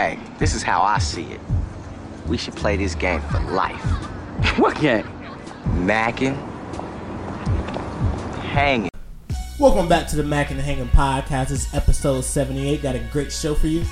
[0.00, 1.40] Hey, this is how I see it.
[2.26, 3.84] We should play this game for life.
[4.58, 5.06] What game?
[5.84, 6.34] Mackin',
[8.40, 8.88] hanging.
[9.58, 11.48] Welcome back to the Mac and the Hanging Podcast.
[11.48, 12.80] This episode 78.
[12.80, 13.84] Got a great show for you.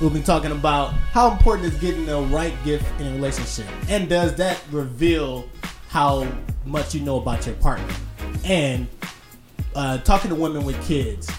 [0.00, 3.66] We'll be talking about how important is getting the right gift in a relationship.
[3.90, 5.46] And does that reveal
[5.90, 6.26] how
[6.64, 7.94] much you know about your partner?
[8.46, 8.88] And
[9.74, 11.30] uh, talking to women with kids.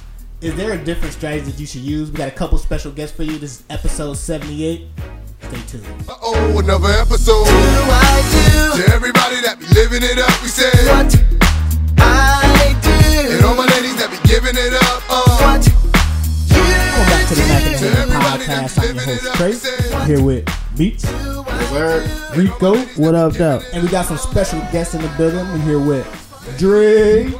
[0.41, 2.09] Is there a different strategy that you should use?
[2.11, 3.37] We got a couple special guests for you.
[3.37, 4.87] This is episode 78.
[5.41, 5.85] Stay tuned.
[6.09, 7.45] Uh oh, another episode.
[7.45, 11.13] To everybody that be living it up, we say What
[11.99, 13.35] I do.
[13.35, 15.03] And all my ladies that be giving it up.
[15.09, 15.73] Uh, What you
[16.57, 18.89] Welcome back to the Mac and the To Hanging everybody that Podcast.
[18.89, 19.95] I'm your host, it up, Trey.
[19.95, 21.05] I'm here with Beats,
[22.35, 23.61] Rico, What up, though?
[23.73, 25.45] and we got some special guests in the building.
[25.49, 27.31] We're here with Dre.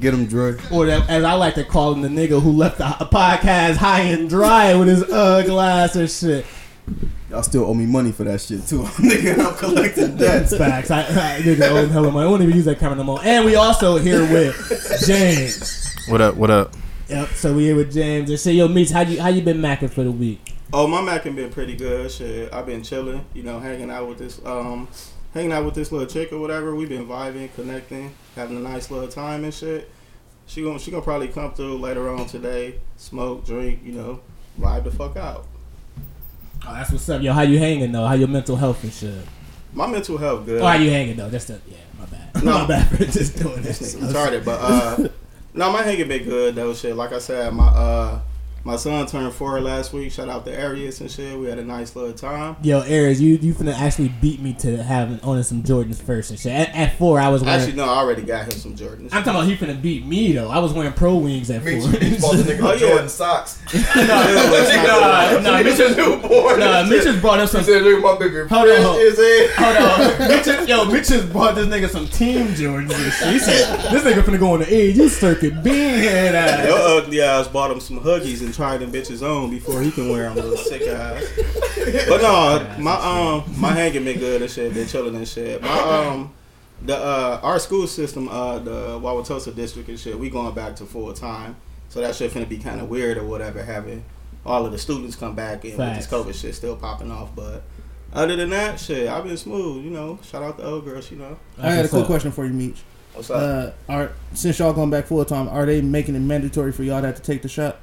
[0.00, 0.56] Get him, Dre.
[0.72, 4.00] or that, as I like to call him, the nigga who left the podcast high
[4.02, 6.46] and dry with his uh glass and shit.
[7.28, 9.38] Y'all still owe me money for that shit too, nigga.
[9.38, 10.56] I'm collecting debts.
[10.56, 10.90] facts.
[10.90, 12.26] I, I nigga owe him hella money.
[12.26, 13.20] I won't even use that camera no more.
[13.22, 15.94] And we also here with James.
[16.08, 16.34] What up?
[16.36, 16.74] What up?
[17.08, 17.28] Yep.
[17.30, 19.90] So we here with James and say, yo, Meats, how you how you been macking
[19.90, 20.54] for the week?
[20.72, 22.10] Oh, my Mackin been pretty good.
[22.10, 23.24] Shit, I've been chilling.
[23.34, 24.86] You know, hanging out with this, um,
[25.34, 26.74] hanging out with this little chick or whatever.
[26.74, 29.90] We've been vibing, connecting, having a nice little time and shit.
[30.46, 34.20] She gonna she gonna probably come through later on today, smoke, drink, you know,
[34.58, 35.46] vibe the fuck out.
[36.66, 37.32] Oh, that's what's up, yo.
[37.32, 38.06] How you hanging though?
[38.06, 39.14] How your mental health and shit?
[39.72, 40.60] My mental health good.
[40.60, 41.30] Oh, how you hanging though?
[41.30, 42.20] Just the, yeah, my bad.
[42.44, 42.58] No.
[42.58, 43.94] my bad for just doing this.
[43.96, 45.08] Retarded, but uh,
[45.54, 46.74] no, my hanging been good though.
[46.74, 48.20] Shit, like I said, my uh,
[48.64, 50.12] my son turned four last week.
[50.12, 51.38] Shout out to Arius and shit.
[51.38, 52.56] We had a nice little time.
[52.62, 56.38] Yo, Aries, you you finna actually beat me to having owning some Jordans first and
[56.38, 56.52] shit.
[56.52, 57.60] At, at four, I was wearing.
[57.60, 59.04] Actually, no, I already got him some Jordans.
[59.12, 60.48] I'm talking about he finna beat me though.
[60.50, 61.72] I was wearing pro wings at four.
[61.72, 62.78] Bought the nigga Oh, yeah.
[62.78, 63.60] Jordan socks.
[63.96, 66.60] nah, nah, Mitch just, newborn.
[66.60, 67.62] nah, Mitch just brought up some.
[67.64, 68.48] said, look at my baby.
[68.48, 69.50] Hold on, hold- His head.
[69.56, 69.76] Hold
[70.20, 73.28] on, Mitch yo, Mitch just brought this nigga some Team Jordans and shit.
[73.32, 74.96] He said, "This nigga finna go on the age.
[74.96, 78.92] You circuit bean head ass." Your ugly ass bought him some huggies and tried them
[78.92, 81.24] bitches on before he can wear them, little sick ass.
[82.08, 85.62] But no, my um my hanging been good and shit, been chilling and shit.
[85.62, 86.32] My um
[86.82, 90.84] the uh our school system, uh the Wauwatosa district and shit, we going back to
[90.84, 91.56] full time.
[91.88, 94.04] So that shit finna be kinda weird or whatever, having
[94.44, 97.34] all of the students come back and with this COVID shit still popping off.
[97.34, 97.62] But
[98.12, 100.18] other than that, shit, I've been smooth, you know.
[100.24, 101.38] Shout out to old girls, you know.
[101.58, 102.82] I had a What's quick question for you, Meech.
[103.14, 103.74] What's up?
[103.88, 107.00] Uh, are since y'all going back full time, are they making it mandatory for y'all
[107.00, 107.78] to have to take the shot?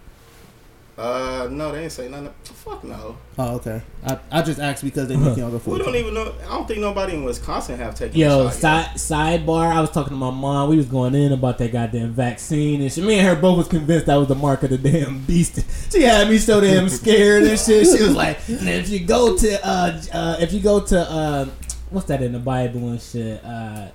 [0.97, 2.33] Uh, no, they ain't say nothing.
[2.43, 3.15] Fuck no.
[3.37, 3.83] Oh, okay.
[4.03, 6.33] I, I just asked because they make y'all go full We don't even know.
[6.43, 8.17] I don't think nobody in Wisconsin have taken.
[8.19, 9.71] Yo, a shot side, sidebar.
[9.71, 10.69] I was talking to my mom.
[10.69, 13.03] We was going in about that goddamn vaccine and shit.
[13.03, 15.63] Me and her both was convinced that was the mark of the damn beast.
[15.91, 17.85] She had me so damn scared and shit.
[17.85, 21.45] She was like, "And if you go to, uh, uh, if you go to, uh,
[21.91, 23.89] what's that in the Bible and shit, uh,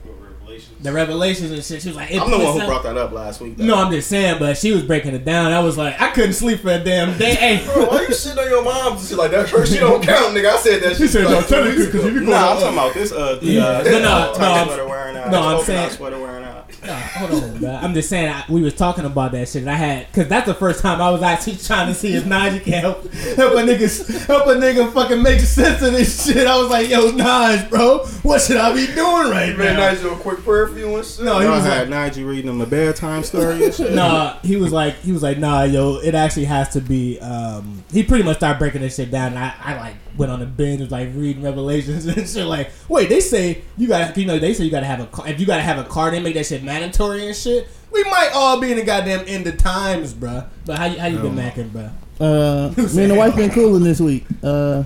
[0.81, 3.41] the Revelations and shit." She was like, I'm the one who brought that up last
[3.41, 3.57] week.
[3.57, 3.65] Though.
[3.65, 5.53] No, I'm just saying, but she was breaking it down.
[5.53, 7.35] I was like, I couldn't sleep for a damn day.
[7.35, 8.99] Hey, Bro, why you shitting on your mom?
[8.99, 10.51] Shit like that first, she don't count, nigga.
[10.51, 10.97] I said that.
[10.97, 13.13] she said, "No, technically, because if you go, Nah, I'm talking about this.
[13.13, 13.65] Uh, the, Yeah.
[13.67, 16.52] uh, No, no, uh, no, I'm- no, I'm saying- sweater wearing out.
[16.85, 17.85] Nah, hold on, man.
[17.85, 19.63] I'm just saying I, we was talking about that shit.
[19.63, 22.25] And I had because that's the first time I was actually trying to see if
[22.25, 26.47] Naj can help help a nigga help a nigga fucking make sense of this shit.
[26.47, 29.91] I was like, yo, Naj, bro, what should I be doing right Man, now?
[29.91, 31.25] nice little quick prayer for you and shit.
[31.25, 33.93] No, he Y'all was had like, Nigel reading him a bedtime story and shit.
[33.95, 34.39] nah.
[34.43, 37.21] He was like, he was like, nah, yo, it actually has to be.
[37.21, 40.43] Um, he pretty much started breaking this shit down, and I, I like went on
[40.43, 42.47] a binge, was like reading Revelations and shit.
[42.47, 45.01] Like, wait, they say you got, to you know, they say you got to have
[45.01, 47.37] a, car- if you got to have a car, they make that shit mandatory and
[47.37, 47.69] shit.
[47.91, 50.47] We might all be in the goddamn end of times, bruh.
[50.65, 51.93] But how you how you been macking, bruh?
[52.21, 54.25] Uh, me and the wife been cooling this week.
[54.43, 54.85] Uh,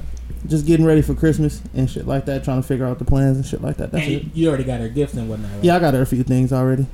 [0.49, 2.43] just getting ready for Christmas and shit like that.
[2.45, 3.93] Trying to figure out the plans and shit like that.
[3.93, 4.23] That's And it.
[4.25, 5.51] you, you already got her gifts and whatnot.
[5.53, 5.65] Right?
[5.65, 6.87] Yeah, I got her a few things already.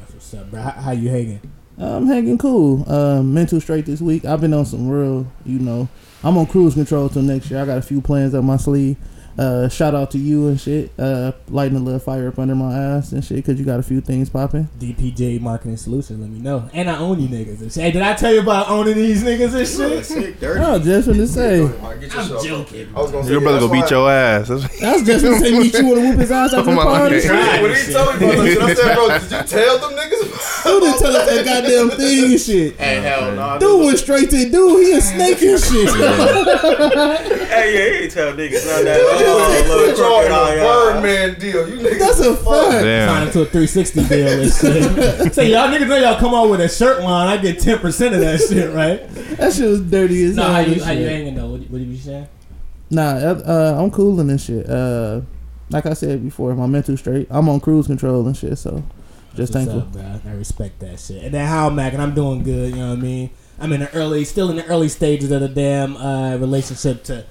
[0.00, 0.60] That's what's up, bro.
[0.60, 1.40] How, how you hanging?
[1.78, 2.90] I'm hanging cool.
[2.90, 4.24] Uh, mental straight this week.
[4.24, 5.88] I've been on some real, you know,
[6.24, 7.62] I'm on cruise control till next year.
[7.62, 8.96] I got a few plans up my sleeve.
[9.38, 10.90] Uh, shout out to you and shit.
[10.98, 13.82] Uh, lighting a little fire up under my ass and shit because you got a
[13.84, 14.68] few things popping.
[14.80, 16.20] DPJ Marketing Solution.
[16.20, 16.68] Let me know.
[16.72, 17.60] And I own you niggas.
[17.60, 17.82] and shit.
[17.84, 20.04] Hey, did I tell you about owning these niggas and shit?
[20.04, 20.60] Sick, dirty.
[20.64, 21.62] Oh, just for to say.
[21.64, 22.00] I'm
[22.42, 22.88] joking.
[23.28, 24.48] Your brother gonna beat your ass.
[24.48, 26.74] That's- That's just for to say meet you want to whoop his ass after Oh
[26.74, 27.20] the party.
[27.28, 27.62] God.
[27.62, 30.24] When he told me about that shit, I said, bro, did you tell them niggas?
[30.64, 32.76] Who didn't tell us that goddamn thing and shit?
[32.76, 33.58] Hey, hell no.
[33.60, 34.84] Dude went straight to dude.
[34.86, 35.88] He a snake and shit.
[37.48, 39.00] Hey, yeah, he ain't tell niggas none of that.
[39.36, 40.92] Little crooked eye, y'all.
[40.92, 41.68] Birdman deal.
[41.68, 42.44] You niggas That's a fact.
[42.46, 43.26] Sign Damn.
[43.26, 45.34] into a 360 deal and shit.
[45.34, 47.82] Say y'all niggas know y'all come on with a shirt line, I get 10%
[48.14, 49.08] of that shit, right?
[49.36, 50.52] That shit was dirty as No, hell.
[50.54, 51.10] how you and how you shit.
[51.12, 51.50] hanging though?
[51.50, 52.28] What, what you be saying?
[52.90, 54.68] Nah, uh, I'm cooling and this shit.
[54.68, 55.20] Uh,
[55.70, 57.26] like I said before, my mental straight.
[57.30, 58.56] I'm on cruise control and shit.
[58.56, 58.82] So,
[59.34, 59.80] just What's thankful.
[59.80, 60.32] up, bro?
[60.32, 61.22] I respect that shit.
[61.24, 62.70] And then how Mac and I'm doing good.
[62.70, 63.30] You know what I mean?
[63.60, 67.04] I'm in the early, still in the early stages of the damn uh, relationship.
[67.04, 67.26] To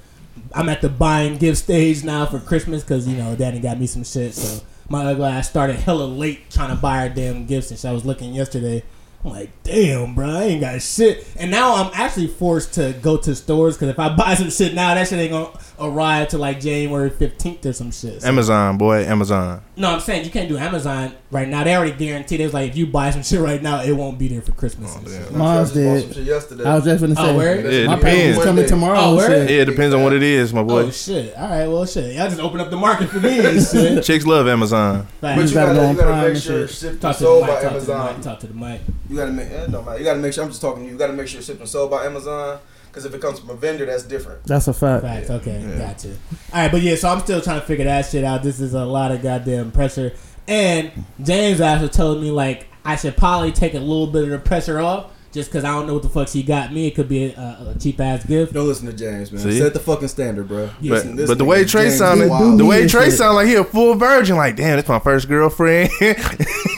[0.53, 3.87] I'm at the buying gift stage now for Christmas because you know Daddy got me
[3.87, 4.33] some shit.
[4.33, 7.89] So my ugly ass started hella late trying to buy her damn gifts, and shit.
[7.89, 8.83] I was looking yesterday.
[9.27, 11.27] I'm like, damn, bro, I ain't got shit.
[11.35, 14.73] And now I'm actually forced to go to stores because if I buy some shit
[14.73, 18.21] now, that shit ain't gonna arrive till like January 15th or some shit.
[18.21, 19.61] So- Amazon, boy, Amazon.
[19.75, 21.63] no, I'm saying you can't do Amazon right now.
[21.63, 22.39] They already guaranteed.
[22.39, 24.53] It was like if you buy some shit right now, it won't be there for
[24.53, 24.93] Christmas.
[24.95, 25.31] Oh, and shit.
[25.33, 26.01] Mine's I bought dead.
[26.03, 26.63] some shit yesterday.
[26.65, 27.35] I was just gonna Oh, say.
[27.35, 27.65] word?
[27.65, 28.43] Yeah, it my depends.
[28.43, 28.99] coming oh, tomorrow.
[28.99, 29.27] Oh, and word?
[29.27, 29.49] shit.
[29.51, 30.79] Yeah, it depends on what it is, my boy.
[30.79, 30.91] Oh boy.
[30.91, 31.35] shit!
[31.37, 32.15] All right, well shit.
[32.15, 34.03] Y'all just open up the market for me and shit.
[34.03, 35.05] Chicks love Amazon.
[35.21, 35.49] But Facts.
[35.49, 36.93] you gotta gotta, you gotta make sure shit.
[36.93, 37.49] it's Talk and to the sold mic.
[37.55, 38.15] by Talk to the Amazon.
[38.15, 38.23] mic.
[38.23, 38.81] Talk to the mic.
[39.09, 39.99] You gotta make eh, it don't matter.
[39.99, 40.93] You gotta make sure I'm just talking to you.
[40.93, 42.59] You gotta make sure it's shipped and sold by Amazon.
[42.87, 44.43] Because if it comes from a vendor, that's different.
[44.45, 45.03] That's a fact.
[45.03, 45.29] Facts.
[45.29, 46.09] Okay, gotcha.
[46.09, 48.41] All right, but yeah, so I'm still trying to figure that shit out.
[48.41, 50.13] This is a lot of goddamn pressure.
[50.47, 50.91] And
[51.21, 54.79] James actually told me like I should probably take a little bit of the pressure
[54.79, 56.87] off, just because I don't know what the fuck she got me.
[56.87, 58.53] It could be a, a cheap ass gift.
[58.53, 59.41] Don't listen to James, man.
[59.43, 59.59] See?
[59.59, 60.69] Set the fucking standard, bro.
[60.81, 63.13] Yeah, But, see, this but the way Trey James sounded, the way Trey shit.
[63.19, 64.35] sounded like he a full virgin.
[64.37, 65.89] Like, damn, that's my first girlfriend.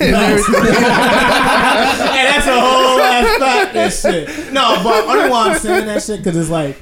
[0.01, 0.36] And hey,
[2.24, 3.74] that's a whole ass fact.
[3.74, 4.54] That shit.
[4.54, 6.78] No, but only why I'm saying that shit because it's like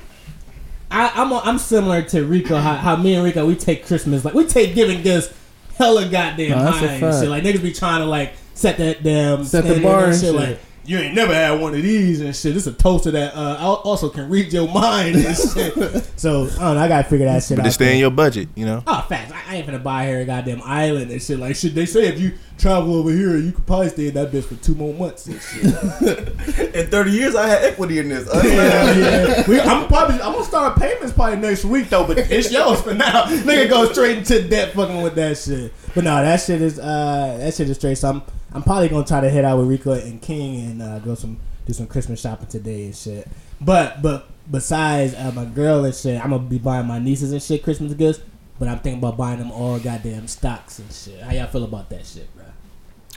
[0.91, 2.57] I, I'm a, I'm similar to Rico.
[2.57, 5.33] How, how me and Rico we take Christmas like we take giving gifts
[5.77, 7.29] hella goddamn No, high and shit.
[7.29, 10.25] Like niggas be trying to like set that damn Set the bar and and shit.
[10.25, 10.35] shit.
[10.35, 12.53] Like you ain't never had one of these and shit.
[12.53, 15.73] This is a toaster that uh, also can read your mind and shit.
[16.15, 16.77] so I don't know.
[16.77, 17.65] I gotta figure that shit but out.
[17.65, 18.83] they stay in your budget, you know.
[18.87, 19.33] Oh, facts.
[19.33, 21.39] I, I ain't finna buy her a goddamn island and shit.
[21.39, 24.31] Like, shit, they say if you travel over here, you could probably stay in that
[24.31, 25.65] bitch for two more months and shit.
[26.75, 28.27] In 30 years, I had equity in this.
[28.33, 29.47] Yeah, yeah.
[29.47, 32.93] We, I'm probably I'm gonna start payments probably next week though, but it's yours for
[32.93, 33.23] now.
[33.25, 35.73] Nigga go straight into debt fucking with that shit.
[35.93, 37.97] But no, that shit is uh that shit is straight.
[37.97, 38.23] So
[38.53, 41.39] I'm probably gonna try to head out with Rico and King and uh, go some
[41.65, 43.27] do some Christmas shopping today and shit.
[43.59, 47.41] But but besides uh, my girl and shit, I'm gonna be buying my nieces and
[47.41, 48.21] shit Christmas gifts.
[48.59, 51.21] But I'm thinking about buying them all goddamn stocks and shit.
[51.21, 52.45] How y'all feel about that shit, bro?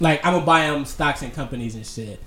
[0.00, 2.20] Like I'm gonna buy them stocks and companies and shit.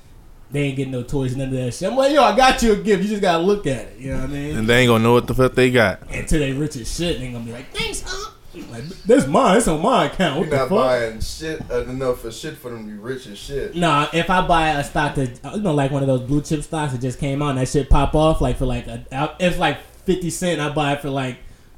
[0.51, 1.89] They ain't getting no toys, none of that shit.
[1.89, 3.03] I'm like, yo, I got you a gift.
[3.03, 3.97] You just gotta look at it.
[3.97, 4.57] You know what I mean?
[4.57, 6.01] And they ain't gonna know what the fuck they got.
[6.11, 8.32] Until they rich as shit, and they gonna be like, thanks, huh?
[8.53, 9.57] Like, this mine.
[9.57, 10.39] It's on my account.
[10.39, 10.77] What You're the not fuck?
[10.77, 13.75] buying shit uh, enough for shit for them to be rich as shit.
[13.75, 16.41] Nah, if I buy a stock that uh, you know, like one of those blue
[16.41, 19.05] chip stocks that just came out, and that shit pop off like for like a,
[19.11, 20.61] uh, it's like fifty cent.
[20.61, 21.37] I buy it for like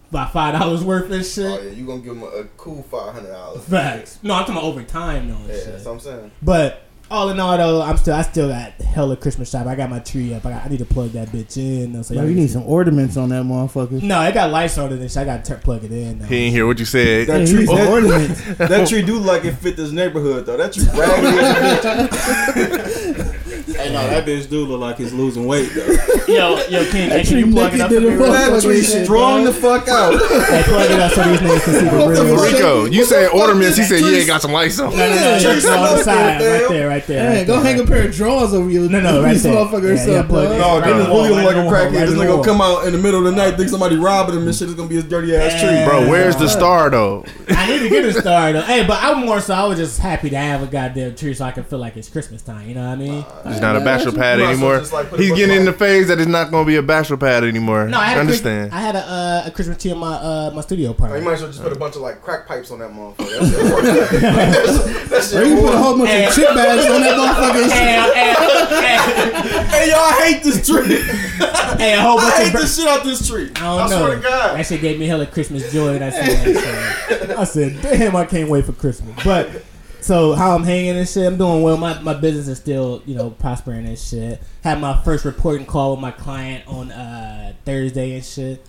[0.10, 1.45] about five dollars worth of shit.
[1.45, 3.63] Oh yeah, you gonna give them a, a cool five hundred dollars.
[3.66, 4.19] Facts.
[4.24, 5.38] No, I'm talking about over time though.
[5.48, 5.66] Yeah, shit.
[5.68, 6.31] that's what I'm saying.
[6.42, 9.67] But all in all, though, I'm still I still got hella Christmas shop.
[9.67, 10.45] I got my tree up.
[10.45, 11.93] I, got, I need to plug that bitch in.
[11.93, 14.01] Though, so Yo, y'all you can need some ornaments on that motherfucker.
[14.01, 15.17] No, it got lights on it and shit.
[15.17, 16.19] I got to plug it in.
[16.19, 16.25] Though.
[16.25, 17.27] He ain't hear what you said.
[17.27, 18.41] That Yeah, tree, that, ornaments.
[18.57, 20.57] that tree do like it fit this neighborhood though.
[20.57, 22.07] That tree raggedy as a
[23.33, 23.41] bitch.
[23.87, 25.85] Hey, no, that bitch do look like he's losing weight though.
[26.27, 28.09] Yo, yo, King, hey, can tree you plug it up for to me?
[28.09, 28.51] the real fuck.
[28.51, 30.13] That tree strong the fuck out.
[30.13, 31.95] Hey, plug it up so these niggas can see the
[32.25, 32.43] real.
[32.43, 33.77] Rico, you said ornaments.
[33.77, 34.89] He said you trees- ain't got some lights on.
[34.89, 37.31] No, no, no, Tree it's on the side, right there, right there.
[37.31, 38.89] Hey, go hang a pair of drawers over you.
[38.89, 39.53] No, no, right These there.
[39.53, 40.55] motherfuckers Yeah, yeah, up, plug bro.
[40.55, 40.59] it.
[40.59, 41.83] No, Right then on this the wall, like a on crackhead.
[41.95, 44.35] right This nigga gonna come out in the middle of the night, think somebody robbing
[44.35, 45.85] him and shit is gonna be his dirty ass tree.
[45.85, 47.24] Bro, where's the star though?
[47.50, 48.62] I need to get a star though.
[48.62, 51.45] Hey, but I'm more so I was just happy to have a goddamn tree so
[51.45, 52.67] I can feel like it's Christmas time.
[52.67, 53.25] You know what I mean?
[53.48, 54.79] He's not a bachelor pad You might as well anymore.
[54.79, 56.75] just, like, put He's bunch getting of, in the phase that it's not gonna be
[56.77, 57.88] a bachelor pad anymore.
[57.88, 58.72] No, I had understand.
[58.72, 61.22] A, I had a, uh, a Christmas tree in my uh, my studio You party.
[61.24, 63.15] might as well just put a bunch of like crack pipes on that motherfucker.
[63.29, 63.84] That shit work.
[65.10, 67.72] That Or shit you put a whole bunch of chip bags on that motherfucker.
[67.72, 68.13] and.
[68.13, 68.34] Hey,
[68.82, 70.86] hey, Hey, y'all, I hate this tree.
[71.77, 73.51] hey, a whole bunch I of hate bur- the shit out this tree.
[73.55, 74.05] I don't I know.
[74.05, 74.58] swear to God.
[74.58, 76.00] That shit gave me hella Christmas joy.
[76.00, 76.15] That's
[77.38, 79.15] I said, damn, I can't wait for Christmas.
[79.24, 79.50] But
[80.05, 81.77] so how I'm hanging and shit, I'm doing well.
[81.77, 84.39] My my business is still you know prospering and shit.
[84.63, 88.63] Had my first reporting call with my client on uh, Thursday and shit.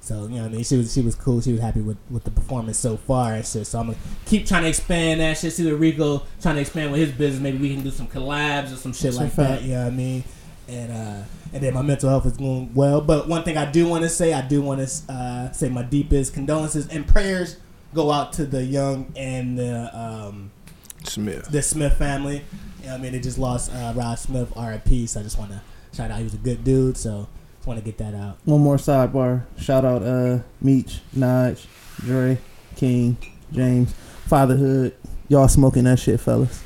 [0.00, 0.62] So you know what I mean.
[0.62, 1.40] She was she was cool.
[1.40, 3.66] She was happy with, with the performance so far and shit.
[3.66, 5.52] So I'm gonna keep trying to expand that shit.
[5.52, 7.42] See what Rico trying to expand with his business.
[7.42, 9.62] Maybe we can do some collabs or some shit Some like that.
[9.62, 10.24] You know what I mean?
[10.68, 11.22] And uh,
[11.54, 13.00] and then my mental health is going well.
[13.00, 15.82] But one thing I do want to say, I do want to uh, say my
[15.82, 17.56] deepest condolences and prayers
[17.94, 20.52] go out to the young and the um,
[21.08, 21.46] Smith.
[21.50, 22.44] the Smith family.
[22.80, 23.12] You know what I mean?
[23.12, 25.06] They just lost uh, Rod Smith, R.I.P.
[25.06, 25.60] So I just want to
[25.94, 26.18] shout out.
[26.18, 26.96] He was a good dude.
[26.96, 28.38] So just want to get that out.
[28.44, 29.44] One more sidebar.
[29.58, 31.66] Shout out uh Meech, Naj,
[31.98, 32.38] Dre,
[32.76, 33.16] King,
[33.52, 33.92] James,
[34.26, 34.94] Fatherhood.
[35.28, 36.62] Y'all smoking that shit, fellas.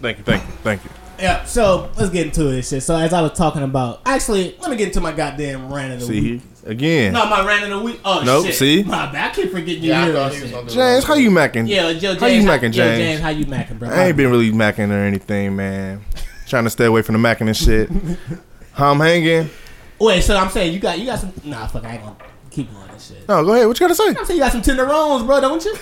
[0.00, 0.90] Thank you, thank you, thank you.
[1.18, 2.82] Yeah, so let's get into this Shit.
[2.82, 6.00] So as I was talking about, actually, let me get into my goddamn rant of
[6.00, 6.42] the See week.
[6.64, 8.00] again, No, my rant of the week.
[8.04, 8.54] Oh Nope, shit.
[8.54, 8.82] see?
[8.84, 9.32] my bad.
[9.32, 10.50] I keep forgetting you Yeah, I thought that he shit.
[10.68, 11.04] James, that.
[11.04, 11.68] how you macking?
[11.68, 12.20] Yeah, Joe James.
[12.20, 12.98] How you macking, yeah, James?
[12.98, 13.88] James, how you macking, bro?
[13.88, 16.04] I ain't been really macking or anything, man.
[16.46, 17.90] Trying to stay away from the macking and shit.
[18.72, 19.50] How I'm hanging?
[19.98, 21.32] Wait, so I'm saying you got you got some.
[21.44, 22.16] Nah, fuck, I ain't gonna
[22.50, 23.28] keep going this shit.
[23.28, 23.66] No, go ahead.
[23.66, 24.08] What you gotta say?
[24.10, 25.74] I'm saying you got some tenderones, bro, don't you?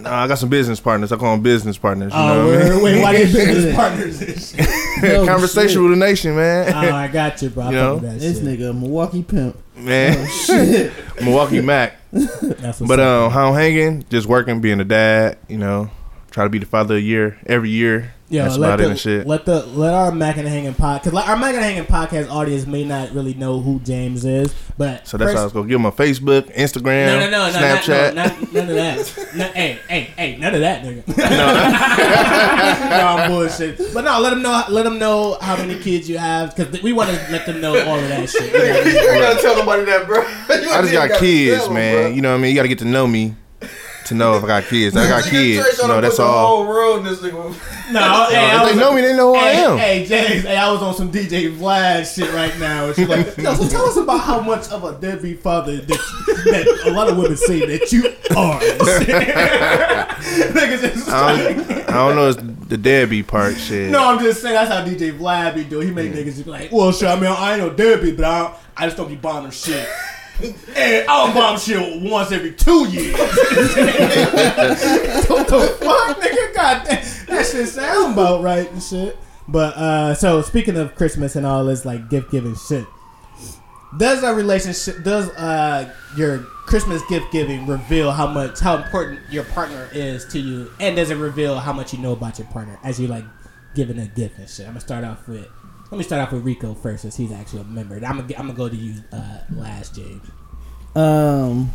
[0.00, 1.12] Nah, I got some business partners.
[1.12, 2.12] I call them business partners.
[2.12, 2.82] You Oh, know what I wait, mean?
[2.82, 4.40] wait, why they business partners and
[5.02, 5.14] shit?
[5.14, 5.80] Oh, Conversation shit.
[5.82, 6.72] with the nation, man.
[6.74, 7.64] Oh, I got you, bro.
[7.64, 8.46] I You know, with that This shit.
[8.46, 9.56] nigga, Milwaukee pimp.
[9.76, 10.92] man, Shit.
[11.22, 11.96] Milwaukee Mac.
[12.12, 15.38] That's But um, how I'm hanging, just working, being a dad.
[15.48, 15.90] You know,
[16.30, 18.14] try to be the father of the year every year.
[18.30, 19.26] Yo, That's let about the, it and shit.
[19.26, 22.30] Let the let our Mac and Hanging pod because like, our Mac and Hanging podcast
[22.30, 25.52] audience may not really know who James is, but So that's first, how I was
[25.52, 28.14] gonna give him a Facebook, Instagram, No, no, no, no, Snapchat.
[28.14, 29.34] no, no, not, none of that.
[29.34, 31.08] No, hey, hey, hey, none of that, nigga.
[32.90, 33.92] no, I'm bullshit.
[33.92, 34.62] But no, let them know.
[34.68, 37.70] Let them know how many kids you have because we want to let them know
[37.84, 38.52] all of that shit.
[38.52, 38.90] You know what I?
[38.90, 40.20] You gotta tell nobody that, bro.
[40.48, 42.14] I just got kids, man.
[42.14, 42.50] You know what I mean?
[42.50, 43.34] You got to get to know me
[44.10, 44.96] to know if I got kids.
[44.96, 45.78] I got kids.
[45.78, 46.32] You know, that's all.
[46.42, 47.54] The whole world in this nigga.
[47.90, 47.98] No,
[48.30, 49.76] hey, I was, they know me, they know who I Hey, am.
[49.76, 52.86] hey, James, hey, I was on some DJ Vlad shit right now.
[52.86, 55.86] And she's like, Yo, so tell us about how much of a deadbeat father that,
[55.88, 58.60] that a lot of women say that you are.
[59.80, 62.28] Niggas just I don't, I don't know.
[62.28, 62.38] It's
[62.68, 63.56] the deadbeat part.
[63.56, 63.90] Shit.
[63.90, 65.88] No, I'm just saying that's how DJ Vlad be doing.
[65.88, 68.54] He make niggas be like, well, shit, I mean, I ain't no deadbeat, but I,
[68.76, 69.88] I just don't be bombing shit.
[70.42, 73.16] And I don't bomb shit once every two years.
[75.28, 76.54] what the fuck, nigga?
[76.54, 79.16] God damn, that shit sound about right and shit.
[79.48, 82.86] But uh, so speaking of Christmas and all this like gift giving shit,
[83.98, 89.44] does a relationship, does uh your Christmas gift giving reveal how much how important your
[89.44, 92.78] partner is to you, and does it reveal how much you know about your partner
[92.84, 93.24] as you like
[93.74, 94.66] giving a gift and shit?
[94.66, 95.48] I'm gonna start off with.
[95.90, 97.96] Let me start off with Rico first, since he's actually a member.
[97.96, 100.22] I'm gonna I'm gonna go to you uh, last, James.
[100.94, 101.70] Um,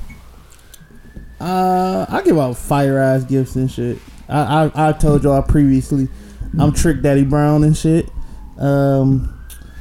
[1.39, 3.97] uh, I give out fire ass gifts and shit.
[4.29, 6.07] I, I I told y'all previously,
[6.57, 8.09] I'm Trick Daddy Brown and shit.
[8.57, 9.37] Um,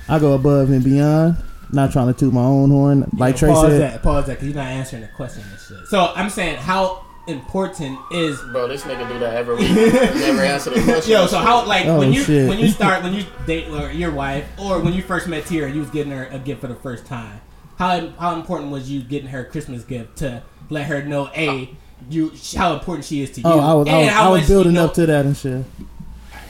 [0.08, 1.36] I go above and beyond.
[1.72, 3.80] Not trying to toot my own horn, like Trey pause said.
[3.80, 5.88] that, pause that, because you're not answering the question and shit.
[5.88, 9.70] So I'm saying, how important is Bro, this nigga do that every week.
[9.70, 11.12] Never answer the question.
[11.12, 12.48] Yo, so how like Oh, when you shit.
[12.48, 15.66] when you start when you date or your wife or when you first met Tira
[15.66, 17.40] and you was getting her a gift for the first time,
[17.78, 21.70] how how important was you getting her a Christmas gift to let her know a
[22.10, 23.60] you how important she is to oh, you?
[23.60, 25.36] Oh, I was I was, how I was building you know- up to that and
[25.36, 25.64] shit.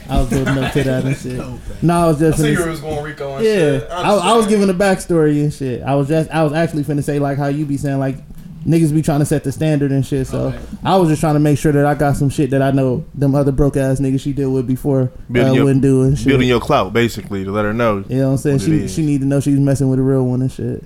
[0.07, 1.33] I was building up to that and shit.
[1.37, 1.59] No.
[1.81, 3.51] No, I was I just see finna- you was going Rico and yeah.
[3.79, 3.89] shit.
[3.89, 5.81] I, I was giving a backstory and shit.
[5.81, 8.17] I was just I was actually finna say like how you be saying like
[8.65, 10.27] niggas be trying to set the standard and shit.
[10.27, 10.59] So Okay.
[10.83, 13.05] I was just trying to make sure that I got some shit that I know
[13.13, 16.17] them other broke ass niggas she deal with before Building uh, your- wouldn't do and
[16.17, 16.27] shit.
[16.27, 18.03] Building your clout, basically, to let her know.
[18.09, 18.55] you know what I'm saying?
[18.57, 20.83] what She she need to know she's messing with a real one and shit.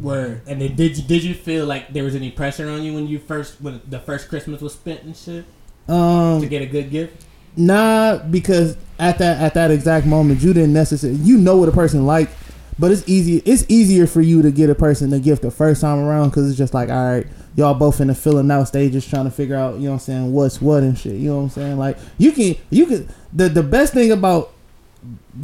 [0.00, 0.40] Word.
[0.46, 3.06] And then did you did you feel like there was any pressure on you when
[3.06, 5.44] you first when the first Christmas was spent and shit
[5.86, 7.24] to Um, get a good gift?
[7.56, 11.72] nah, because at that at that exact moment you didn't necessarily you know what a
[11.72, 12.30] person like,
[12.78, 15.80] but it's easy it's easier for you to get a person a gift the first
[15.80, 19.06] time around because it's just like all right y'all both in the filling out stages
[19.06, 21.36] trying to figure out you know what I'm saying what's what and shit you know
[21.36, 21.78] what I'm saying?
[21.78, 24.52] Like you can you can the the best thing about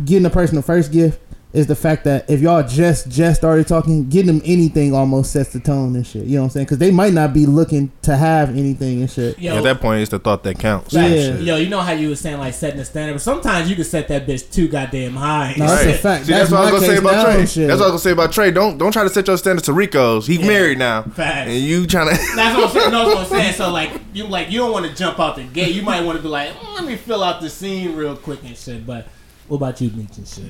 [0.04, 1.20] getting a person the first gift
[1.54, 5.50] is the fact that if y'all just just started talking, getting them anything almost sets
[5.54, 6.24] the tone and shit.
[6.26, 6.66] You know what I'm saying?
[6.66, 9.38] Because they might not be looking to have anything and shit.
[9.38, 10.92] Yo, At that point, it's the thought that counts.
[10.92, 11.08] Yeah.
[11.08, 11.40] Shit.
[11.40, 13.84] Yo, you know how you was saying like setting the standard, but sometimes you can
[13.84, 15.54] set that bitch too goddamn high.
[15.56, 16.26] No, that's a fact.
[16.26, 17.46] See, that's, That's what I was my gonna say case about now Trey.
[17.46, 17.68] shit.
[17.68, 18.50] That's what I was gonna say about Trey.
[18.50, 20.26] Don't don't try to set your standards to Rico's.
[20.26, 20.46] He's Yeah.
[20.46, 21.48] married now, Facts.
[21.50, 22.22] and you trying to.
[22.36, 22.90] That's what I'm saying.
[22.92, 23.52] No, that's what I'm saying.
[23.54, 25.74] So like you like you don't want to jump out the gate.
[25.74, 28.40] You might want to be like, "Mm, let me fill out the scene real quick
[28.44, 28.86] and shit.
[28.86, 29.08] But
[29.46, 30.44] what about you, Mitch and shit?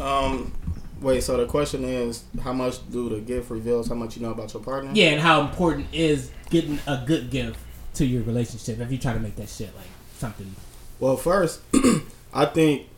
[0.00, 0.52] Um,
[1.00, 1.22] wait.
[1.22, 4.52] So the question is, how much do the gift reveals how much you know about
[4.54, 4.90] your partner?
[4.94, 7.58] Yeah, and how important is getting a good gift
[7.94, 9.86] to your relationship if you try to make that shit like
[10.18, 10.54] something.
[11.00, 11.60] Well, first,
[12.34, 12.88] I think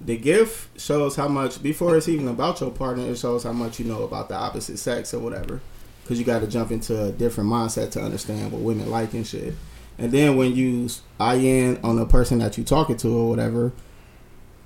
[0.00, 3.04] the gift shows how much before it's even about your partner.
[3.04, 5.60] It shows how much you know about the opposite sex or whatever.
[6.02, 9.26] Because you got to jump into a different mindset to understand what women like and
[9.26, 9.54] shit.
[9.96, 13.72] And then when you eye in on the person that you're talking to or whatever,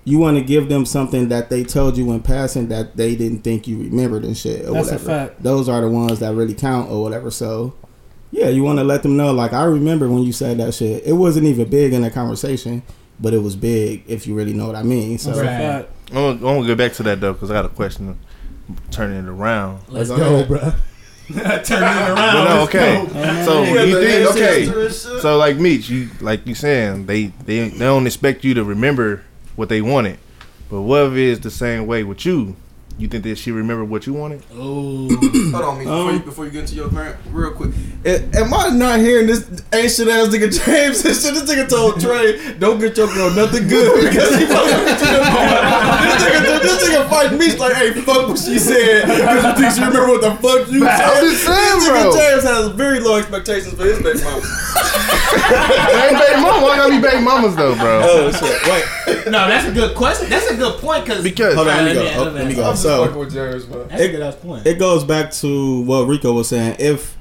[0.05, 3.41] you want to give them something that they told you in passing that they didn't
[3.41, 5.05] think you remembered and shit or That's a whatever.
[5.05, 5.43] fact.
[5.43, 7.31] Those are the ones that really count or whatever.
[7.31, 7.75] So,
[8.31, 9.33] yeah, you want to let them know.
[9.33, 11.05] Like I remember when you said that shit.
[11.07, 12.83] It wasn't even big in the conversation,
[13.21, 15.19] but it was big if you really know what I mean.
[15.19, 15.87] So, Right.
[16.11, 18.19] I'm gonna, I'm gonna get back to that though, because I got a question.
[18.91, 19.81] turning it around.
[19.89, 20.49] Let's Go go, ahead.
[20.49, 20.59] bro.
[21.29, 22.15] Turn it around.
[22.15, 23.07] But no, let's okay.
[23.07, 23.45] go.
[23.45, 24.31] So Yeah, you the think
[24.77, 25.21] okay?
[25.21, 29.23] So like Meech, you like you saying they they they don't expect you to remember
[29.59, 30.17] what they wanted,
[30.71, 32.55] but what if it's the same way with you?
[32.99, 34.43] You think that she remember what you wanted?
[34.55, 35.07] Oh,
[35.53, 37.71] Hold on, me before, Um, you, before you get into your parent, real quick.
[38.05, 41.33] Am I not hearing this ancient ass nigga James and shit?
[41.35, 45.19] This nigga told Trey, don't get your girl nothing good because he fucking with you.
[46.09, 49.75] This nigga, this nigga fight me like, hey, fuck what she said because you think
[49.75, 51.01] she remember what the fuck you said.
[51.01, 52.03] I'm just saying, this bro.
[52.03, 54.43] nigga James has very low expectations for his baby mama.
[54.43, 56.63] They ain't baby mama.
[56.67, 58.01] Why gotta be baby mamas though, bro?
[58.03, 58.59] Oh shit!
[58.67, 60.29] Wait, No, that's a good question.
[60.31, 61.85] That's a good point because Because hold on.
[61.85, 62.21] Let me Let go.
[62.21, 62.63] Oh, let me go.
[62.89, 63.89] I'm just So fucking with James, man.
[63.89, 64.67] that's a good ass point.
[64.67, 66.77] it goes back to what Rico was saying.
[66.79, 67.17] If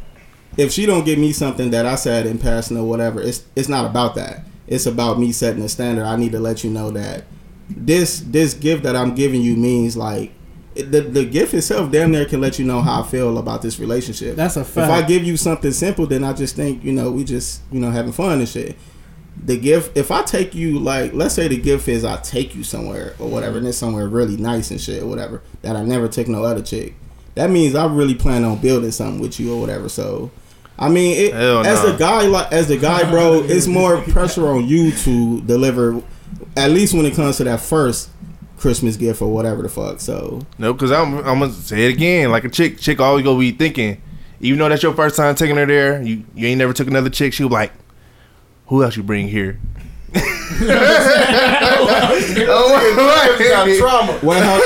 [0.58, 3.70] if she don't give me something that I said in passing or whatever, it's it's
[3.70, 4.44] not about that.
[4.68, 6.06] It's about me setting a standard.
[6.06, 7.26] I need to let you know that
[7.70, 10.32] this this gift that I'm giving you means like
[10.76, 13.80] the the gift itself damn near can let you know how I feel about this
[13.80, 14.36] relationship.
[14.36, 17.24] That's a If I give you something simple, then I just think you know we
[17.24, 18.78] just you know having fun and shit.
[19.46, 22.64] The gift, if I take you like, let's say the gift is I take you
[22.64, 23.60] somewhere or whatever, mm-hmm.
[23.60, 26.62] and it's somewhere really nice and shit or whatever that I never take no other
[26.62, 26.96] chick.
[27.36, 29.90] That means I really plan on building something with you or whatever.
[29.90, 30.32] So,
[30.80, 34.68] I mean, it, as the guy, like as the guy, bro, it's more pressure on
[34.68, 36.02] you to deliver.
[36.56, 38.10] At least when it comes to that first
[38.58, 40.00] Christmas gift or whatever the fuck.
[40.00, 42.32] So, No, because I'm I'm gonna say it again.
[42.32, 44.02] Like a chick, chick always gonna be thinking,
[44.40, 47.10] even though that's your first time taking her there, you you ain't never took another
[47.10, 47.34] chick.
[47.34, 47.72] She was like,
[48.68, 49.60] who else you bring here?
[53.50, 54.20] got trauma.
[54.24, 54.60] well,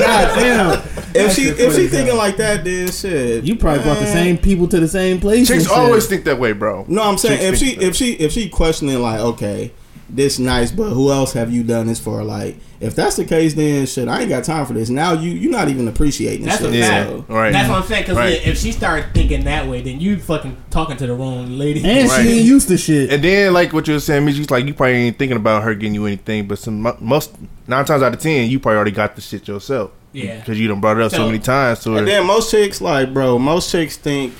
[0.00, 0.82] God damn.
[1.14, 3.44] if she That's a if she thinking like that, then shit.
[3.44, 5.48] You probably brought the same people to the same place.
[5.48, 5.78] Chicks and shit.
[5.78, 6.84] always think that way, bro.
[6.88, 7.86] No, I'm saying Chicks if she think that.
[7.88, 9.72] if she if she questioning like, okay,
[10.14, 12.22] this nice, but who else have you done this for?
[12.24, 14.88] Like, if that's the case, then shit, I ain't got time for this.
[14.90, 16.72] Now you you're not even appreciating That's shit.
[16.72, 16.88] a Yeah.
[16.88, 17.08] fact.
[17.10, 17.52] So, Right.
[17.52, 18.02] That's what I'm saying.
[18.02, 18.46] Because Right.
[18.46, 21.84] if she started thinking that way, then you fucking talking to the wrong lady.
[21.84, 22.22] And Right.
[22.22, 23.10] she ain't used to shit.
[23.12, 25.74] And then, like what you were saying, Mitch, like you probably ain't thinking about her
[25.74, 27.32] getting you anything, but some most
[27.66, 29.90] nine times out of ten, you probably already got the shit yourself.
[30.12, 30.40] Yeah.
[30.40, 31.78] because you done brought it up so, So- many times.
[31.82, 34.32] So and then most chicks like, bro, most chicks think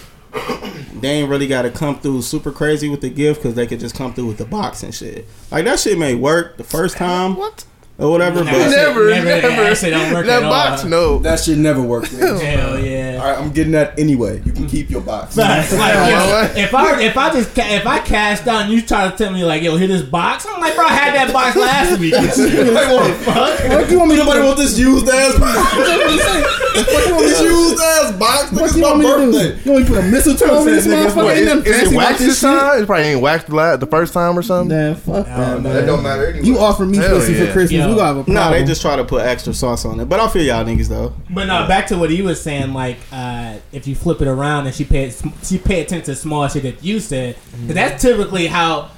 [1.00, 3.80] they ain't really got to come through super crazy with the gift because they could
[3.80, 5.26] just come through with the box and shit.
[5.50, 7.64] Like that shit may work the first time what?
[8.00, 9.62] Or whatever, Nah, but Never, never, never.
[9.62, 10.88] That shit don't work that at box, all.
[10.90, 11.18] no.
[11.18, 12.12] That shit never worked.
[12.12, 13.18] Hell yeah.
[13.20, 14.40] All right, I'm getting that anyway.
[14.44, 15.36] You can keep your box.
[15.36, 15.72] Facts.
[15.72, 19.10] Like, yo, if I if I just ca- if I cash down, and you try
[19.10, 20.46] to tell me like, yo, hit this box.
[20.48, 22.14] I'm like, bro, I had that box last week.
[22.70, 23.58] Like, what the fuck?
[23.70, 24.16] What you want me?
[24.16, 26.56] Nobody want this used ass box.
[26.70, 28.52] What you want this used ass box?
[28.52, 29.60] What you want me to do?
[29.64, 31.34] You want me to put a mistletoe over this Nigga, motherfucker?
[31.36, 32.82] Is, nothing is fancy it waxed this this time?
[32.82, 34.76] It probably ain't waxed the, first time or something.
[34.76, 36.40] Man, fuck that, That don't matter.
[36.40, 37.94] You offer me pussy for Christmas, Yo.
[37.94, 38.34] we gonna have a problem.
[38.34, 40.06] nah, they just try to put extra sauce on it.
[40.08, 41.12] But I feel y'all niggas though.
[41.28, 42.72] But no, back to what he was saying.
[42.72, 46.46] Like, uh, if you flip it around and she paid, she paid attention to small
[46.48, 47.36] shit that you said.
[47.66, 48.90] 'Cause that's typically how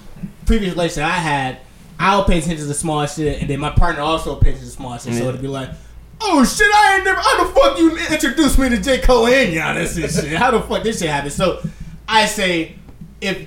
[0.46, 1.58] previous relationship I had.
[1.98, 4.98] I'll pay attention to small shit, and then my partner also pays attention to small
[4.98, 5.14] shit.
[5.14, 5.68] So it'd be like,
[6.20, 7.20] oh shit, I ain't never.
[7.20, 10.36] How the fuck you introduced me to J Cole and Giannis and shit?
[10.36, 11.30] How the fuck this shit happen?
[11.30, 11.60] So
[12.08, 12.74] I say,
[13.20, 13.46] if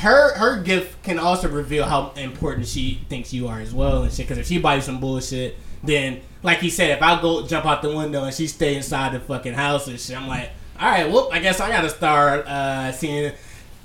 [0.00, 4.12] her her gift can also reveal how important she thinks you are as well and
[4.12, 4.26] shit.
[4.26, 7.82] Because if she buys some bullshit, then like he said, if I go jump out
[7.82, 11.10] the window and she stay inside the fucking house and shit, I'm like, all right,
[11.10, 13.32] well, I guess I gotta start uh, seeing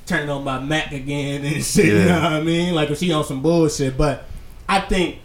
[0.06, 1.86] turning on my Mac again and shit.
[1.86, 2.74] You know what I mean?
[2.74, 4.26] Like if she on some bullshit, but
[4.68, 5.20] I think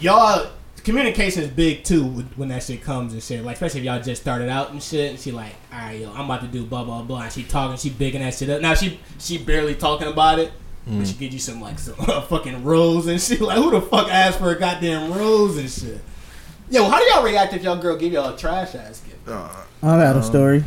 [0.00, 0.50] y'all
[0.86, 3.44] communication is big too when- when that shit comes and shit.
[3.44, 6.12] Like especially if y'all just started out and shit, and she like, all right, yo,
[6.12, 8.62] I'm about to do blah blah blah, and she talking, she bigging that shit up.
[8.62, 10.52] Now she she barely talking about it.
[10.86, 11.06] But mm.
[11.06, 13.40] she give you some like some uh, fucking rose and shit.
[13.40, 16.00] Like who the fuck asked for a goddamn rose and shit?
[16.70, 19.28] Yo, how do y'all react if y'all girl give y'all a trash ass gift?
[19.28, 20.64] I got a um, story.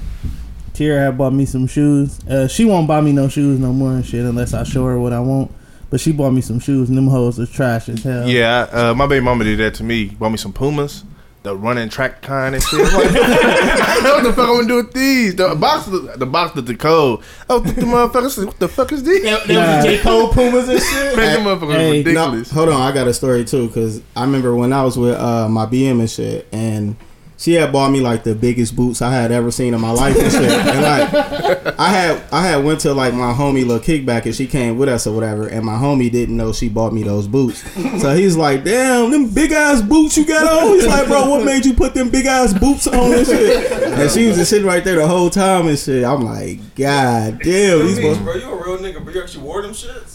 [0.73, 2.19] Tierra had bought me some shoes.
[2.25, 4.99] Uh, she won't buy me no shoes no more and shit unless I show her
[4.99, 5.51] what I want.
[5.89, 8.27] But she bought me some shoes and them hoes is trash as hell.
[8.29, 10.05] Yeah, uh, my baby mama did that to me.
[10.05, 11.03] Bought me some Pumas,
[11.41, 12.79] the running track kind and shit.
[12.79, 13.11] I'm like,
[14.03, 15.35] what the fuck I'm gonna do with these?
[15.35, 17.23] The box, the box looked cold.
[17.49, 19.23] Oh, the motherfuckers, what the fuck is this?
[19.47, 21.15] They, they was J Cole Pumas and shit.
[21.17, 24.55] Man, them motherfuckers Hey, No, hold on, I got a story too because I remember
[24.55, 26.95] when I was with uh, my BM and shit, and
[27.39, 30.17] she had bought me like the biggest boots I had ever seen in my life
[30.17, 30.51] and shit.
[30.51, 34.45] And like, I had I had went to like my homie little kickback and she
[34.45, 37.63] came with us or whatever, and my homie didn't know she bought me those boots.
[38.01, 41.45] So he's like, "Damn, them big ass boots you got on." He's like, "Bro, what
[41.45, 44.67] made you put them big ass boots on and shit?" And she was just sitting
[44.67, 46.03] right there the whole time and shit.
[46.03, 49.61] I'm like, "God damn, these boys." bro, you a real nigga, but you actually wore
[49.61, 50.08] them shits?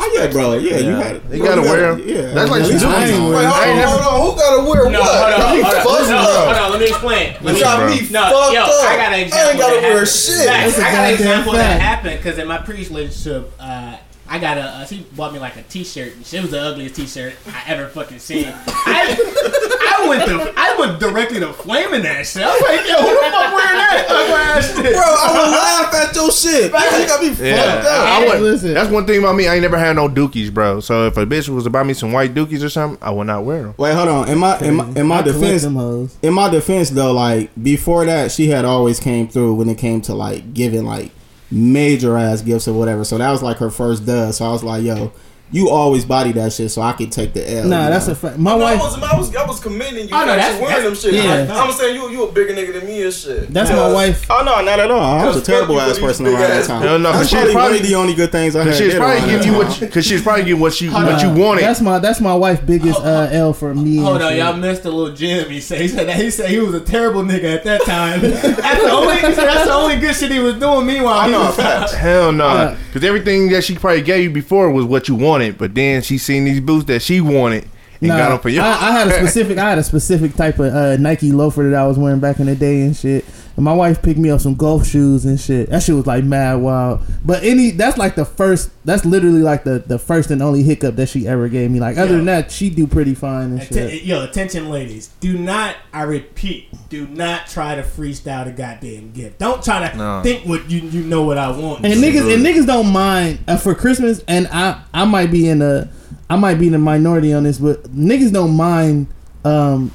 [0.00, 0.54] Oh yeah, bro.
[0.54, 1.02] Yeah, you Yeah.
[1.02, 1.22] had it.
[1.32, 2.02] You gotta wear 'em.
[2.06, 3.28] Yeah, That's like At least some I ain't Dookies.
[3.34, 4.30] wear hold I ain't on, never- hold on.
[4.30, 5.08] Who gotta wear No, what?
[5.10, 6.70] hold on, Got me hold on, fucked no, hold on.
[6.72, 7.34] Let me explain.
[7.40, 7.88] Let me You got bro.
[7.88, 8.68] me No, fucked yo, up.
[8.90, 9.38] I got an example.
[9.38, 10.08] I ain't gotta that wear happened.
[10.08, 10.46] shit.
[10.46, 10.76] Facts.
[10.76, 13.92] That's a I got an goddamn example that happened because in my previous relationship, uh,
[14.28, 14.62] I got a.
[14.62, 16.14] Uh, she bought me like a T-shirt.
[16.14, 18.46] and It was the ugliest T-shirt I ever fucking seen.
[18.66, 22.42] I, I went to, I went directly to flaming that shit.
[22.42, 24.94] I was like, yo, who the fuck wearing that ugly ass shit?
[24.94, 26.72] Bro, I would laugh at your shit.
[26.72, 28.06] Man, you got me Yeah, fucked up.
[28.06, 28.74] I, I would, Listen.
[28.74, 29.48] that's one thing about me.
[29.48, 30.80] I ain't never had no dookies, bro.
[30.80, 33.26] So if a bitch was to buy me some white dookies or something, I would
[33.26, 33.74] not wear them.
[33.78, 34.28] Wait, hold on.
[34.28, 38.48] In my in my, in my defense, in my defense though, like before that, she
[38.48, 41.12] had always came through when it came to like giving like
[41.50, 43.04] major ass gifts or whatever.
[43.04, 44.34] So that was like her first dud.
[44.34, 45.12] So I was like, yo,
[45.50, 47.68] you always body that shit, so I could take the L.
[47.68, 48.12] Nah, that's know?
[48.12, 48.38] a fact.
[48.38, 48.80] My No, I wife.
[48.80, 51.14] was, I was, I was commending you Oh, no, that's- actually wearing them shit.
[51.14, 51.34] yeah.
[51.42, 53.48] Like, I'm saying you, you a bigger nigga than me and shit.
[53.48, 54.26] That's my wife.
[54.30, 55.00] Oh no, not at all.
[55.00, 56.82] I was a terrible ass person big around that time.
[56.82, 58.74] Hell no, 'cause that's probably, probably- the only good things I had.
[58.74, 61.22] She's probably around giving you what, you, cause she's probably getting what you Hold what
[61.22, 61.62] you wanted.
[61.62, 63.96] That's my that's my wife's biggest uh, L for me.
[63.98, 65.48] and Hold on, y'all missed a little gem.
[65.50, 68.20] He said he said that he said he was a terrible nigga at that time.
[68.20, 70.86] that's the only he said that's the only good shit he was doing.
[70.86, 71.94] Meanwhile, he know, was facts.
[71.94, 75.74] Hell no, because everything that she probably gave you before was what you wanted, but
[75.74, 77.64] then she seen these boots that she wanted
[78.00, 78.60] and Nah, got them for you.
[78.60, 81.74] I, I had a specific, I had a specific type of uh, Nike loafer that
[81.74, 83.24] I was wearing back in the day and shit.
[83.58, 85.68] And my wife picked me up some golf shoes and shit.
[85.70, 87.00] That shit was like mad wild.
[87.24, 88.70] But any, that's like the first.
[88.84, 91.80] That's literally like the the first and only hiccup that she ever gave me.
[91.80, 92.16] Like other Yeah.
[92.18, 94.04] than that, she do pretty fine and Atten- shit.
[94.04, 95.10] yo, attention, ladies.
[95.18, 99.40] Do not, I repeat, do not try to freestyle the goddamn gift.
[99.40, 100.20] Don't try to No.
[100.22, 101.84] think what you you know what I want.
[101.84, 104.22] And niggas and niggas don't mind uh, for Christmas.
[104.28, 105.88] And I I might be in a
[106.30, 109.08] I might be in the minority on this, but niggas don't mind.
[109.44, 109.90] Um,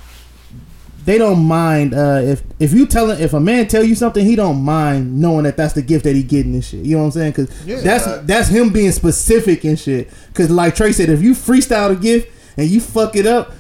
[1.06, 4.36] they don't mind uh, if if you tell if a man tell you something, he
[4.36, 6.86] don't mind knowing that that's the gift that he getting and shit.
[6.86, 7.32] You know what I'm saying?
[7.32, 10.10] Because that's that's him being specific and shit.
[10.28, 13.52] Because like Trey said, if you freestyle a gift and you fuck it up,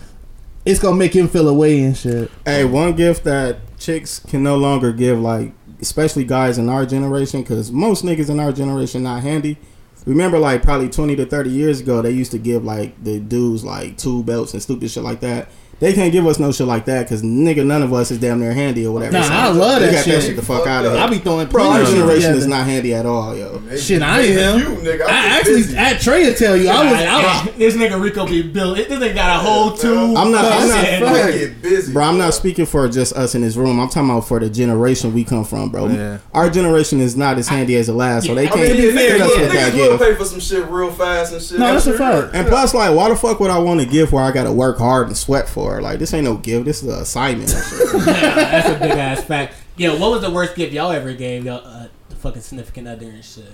[0.66, 2.32] it's gonna make him feel away and shit.
[2.46, 7.42] Hey, one gift that chicks can no longer give, like especially guys in our generation,
[7.42, 9.58] because most niggas in our generation not handy.
[10.06, 13.64] Remember, like probably twenty to thirty years ago, they used to give like the dudes
[13.64, 15.50] like two belts and stupid shit like that.
[15.80, 18.40] They can't give us no shit like that because nigga, none of us is damn
[18.40, 19.14] near handy or whatever.
[19.14, 20.14] Nah, I love that got shit.
[20.16, 21.02] that shit the fuck out of here.
[21.02, 22.38] I be throwing Bro, our generation together.
[22.38, 23.62] is not handy at all, yo.
[23.76, 24.60] Shit, I am.
[24.60, 25.02] You, nigga.
[25.02, 25.76] I I actually, busy.
[25.78, 28.78] at Trey to tell you, I was, I was this nigga Rico be built.
[28.78, 29.94] This nigga got a whole two.
[30.16, 31.40] I'm not- I'm not- shit.
[31.52, 31.92] Get busy.
[31.92, 33.80] Bro, I'm not speaking for just us in this room.
[33.80, 35.88] I'm talking about for the generation we come from, bro.
[35.90, 36.20] Yeah.
[36.34, 38.82] Our generation is not as handy as the last, so they I can't I mean,
[38.84, 41.60] yeah, hit us niggas, with that will pay for some shit real fast and shit.
[41.60, 42.34] No, that's a fact.
[42.34, 44.78] And plus, like, why the fuck would I want to give where I gotta work
[44.78, 45.73] hard and sweat for?
[45.82, 46.66] Like, this ain't no gift.
[46.66, 47.50] This is an assignment.
[47.94, 49.56] Yeah, that's a big ass fact.
[49.78, 53.06] Yo, what was the worst gift y'all ever gave y'all uh, the fucking significant other
[53.08, 53.46] and shit?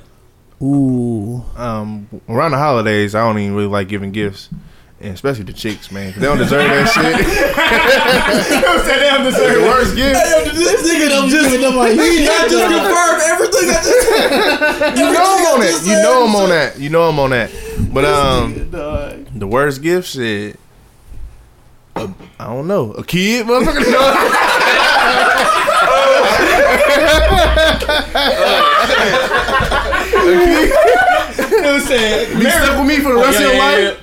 [0.62, 1.44] Ooh.
[1.56, 4.50] um, around the holidays, I don't even really like giving gifts.
[5.02, 6.12] And especially the chicks, man.
[6.12, 7.26] 'cause They don't deserve that shit.
[9.56, 10.16] the worst gift.
[10.20, 13.74] Hey, yo, this nigga done just, giving them like- he not just confirmed everything I
[13.74, 14.98] just said.
[14.98, 15.90] You know I'm on Just that.
[15.90, 16.42] You know I'm shit.
[16.42, 16.80] on that.
[16.80, 17.52] You know I'm on that.
[17.94, 20.60] But um, the worst gift shit.
[22.00, 22.92] A- I don't know.
[22.94, 23.86] A kid, motherfucker.
[30.50, 32.40] Who said?
[32.40, 33.99] Be stuck with me for the rest of your Yeah, yeah, life.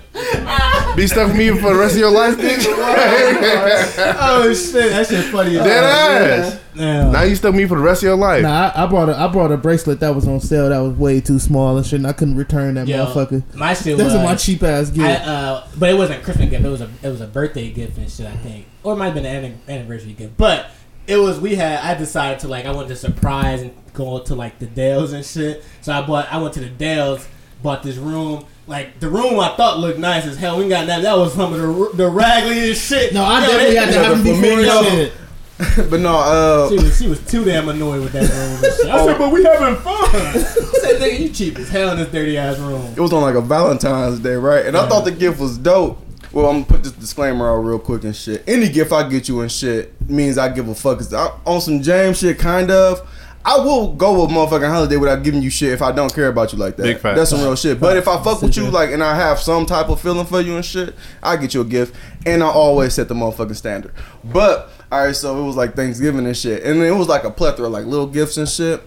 [0.97, 2.65] Be stuck with me for the rest of your life, bitch.
[4.19, 5.59] Oh shit, that shit funny.
[5.59, 6.47] as Dead hell.
[6.53, 6.61] ass.
[6.75, 7.11] Yeah.
[7.11, 8.43] Now you stuck with me for the rest of your life.
[8.43, 10.97] Nah, I, I brought a I brought a bracelet that was on sale that was
[10.97, 11.99] way too small and shit.
[12.01, 13.55] And I couldn't return that Yo, motherfucker.
[13.55, 15.27] My shit That's was my cheap ass I, gift.
[15.27, 16.65] uh, but it wasn't a Christmas gift.
[16.65, 18.27] It was a it was a birthday gift and shit.
[18.27, 20.37] I think, or it might have been an anniversary gift.
[20.37, 20.71] But
[21.07, 21.81] it was we had.
[21.81, 25.25] I decided to like I wanted to surprise and go to like the Dells and
[25.25, 25.63] shit.
[25.83, 26.33] So I bought.
[26.33, 27.27] I went to the Dells,
[27.63, 28.45] bought this room.
[28.67, 30.59] Like the room I thought looked nice as hell.
[30.59, 31.03] We got that.
[31.03, 33.13] That was some of the the ragliest shit.
[33.15, 35.13] no, I Yo, definitely they- had to Yeah, have the before shit.
[35.91, 38.65] But no, uh, She was, she was too damn annoyed with that room.
[38.65, 38.87] And shit.
[38.89, 39.07] I Oh.
[39.07, 39.95] said, but we having fun.
[40.13, 42.93] I said, nigga, you cheap as hell in this dirty ass room.
[42.95, 44.67] it was on like a Valentine's Day, right?
[44.67, 45.99] And I thought the gift was dope.
[46.33, 48.45] Well, I'm gonna put this disclaimer out real quick and shit.
[48.47, 50.99] Any gift I get you and shit means I give a fuck.
[50.99, 53.01] 'Cause I, on some James shit, kind of.
[53.49, 56.53] I will go with motherfucking holiday without giving you shit if I don't care about
[56.53, 56.83] you like that.
[56.83, 57.17] Big fact.
[57.17, 57.79] That's some real shit.
[57.79, 60.41] But if I fuck with you like and I have some type of feeling for
[60.41, 61.95] you and shit, I get you a gift
[62.27, 63.93] and I always set the motherfucking standard.
[64.25, 67.31] But all right, so it was like Thanksgiving and shit, and it was like a
[67.31, 68.83] plethora like little gifts and shit.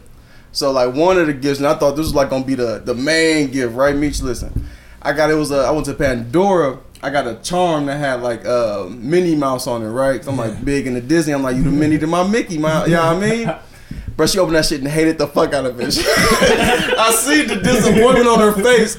[0.52, 2.82] So like one of the gifts, and I thought this was like gonna be the
[2.84, 3.96] the main gift, right?
[3.96, 4.68] Meech, listen,
[5.02, 6.80] I got it was a I went to Pandora.
[7.02, 10.20] I got a charm that had like uh Minnie Mouse on it, right?
[10.20, 11.32] 'Cause I'm like big into Disney.
[11.34, 13.54] I'm like you the Minnie to my Mickey, my, you know what I mean?
[14.20, 15.98] Bro, she opened that shit and hated the fuck out of it.
[15.98, 18.96] I see the disappointment on her face.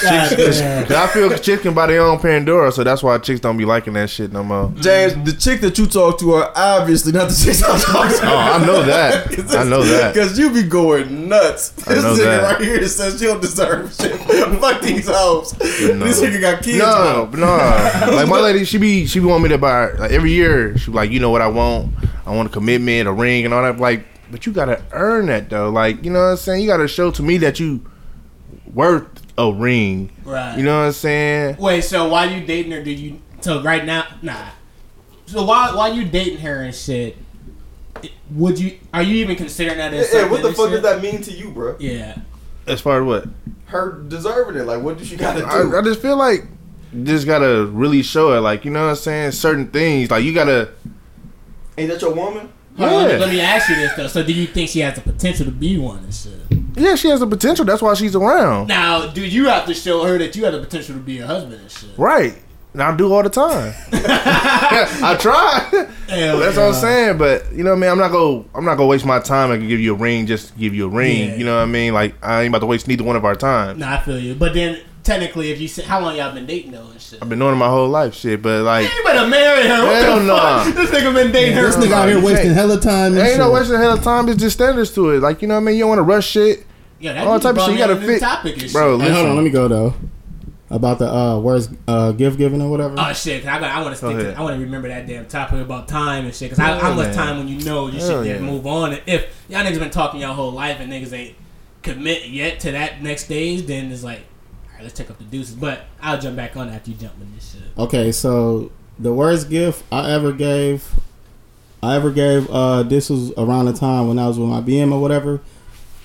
[0.00, 0.86] God damn.
[0.86, 3.64] Cause I feel chicks can buy their own Pandora, so that's why chicks don't be
[3.64, 4.72] liking that shit no more.
[4.76, 8.20] James, the chick that you talk to are obviously not the chicks I'm talking oh,
[8.20, 8.26] to.
[8.26, 9.56] Oh, I know that.
[9.56, 10.14] I know that.
[10.14, 11.74] Because you be going nuts.
[11.88, 12.42] I This know nigga that.
[12.52, 14.20] right here says she don't deserve shit.
[14.60, 15.50] Fuck these hoes.
[15.50, 16.78] This nigga got kids.
[16.78, 18.06] No, now.
[18.06, 18.14] no.
[18.14, 20.78] Like my lady, she be she be want me to buy like every year.
[20.78, 21.92] She be like, you know what I want?
[22.24, 23.78] I want a commitment, a ring, and all that.
[23.80, 25.70] Like, but you gotta earn that though.
[25.70, 26.62] Like, you know what I'm saying?
[26.62, 27.84] You gotta show to me that you
[28.72, 30.12] worth a ring.
[30.24, 30.56] Right.
[30.56, 31.56] You know what I'm saying?
[31.58, 33.20] Wait, so while you dating her, do you?
[33.40, 34.46] So right now, nah.
[35.26, 37.16] So why while you dating her and shit,
[38.30, 38.78] would you?
[38.92, 40.82] Are you even considering that as Yeah, what the fuck shit?
[40.82, 41.76] does that mean to you, bro?
[41.78, 42.18] Yeah.
[42.66, 43.28] As far as what?
[43.66, 44.64] Her deserving it.
[44.64, 45.46] Like, what does she gotta do?
[45.46, 46.44] I, I just feel like
[46.92, 48.40] you just gotta really show it.
[48.40, 49.32] Like, you know what I'm saying?
[49.32, 50.10] Certain things.
[50.10, 50.70] Like you gotta.
[51.78, 52.52] Ain't that your woman?
[52.78, 54.06] On, let, me, let me ask you this though.
[54.06, 56.32] So do you think she has the potential to be one and shit?
[56.76, 57.64] Yeah, she has the potential.
[57.64, 58.68] That's why she's around.
[58.68, 61.26] Now, do you have to show her that you have the potential to be a
[61.26, 61.90] husband and shit?
[61.98, 62.36] Right.
[62.72, 63.74] And I do all the time.
[63.92, 65.68] I try.
[66.08, 66.66] Hell That's yeah.
[66.66, 67.18] what I'm saying.
[67.18, 67.90] But you know what I mean.
[67.90, 68.44] I'm not gonna.
[68.54, 70.86] I'm not gonna waste my time and give you a ring just to give you
[70.86, 71.30] a ring.
[71.30, 71.34] Yeah.
[71.36, 71.92] You know what I mean?
[71.92, 73.80] Like I ain't about to waste neither one of our time.
[73.80, 74.36] Nah, I feel you.
[74.36, 77.28] But then technically, if you say how long y'all been dating though and shit, I've
[77.28, 78.42] been knowing her my whole life, shit.
[78.42, 79.84] But like, you better marry her.
[79.86, 80.64] What Hell the nah.
[80.64, 80.74] fuck?
[80.74, 81.62] This nigga been dating her.
[81.62, 83.12] This nigga out here wasting hella time.
[83.12, 83.52] And ain't no shit.
[83.54, 84.28] wasting hell of time.
[84.28, 85.20] It's just standards to it.
[85.20, 85.74] Like you know what I mean.
[85.76, 86.66] You don't want to rush shit.
[86.98, 87.74] Yeah, that All dude type of brought shit.
[87.74, 88.98] You gotta a fit, topic and bro.
[88.98, 89.08] shit.
[89.08, 89.94] Hey, hold on, let me go though.
[90.72, 92.94] About the uh, where's uh, gift giving or whatever.
[92.96, 93.42] Oh shit!
[93.42, 93.74] 'cause I got.
[93.74, 94.10] I want to stick.
[94.10, 94.34] ahead.
[94.34, 96.50] To, I want to remember that damn topic about time and shit.
[96.50, 98.46] Because how, Yeah, how much time when you know you Hell should just yeah.
[98.46, 98.92] move on.
[98.92, 101.34] And if y'all niggas been talking your whole life and niggas ain't
[101.82, 104.24] commit yet to that next stage, then it's like, all
[104.80, 105.54] right, let's check up the deuces.
[105.54, 107.62] But I'll jump back on after you jump in this shit.
[107.78, 110.88] Okay, so the worst gift I ever gave,
[111.82, 112.48] I ever gave.
[112.50, 115.40] Uh, this was around the time when I was with my BM or whatever.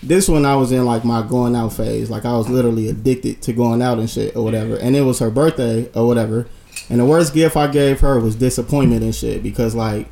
[0.04, 2.10] This one I was in like my going out phase.
[2.10, 4.76] Like I was literally addicted to going out and shit or whatever.
[4.76, 6.48] And it was her birthday or whatever.
[6.90, 10.08] And the worst gift I gave her was disappointment and shit because like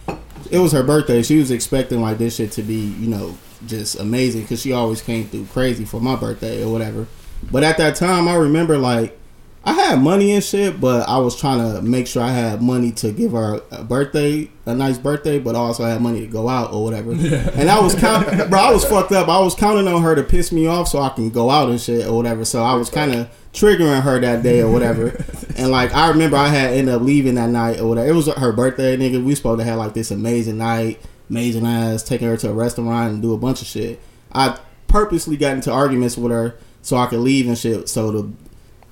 [0.49, 1.21] it was her birthday.
[1.21, 5.02] She was expecting like this shit to be you know just amazing because she always
[5.02, 7.08] came through crazy for my birthday or whatever.
[7.51, 9.17] But at that time, I remember like
[9.65, 12.91] I had money and shit, but I was trying to make sure I had money
[12.93, 16.49] to give her a birthday, a nice birthday, but also I had money to go
[16.49, 17.12] out or whatever.
[17.53, 18.60] And I was count, bro.
[18.60, 19.29] I was fucked up.
[19.29, 21.79] I was counting on her to piss me off so I can go out and
[21.79, 22.43] shit or whatever.
[22.43, 25.23] So I was kind of triggering her that day or whatever.
[25.56, 28.10] And like I remember, I had ended up leaving that night or whatever.
[28.10, 29.23] It was her birthday, nigga.
[29.23, 33.13] We supposed to have like this amazing night, amazing ass, taking her to a restaurant
[33.13, 34.01] and do a bunch of shit.
[34.32, 37.89] I purposely got into arguments with her so I could leave and shit.
[37.89, 38.32] So the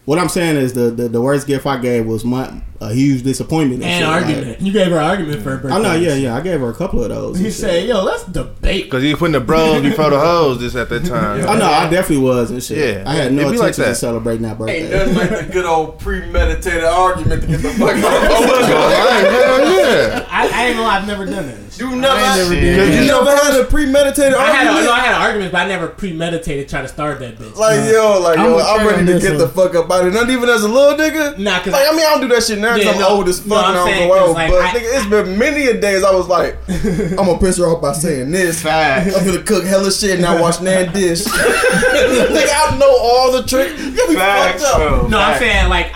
[0.05, 3.23] what I'm saying is the the, the worst gift I gave was my a huge
[3.23, 4.61] disappointment And shit, like- argument.
[4.61, 5.75] you gave her an argument for her birthday.
[5.77, 6.35] I know, yeah, yeah.
[6.35, 7.37] I gave her a couple of those.
[7.39, 10.75] He said, "Yo, let's debate." Because he was putting the bros before the hoes just
[10.75, 11.47] at that time.
[11.47, 12.77] I know, I definitely was and shit.
[12.97, 13.89] Yeah, I had no it be intention like that.
[13.91, 14.81] of celebrating that birthday.
[14.83, 18.89] Ain't nothing like the good old premeditated argument to get the fuck out of oh,
[19.29, 20.25] hell yeah.
[20.29, 20.87] I, I ain't gonna.
[20.87, 21.57] lie, I've never done that.
[21.79, 23.07] You never, I ain't never you, did.
[23.07, 24.85] never had a premeditated I had, a, argument.
[24.85, 27.55] no, I had an argument, but I never premeditated trying to start that bitch.
[27.55, 29.37] like yo, like I'm yo, I'm ready to get one.
[29.39, 30.17] the fuck up out of it.
[30.17, 31.37] Not even as a little nigga.
[31.37, 33.15] Nah, 'cause like I mean, I don't do that shit now because Yeah, I'm no,
[33.17, 34.33] old as no, fuck I'm and I don't go 'cause, out.
[34.35, 37.57] like, but I- nigga, it's been many a days I was like, I'm gonna piss
[37.57, 38.65] her off by saying this.
[38.65, 41.23] I'm gonna cook hella shit and I wash nan dish.
[41.25, 43.79] nigga, I know all the tricks.
[43.81, 45.09] You be fucked up.
[45.09, 45.91] no, I'm saying like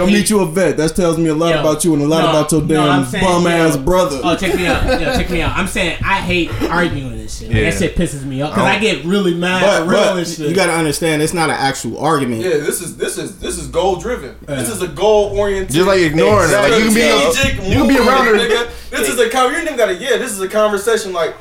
[0.00, 0.76] I, I Yo, hate- meet you a vet.
[0.76, 3.00] That tells me a lot Yo, about you and a lot no, about your damn
[3.00, 4.20] I'm saying, bum ass brother.
[4.22, 5.00] Oh, check me out.
[5.00, 5.56] Yo, check me out.
[5.56, 7.48] I'm saying I hate arguing this shit.
[7.48, 7.70] Like, Yeah.
[7.70, 10.48] That shit pisses me off because I get really mad but, but shit.
[10.48, 12.42] you gotta understand, it's not an actual argument.
[12.42, 14.36] Yeah, this is this is this is goal driven.
[14.46, 15.74] This is a goal oriented.
[15.74, 16.54] Just like ignoring it.
[16.54, 18.34] Like you can be, you can be around her.
[18.34, 18.90] Nigga.
[18.90, 20.16] This is a con- you ain't got a yeah.
[20.16, 21.34] This is a conversation like.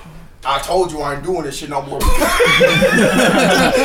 [0.49, 1.99] I told you I ain't doing this shit no more.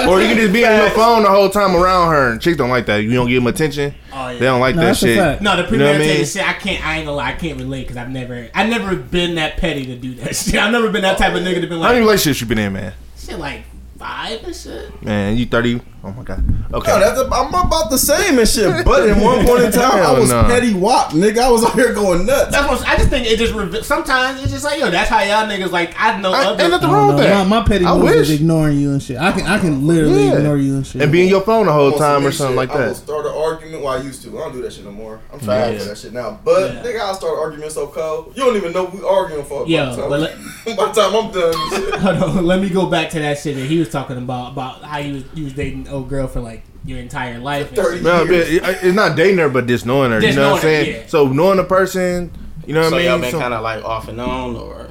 [0.09, 2.31] Or you can just be on your phone the whole time around her.
[2.33, 2.98] And chicks don't like that.
[2.98, 3.94] You don't give them attention.
[4.12, 4.38] Oh, yeah.
[4.38, 5.18] They don't like No, that that's a shit.
[5.18, 5.42] fact.
[5.42, 6.27] No, the You know what I premeditated mean?
[6.27, 6.48] shit.
[6.48, 6.87] I can't.
[6.87, 7.29] I ain't gonna lie.
[7.29, 8.48] I can't relate because I've never.
[8.55, 10.57] I've never been that petty to do that shit.
[10.57, 11.77] I've never been that type of nigga to be like.
[11.77, 12.92] How like many relationships you been in, man?
[13.16, 13.64] shit like
[14.05, 15.03] five and shit.
[15.03, 15.81] Man, you 30.
[16.07, 16.45] Oh my God.
[16.75, 16.93] Okay.
[16.93, 18.85] No, that's a, I'm about the same and shit.
[18.85, 20.43] But in one point in time, I was no.
[20.43, 21.38] petty wop, nigga.
[21.38, 22.51] I was out here going nuts.
[22.51, 23.87] That's what I just think it just reveals.
[23.87, 25.95] Sometimes it's just like yo, that's how y'all niggas like.
[25.99, 26.62] I know I- other.
[26.62, 27.23] ain't nothing wrong with know.
[27.23, 27.49] that.
[27.49, 29.17] My, my petty I move is ignoring you and shit.
[29.17, 30.37] I can I can literally Yeah.
[30.37, 31.01] ignore you and shit.
[31.01, 32.95] And be in your phone the whole time or something shit, like I will that.
[32.97, 33.83] start an argument.
[33.83, 34.37] Well, I used to.
[34.37, 35.21] I don't do that shit no more.
[35.33, 35.81] I'm tired Yeah.
[35.81, 36.38] of that shit now.
[36.45, 36.83] But Yeah.
[36.83, 38.35] nigga, I'll start arguing so cold.
[38.37, 39.67] You don't even know we arguing for.
[39.67, 42.01] Yo, by, the time, but by the time I'm done.
[42.21, 44.83] Hold on, let me go back to that shit that he was talking about about
[44.83, 47.68] how you was you was dating old girl for like your entire life.
[47.68, 48.04] and thirty shit.
[48.04, 48.48] No, but years.
[48.50, 50.20] it- it's not dating her, but just knowing her.
[50.20, 51.02] Just you know what I'm knowing her, saying?
[51.02, 51.09] yeah.
[51.09, 52.30] So knowing a person,
[52.66, 53.09] you know what So I mean?
[53.09, 54.88] y'all been So- kind of like off and on, or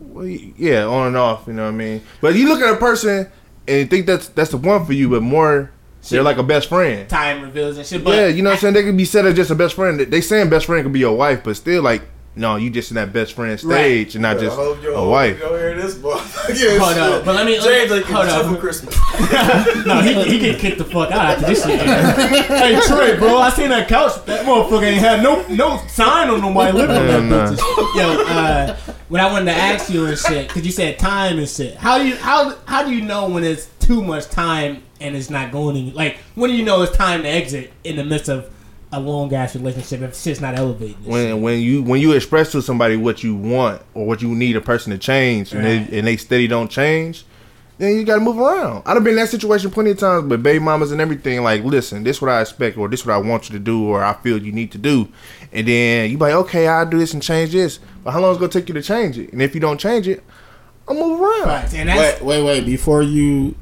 [0.00, 1.44] Well, yeah, on and off.
[1.48, 2.02] You know what I mean?
[2.20, 3.26] But you look at a person
[3.66, 5.70] and think that's that's the one for you, but more
[6.10, 7.08] they're like a best friend.
[7.08, 8.04] Time reveals and shit.
[8.04, 8.74] But yeah, you know what I'm saying?
[8.74, 9.98] They could be said as just a best friend.
[9.98, 12.02] They saying best friend could be your wife, but still like
[12.36, 15.38] no, you just in that best friend stage and not just hope your a wife.
[15.40, 16.14] Go hear this boy.
[16.54, 17.02] yeah, Hold shit.
[17.02, 18.46] up, but let me- James ain't hold up.
[18.52, 18.94] for Christmas.
[19.86, 21.80] no, he, he get kicked the fuck out after this shit.
[21.80, 24.24] hey Trey, bro, I seen that couch.
[24.26, 27.52] That motherfucker ain't had no no sign on nobody living on that Hell nah.
[27.52, 27.96] bitch.
[27.96, 28.76] Yo, uh,
[29.08, 31.76] what I wanted to ask you and shit, cause you said time and shit.
[31.76, 35.30] How do you how how do you know when it's too much time and it's
[35.30, 35.94] not going in?
[35.94, 38.50] Like when do you know it's time to exit in the midst of
[38.94, 40.94] a long ass relationship if shit's not elevating?
[40.96, 41.12] and shit?
[41.12, 44.56] When when you when you express to somebody what you want or what you need
[44.56, 47.24] a person to change and they and they steady don't change,
[47.78, 48.82] then you gotta move around.
[48.86, 51.42] I've been in that situation plenty of times with baby mamas and everything.
[51.42, 54.04] Like, listen, this what I expect, or this what I want you to do, or
[54.04, 55.08] I feel you need to do.
[55.52, 57.80] And then you be like, okay, I'll do this and change this.
[58.04, 59.32] But how long is it gonna take you to change it?
[59.32, 60.22] And if you don't change it,
[60.86, 61.48] I'll move around.
[61.48, 62.66] Right, and that's Wait, wait, wait.
[62.66, 63.56] Before you,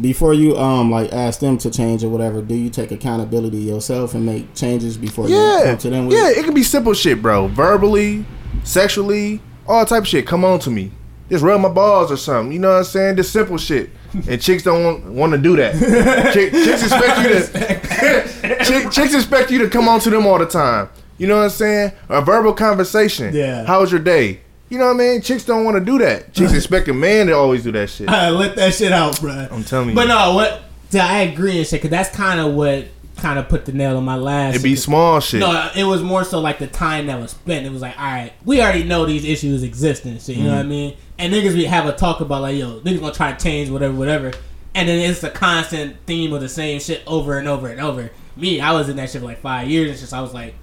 [0.00, 4.14] before you um like ask them to change or whatever, do you take accountability yourself
[4.14, 6.06] and make changes before you Yeah, come to them?
[6.06, 6.38] With yeah, it?
[6.38, 7.48] it can be simple shit, bro.
[7.48, 8.24] Verbally,
[8.64, 10.26] sexually, all type of shit.
[10.26, 10.92] Come on to me.
[11.30, 12.52] Just rub my balls or something.
[12.52, 13.16] You know what I'm saying?
[13.16, 13.90] Just simple shit.
[14.28, 15.74] And chicks don't want, want to do that.
[16.32, 18.64] Chick, chicks expect you to.
[18.64, 20.88] chick, chicks expect you to come on to them all the time.
[21.18, 21.92] You know what I'm saying?
[22.08, 23.34] A verbal conversation.
[23.34, 23.64] Yeah.
[23.66, 24.40] How was your day?
[24.68, 25.20] You know what I mean?
[25.22, 26.32] Chicks don't want to do that.
[26.32, 28.08] Chicks expect a man to always do that shit.
[28.10, 29.46] I let that shit out, bro.
[29.50, 29.94] I'm telling you.
[29.94, 30.62] But no, what?
[30.94, 34.04] I agree and shit, cause that's kind of what kind of put the nail on
[34.04, 34.54] my last.
[34.54, 35.40] It'd be small shit.
[35.40, 37.64] No, it was more so like the time that was spent.
[37.66, 40.36] It was like, all right, we already know these issues exist and shit.
[40.36, 40.68] You know what I Mm-hmm.
[40.68, 40.96] mean?
[41.18, 43.94] And niggas we have a talk about like, yo, niggas gonna try to change whatever,
[43.94, 44.32] whatever.
[44.74, 48.10] And then it's a constant theme of the same shit over and over and over.
[48.36, 50.08] Me, I was in that shit for like five years and shit.
[50.10, 50.54] So I was like,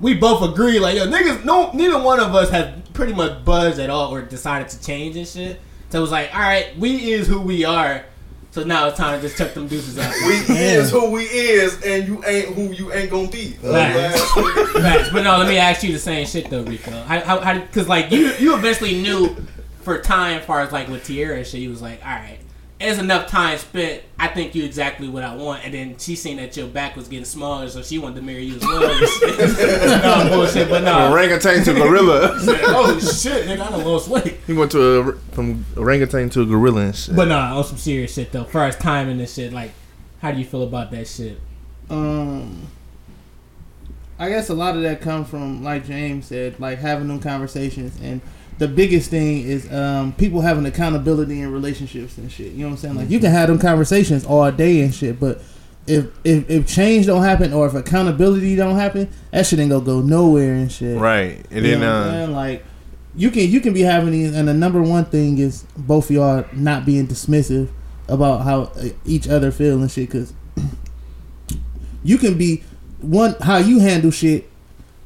[0.00, 3.78] we both agree, like, yo, niggas, no, neither one of us have pretty much buzzed
[3.78, 5.60] at all or decided to change and shit.
[5.90, 8.04] So it was like, all right, we is who we are.
[8.52, 10.12] So now it's time to just chuck them deuces out.
[10.26, 13.50] We is who we is, and you ain't who you ain't gonna be.
[13.50, 14.32] Facts.
[14.72, 15.10] Facts.
[15.10, 16.90] But no, let me ask you the same shit though, Rico.
[16.90, 19.36] How, how, how cause like you, you eventually knew
[19.82, 22.39] for time, as far as like with Tierra and shit, you was like, all right,
[22.80, 24.02] there's enough time spent.
[24.18, 25.64] I think you exactly what I want.
[25.64, 28.44] And then she seen that your back was getting smaller, so she wanted to marry
[28.44, 28.80] you as well.
[30.30, 31.12] no bullshit, but no.
[31.12, 32.32] Orangutan to gorilla.
[32.42, 34.38] oh shit, nigga, I done lost weight.
[34.46, 37.14] he went to a from orangutan to a gorilla and shit.
[37.14, 38.44] But no, on some serious shit though.
[38.44, 39.72] Far as timing and shit, like,
[40.22, 41.38] how do you feel about that shit?
[41.90, 42.66] Um,
[44.18, 48.00] I guess a lot of that comes from, like James said, like having them conversations,
[48.00, 48.22] and
[48.60, 52.52] the biggest thing is um, people having accountability in relationships and shit.
[52.52, 52.94] You know what I'm saying?
[52.94, 55.40] Like you can have them conversations all day and shit, but
[55.86, 59.82] if if, if change don't happen or if accountability don't happen, that shit ain't gonna
[59.82, 60.98] go nowhere and shit.
[60.98, 62.62] right, and You then uh, like
[63.16, 66.16] you can you can be having these, and the number one thing is both of
[66.16, 67.70] y'all not being dismissive
[68.08, 70.10] about how uh, each other feel and shit.
[70.10, 70.34] Because
[72.04, 72.62] you can be
[73.00, 74.49] one how you handle shit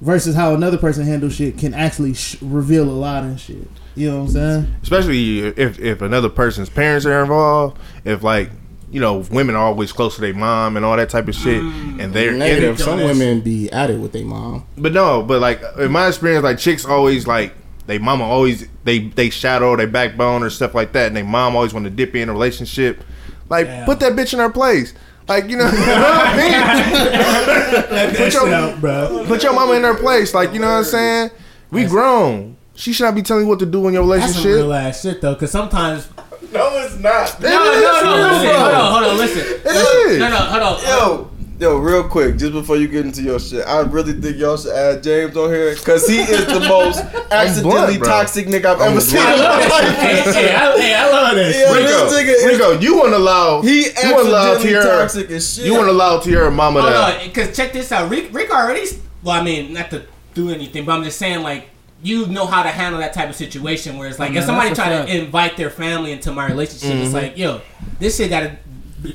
[0.04, 3.66] versus how another person handles shit can actually sh- reveal a lot and shit.
[3.96, 4.74] You know what I'm saying?
[4.82, 8.50] especially if if another person's parents are involved, if like
[8.90, 11.62] you know women are always close to their mom and all that type of shit,
[11.62, 12.02] mm.
[12.02, 12.78] and they're in Negative.
[12.78, 12.82] it.
[12.82, 14.66] Some women be at it with their mom.
[14.76, 17.54] But no, but like in my experience, like chicks always like
[17.86, 21.54] they mama always they they shadow their backbone or stuff like that, and their mom
[21.56, 23.02] always want to dip in a relationship.
[23.48, 23.84] Like Yeah.
[23.84, 24.92] put that bitch in her place.
[25.26, 28.16] Like you know, you know what I mean?
[28.16, 29.24] put your bro.
[29.26, 30.34] put your mama in her place.
[30.34, 31.30] Like you know what I'm saying?
[31.70, 32.56] We grown.
[32.76, 34.34] She should not be telling you what to do in your relationship.
[34.34, 36.08] That's some real ass shit though, because sometimes
[36.52, 37.40] No, it's not.
[37.40, 38.48] No, no, no, listen.
[38.48, 38.58] bro.
[38.58, 39.40] Hold on, hold on, listen.
[39.40, 40.10] It listen.
[40.10, 40.18] is.
[40.18, 40.82] No, no, hold on.
[40.82, 41.30] Yo,
[41.64, 44.72] yo, real quick, just before you get into your shit, I really think y'all should
[44.74, 47.00] add James on here because he is the most
[47.32, 48.06] accidentally bro.
[48.06, 50.34] toxic nigga I've ever seen in I love my that shit.
[50.34, 50.34] life.
[50.34, 51.76] Hey, hey, I, hey, I love that Yeah, shit.
[51.76, 54.68] Rico, this nigga is- Rico, you want to allow He you want to allow accidentally
[54.82, 55.64] Tierra toxic as shit.
[55.64, 58.10] you want to allow Tierra mama Hold that on, because check this out.
[58.10, 58.86] Rick, Rick already.
[59.22, 61.70] Well, I mean, not to do anything, but I'm just saying, like,
[62.02, 64.74] you know how to handle that type of situation where it's like, Yeah, if somebody
[64.74, 65.08] try fact.
[65.08, 67.04] to invite their family into my relationship, Mm-hmm.
[67.04, 67.62] it's like, yo,
[67.98, 68.58] this shit gotta.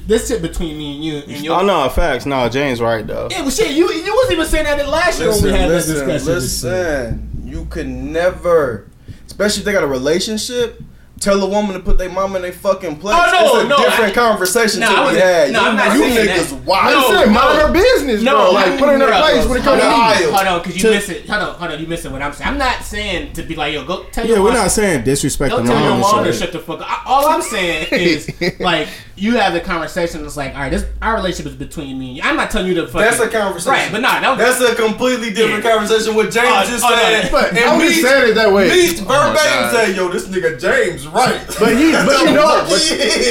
[0.05, 1.59] This shit between me and you and your.
[1.59, 2.25] Oh no, facts.
[2.25, 3.27] No, James right though.
[3.31, 5.69] Yeah, but shit, you you wasn't even saying that last year when Listen, we had
[5.69, 6.35] listen, that discussion.
[6.35, 7.41] listen.
[7.45, 8.87] You can never,
[9.25, 10.81] especially if they got a relationship,
[11.19, 13.15] tell a woman to put their mom in their fucking place.
[13.17, 15.51] Oh, no, it's a no, different I- conversation No, to I be had.
[15.51, 16.63] no, you, I'm not you saying niggas that.
[16.65, 16.87] wild.
[16.87, 17.67] I No, said mind no.
[17.67, 18.51] her business, bro.
[18.51, 20.17] Like put her in her place when it comes to Hold on.
[20.17, 20.23] me.
[20.31, 21.29] Hold on, cause you miss it.
[21.29, 22.49] Hold on, hold on, you missing what I'm saying.
[22.49, 25.03] I'm not saying to be like, yo, go tell Yeah, your we're mom- not saying
[25.03, 27.05] disrespect the Don't tell your mom to shut the fuck up.
[27.05, 30.23] All I'm saying is, like, you have the conversation.
[30.25, 32.23] It's like, all right, this our relationship is between me and you.
[32.23, 33.01] I'm not telling you to fuck.
[33.01, 33.71] That's a conversation.
[33.73, 35.71] Right, but nah, that That's a completely different Yeah.
[35.75, 36.15] conversation.
[36.15, 37.31] What James Oh, just oh, no, said.
[37.31, 38.69] But and I'm just me- saying it that way.
[38.69, 41.45] Me Oh my verbatim say, yo, this nigga James right.
[41.59, 42.81] But he, but you know, but,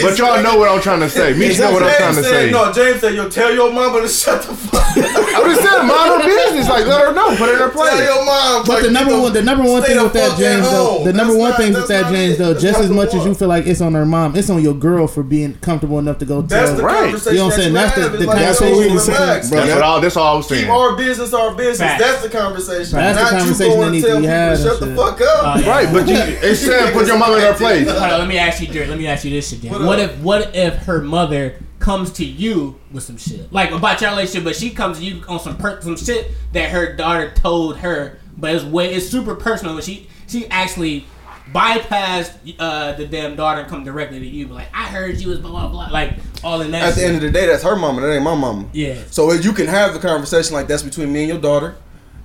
[0.02, 1.32] but y'all know what I'm trying to say.
[1.34, 2.50] Me know what I'm trying to James say.
[2.50, 4.88] said, no, James said, yo, tell your mama to shut the fuck up.
[4.98, 6.68] I'm just saying, mind her business.
[6.68, 8.00] Like let her know, put her in her Tell place.
[8.08, 8.62] your mom.
[8.66, 11.04] But like, the number you know, one, the number one thing with that James though,
[11.04, 12.38] the number That's one thing with that James it.
[12.38, 14.62] though, That's just as much as you feel like it's on her mom, it's on
[14.62, 16.76] your girl for being comfortable enough to go That's tell.
[16.78, 17.12] the Right.
[17.26, 17.72] You know what I'm saying?
[17.74, 18.12] That's the- you have.
[18.12, 19.48] the It's like, That's what we was relax.
[19.48, 19.66] saying, bro.
[19.68, 20.00] That's all.
[20.00, 20.62] That's all I was saying.
[20.64, 21.78] Keep our business our business.
[21.78, 22.02] Facts.
[22.02, 22.98] That's the conversation.
[22.98, 24.80] That's the Not conversation you going that needs to to be people had to shut
[24.80, 24.96] the shit.
[24.96, 25.44] fuck up.
[25.44, 25.62] Uh.
[25.68, 26.14] Right, but you,
[26.48, 27.67] it's saying put your mama in her place.
[27.76, 28.88] Hold on, let me ask you, Jared.
[28.88, 29.62] Let me ask you this shit.
[29.62, 29.72] Then.
[29.72, 34.00] What What, if what if her mother comes to you with some shit like about
[34.00, 37.32] your relationship, but she comes to you on some per- some shit that her daughter
[37.34, 39.74] told her, but it's way it's super personal.
[39.74, 41.06] But she she actually
[41.52, 45.28] bypassed uh, the damn daughter and come directly to you, be like I heard you
[45.28, 46.14] was blah blah blah, like
[46.44, 46.82] all in that.
[46.82, 48.00] At the end of the day, that's her mama.
[48.00, 48.68] That ain't my mama.
[48.72, 48.96] Yeah.
[49.10, 51.76] So you can have the conversation like that's between me and your daughter.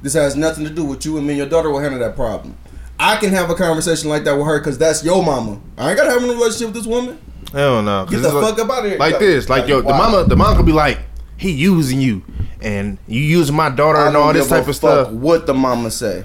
[0.01, 2.15] This has nothing to do with you and me and your daughter will handle that
[2.15, 2.57] problem.
[2.99, 5.59] I can have a conversation like that with her because that's your mama.
[5.77, 7.19] I ain't gotta have a relationship with this woman.
[7.51, 8.05] Hell no.
[8.05, 8.99] 'cause Get the it's fuck up out of here.
[8.99, 10.99] Like this, like yo, the mama, the mom could be like,
[11.37, 12.21] he using you,
[12.61, 15.09] and you using my daughter I and all this type of stuff.
[15.09, 16.23] What the mama say.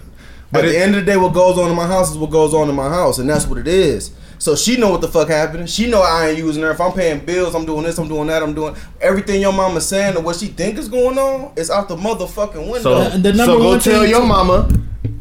[0.52, 2.16] But At it- the end of the day, what goes on in my house is
[2.16, 4.12] what goes on in my house, and that's what it is.
[4.38, 5.68] So she know what the fuck happened.
[5.68, 6.70] She know I ain't using her.
[6.70, 9.80] If I'm paying bills, I'm doing this, I'm doing that, I'm doing everything your mama
[9.80, 12.78] saying or what she think is going on is out the motherfucking window.
[12.78, 14.68] So, the number so go one tell your to- mama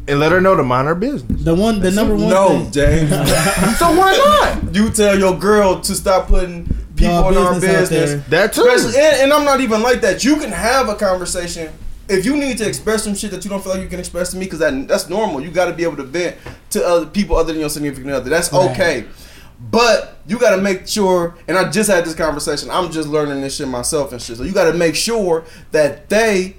[0.08, 1.44] and let her know to mind her business.
[1.44, 2.72] The one, the number one no, thing.
[2.72, 3.10] James.
[3.78, 4.16] So why
[4.64, 4.74] not?
[4.74, 6.64] you tell your girl to stop putting
[6.96, 8.26] people Y'all in our business out business.
[8.28, 8.66] That too.
[8.68, 10.24] And, and I'm not even like that.
[10.24, 11.72] You can have a conversation
[12.08, 14.30] if you need to express some shit that you don't feel like you can express
[14.30, 15.42] to me, because that that's normal.
[15.42, 16.36] You got to be able to vent
[16.70, 18.30] to other people other than your significant other.
[18.30, 18.70] That's Right.
[18.70, 19.04] okay.
[19.60, 22.70] But you got to make sure, and I just had this conversation.
[22.70, 24.36] I'm just learning this shit myself and shit.
[24.36, 26.56] So you got to make sure that they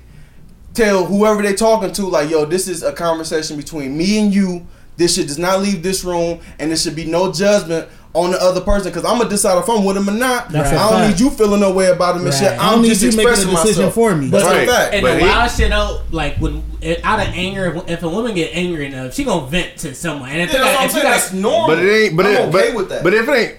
[0.74, 4.65] tell whoever they're talking to, like, yo, this is a conversation between me and you.
[4.97, 8.41] This shit does not leave this room, and there should be no judgment on the
[8.41, 8.91] other person.
[8.91, 10.49] Because I'm gonna decide if I'm with him or not.
[10.49, 11.20] That's a I don't fact.
[11.20, 12.49] need you feeling no way about him and shit.
[12.49, 12.59] Right.
[12.59, 13.93] I I'm don't need just you making a decision myself.
[13.93, 14.28] for me.
[14.28, 14.67] That's Right.
[14.67, 14.93] a fact.
[14.95, 16.63] And But the he- wild shit out, like when
[17.03, 20.30] out of anger, if, if a woman get angry enough, she gonna vent to someone.
[20.30, 21.03] And if, Yeah, you that's I'm if you saying.
[21.13, 21.67] got, That's normal.
[21.67, 22.17] But it ain't.
[22.17, 23.03] But I'm it, okay but, with that.
[23.03, 23.55] But if it ain't,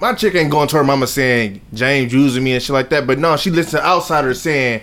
[0.00, 3.06] my chick ain't going to her mama saying James using me and shit like that.
[3.06, 4.80] But no, she listens to outsiders saying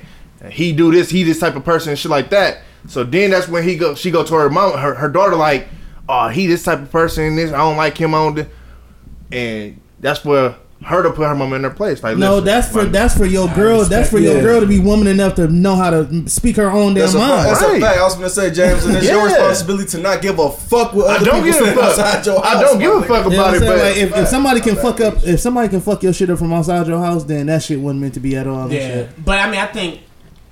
[0.49, 2.59] he do this, he this type of person and shit like that.
[2.87, 3.95] So then that's when he go.
[3.95, 5.67] She go to her mom, her, her daughter like,
[6.09, 7.35] oh, he this type of person.
[7.35, 8.35] This I don't like him on.
[8.35, 8.47] The,
[9.31, 12.03] and that's where her to put her mom in her place.
[12.03, 13.85] Like No, listen, that's for my- that's for your girl.
[13.85, 14.41] That's for your yeah.
[14.41, 17.17] girl to be woman enough to know how to speak her own damn That's, a,
[17.19, 17.31] mind.
[17.47, 17.77] that's Right.
[17.77, 17.99] a fact.
[17.99, 21.09] I was gonna say, James, and it's your responsibility to not give a fuck what
[21.09, 21.83] I don't people give a fuck.
[21.85, 22.55] outside your house.
[22.57, 23.07] I don't give a nigga.
[23.07, 23.59] fuck You know about it.
[23.61, 26.37] But Like, if, if somebody can fuck up, if somebody can fuck your shit up
[26.37, 28.69] from outside your house, then that shit wasn't meant to be at all.
[28.69, 28.79] yeah.
[28.89, 29.23] shit.
[29.23, 30.01] But I mean, I think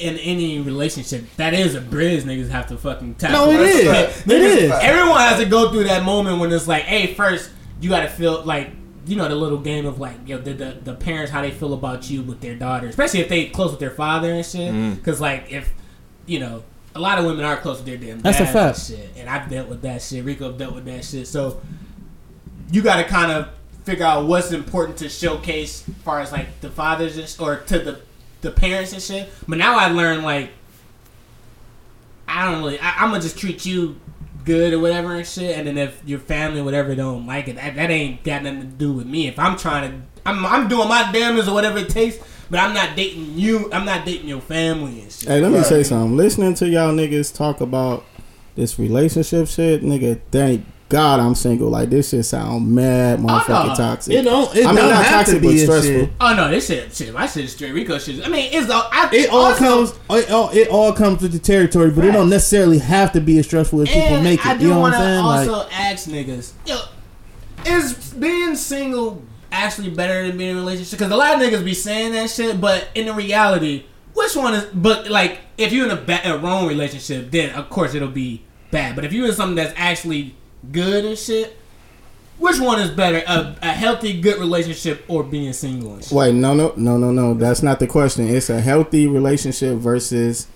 [0.01, 3.31] in any relationship, that is a bridge niggas have to fucking tap.
[3.31, 3.87] No, it That's a is.
[4.17, 4.31] fact.
[4.31, 4.71] It is.
[4.71, 8.09] Everyone has to go through that moment when it's like, hey, first you got to
[8.09, 8.71] feel like
[9.05, 11.73] you know the little game of like, yo, the, the the parents how they feel
[11.73, 14.73] about you with their daughter, especially if they close with their father and shit.
[14.73, 14.95] Mm.
[14.95, 15.73] Because like if
[16.25, 16.63] you know.
[16.93, 18.77] A lot of women are close with their damn That's a fact.
[18.89, 20.25] and shit, and I've dealt with that shit.
[20.25, 21.61] Rico dealt with that shit, so
[22.69, 23.47] you got to kind of
[23.85, 28.01] figure out what's important to showcase, as far as like the fathers or to the
[28.41, 29.29] the parents and shit.
[29.47, 30.51] But now I learned like
[32.27, 32.79] I don't really.
[32.79, 33.99] I, I'm gonna just treat you
[34.45, 35.57] good or whatever and shit.
[35.57, 38.67] And then if your family, whatever, don't like it, that, that ain't got nothing to
[38.67, 39.27] do with me.
[39.27, 42.17] If I'm trying to, I'm I'm doing my damage or whatever it takes.
[42.49, 43.71] But I'm not dating you.
[43.71, 45.29] I'm not dating your family and shit.
[45.29, 46.17] Hey, let me say something.
[46.17, 48.03] Listening to y'all niggas talk about
[48.55, 51.69] this relationship shit, nigga, thank God I'm single.
[51.69, 53.75] Like this shit sound mad oh, motherfucking no.
[53.75, 54.13] toxic.
[54.13, 54.55] It don't.
[54.55, 55.81] It I mean, don't not have toxic, to but stressful.
[55.91, 56.09] shit.
[56.21, 58.25] Oh no, this shit, shit, my shit is straight Rico shit.
[58.25, 58.87] I mean, it's all.
[58.91, 59.93] I, It all comes.
[60.09, 63.39] It all, it all comes with the territory, but it don't necessarily have to be
[63.39, 64.59] as stressful as people And make I it.
[64.59, 65.49] do You know what want I'm to saying?
[65.49, 66.79] also Like, ask niggas, yo,
[67.65, 70.97] is being single actually better than being in a relationship?
[70.99, 74.53] Because a lot of niggas be saying that shit, but in the reality, which one
[74.53, 74.65] is?
[74.73, 78.43] But like, if you're in a, ba- a wrong relationship, then of course it'll be
[78.71, 78.95] bad.
[78.95, 80.35] But if you're in something that's actually
[80.71, 81.57] good and shit,
[82.37, 83.23] which one is better?
[83.27, 86.11] A, a healthy, good relationship or being single and shit?
[86.11, 87.33] Wait, no, no, no, no, no.
[87.33, 88.27] That's not the question.
[88.27, 90.47] It's a healthy relationship versus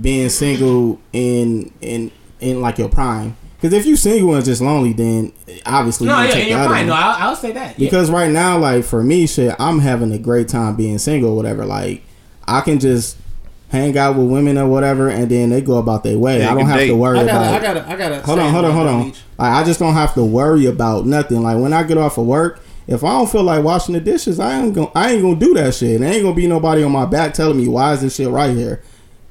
[0.00, 2.10] being single in in
[2.40, 3.36] in like your prime.
[3.56, 5.32] Because if you single and just lonely, then
[5.64, 6.86] obviously No, you yeah, take and you're fine.
[6.86, 7.78] No, I'll, I'll say that.
[7.78, 7.86] Yeah.
[7.86, 11.64] Because right now, like for me, shit, I'm having a great time being single, whatever.
[11.64, 12.02] Like
[12.46, 13.16] I can just
[13.74, 16.38] hang out with women or whatever, and then they go about their way.
[16.38, 17.60] Yeah, I don't can have to worry I about.
[17.60, 18.26] gotta, I gotta, I gotta.
[18.26, 19.08] hold on, hold on, hold on.
[19.38, 21.42] Like I just don't have to worry about nothing.
[21.42, 24.38] Like when I get off of work, if I don't feel like washing the dishes,
[24.38, 26.00] I ain't gonna, I ain't gonna do that shit.
[26.00, 28.54] And ain't gonna be nobody on my back telling me why is this shit right
[28.54, 28.82] here.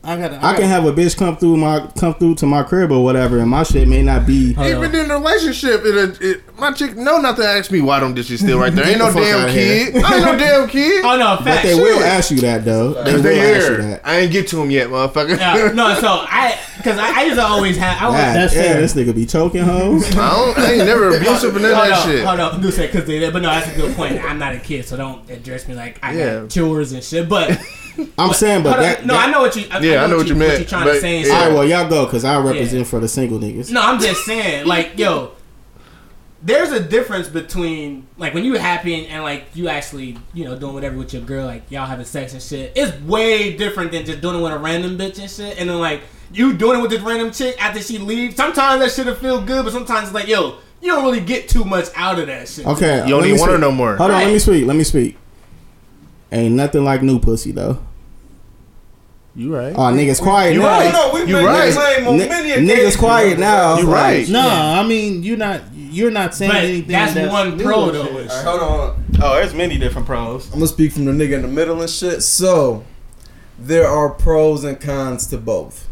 [0.04, 0.46] I gotta.
[0.46, 3.40] I can have a bitch come through my come through to my crib or whatever,
[3.40, 4.52] and my shit may not be.
[4.54, 4.84] Hold on.
[4.84, 8.14] Even in a relationship, it, it, my chick know not to ask me why them
[8.14, 8.88] dishes still right there.
[8.88, 9.92] Ain't no the fuck damn outta here.
[9.92, 10.04] kid.
[10.04, 11.04] I ain't no damn kid.
[11.06, 11.64] Oh no, But facts.
[11.68, 12.94] they will ask you that though.
[12.94, 14.02] They Cause will they ask you that.
[14.06, 15.38] I ain't get to them yet, motherfucker.
[15.38, 18.02] Yeah, no, so I, because I, I used to always have.
[18.02, 18.82] I was, God, That's yeah, fair.
[18.82, 20.06] this nigga be choking hoes.
[20.16, 22.26] I, don't, I ain't never abusive and none Hold that on, shit.
[22.26, 24.24] hold on, do say because they did, but no, that's a good point.
[24.24, 26.40] I'm not a kid, so don't address me like I Yeah.
[26.42, 27.28] got chores and shit.
[27.30, 27.52] But
[28.18, 29.66] I'm saying, but hold that, no, that- I know what you.
[29.70, 31.18] I, Yeah, I know what you meant, What you're trying but- to say.
[31.18, 31.34] and yeah.
[31.34, 31.48] All shit.
[31.50, 33.72] right, well, y'all go because I represent for the single niggas.
[33.72, 35.32] No, I'm just saying, like, yo,
[36.46, 40.58] there's a difference between like when you happy and, and like you actually, you know,
[40.58, 42.74] doing whatever with your girl, like y'all having sex and shit.
[42.76, 45.58] It's way different than just doing it with a random bitch and shit.
[45.58, 46.02] And then like
[46.34, 48.36] you doing it with this random chick after she leaves.
[48.36, 51.64] Sometimes that shit'll feel good, but sometimes it's like, yo, you don't really get too
[51.64, 52.66] much out of that shit.
[52.68, 53.96] Okay, You don't even me want her no more.
[53.96, 54.66] Hold on, let me speak.
[54.66, 55.18] Let me speak.
[56.32, 57.80] Ain't nothing like new pussy though.
[59.36, 59.74] You right.
[59.74, 60.68] Oh, niggas quiet You now.
[60.68, 60.92] right.
[60.94, 61.66] No, we've You made right.
[61.66, 63.78] this claim on Ni- many niggas quiet now.
[63.78, 64.30] You Like, right.
[64.30, 65.62] No, I mean you're not.
[65.94, 66.88] You're not saying But anything.
[66.88, 68.04] that's one pro though.
[68.06, 68.16] shit.
[68.22, 68.46] and All shit.
[68.46, 69.06] right, hold on.
[69.22, 70.48] Oh, there's many different pros.
[70.48, 72.24] I'm gonna speak from the nigga in the middle and shit.
[72.24, 72.84] So,
[73.60, 75.88] there are pros and cons to both.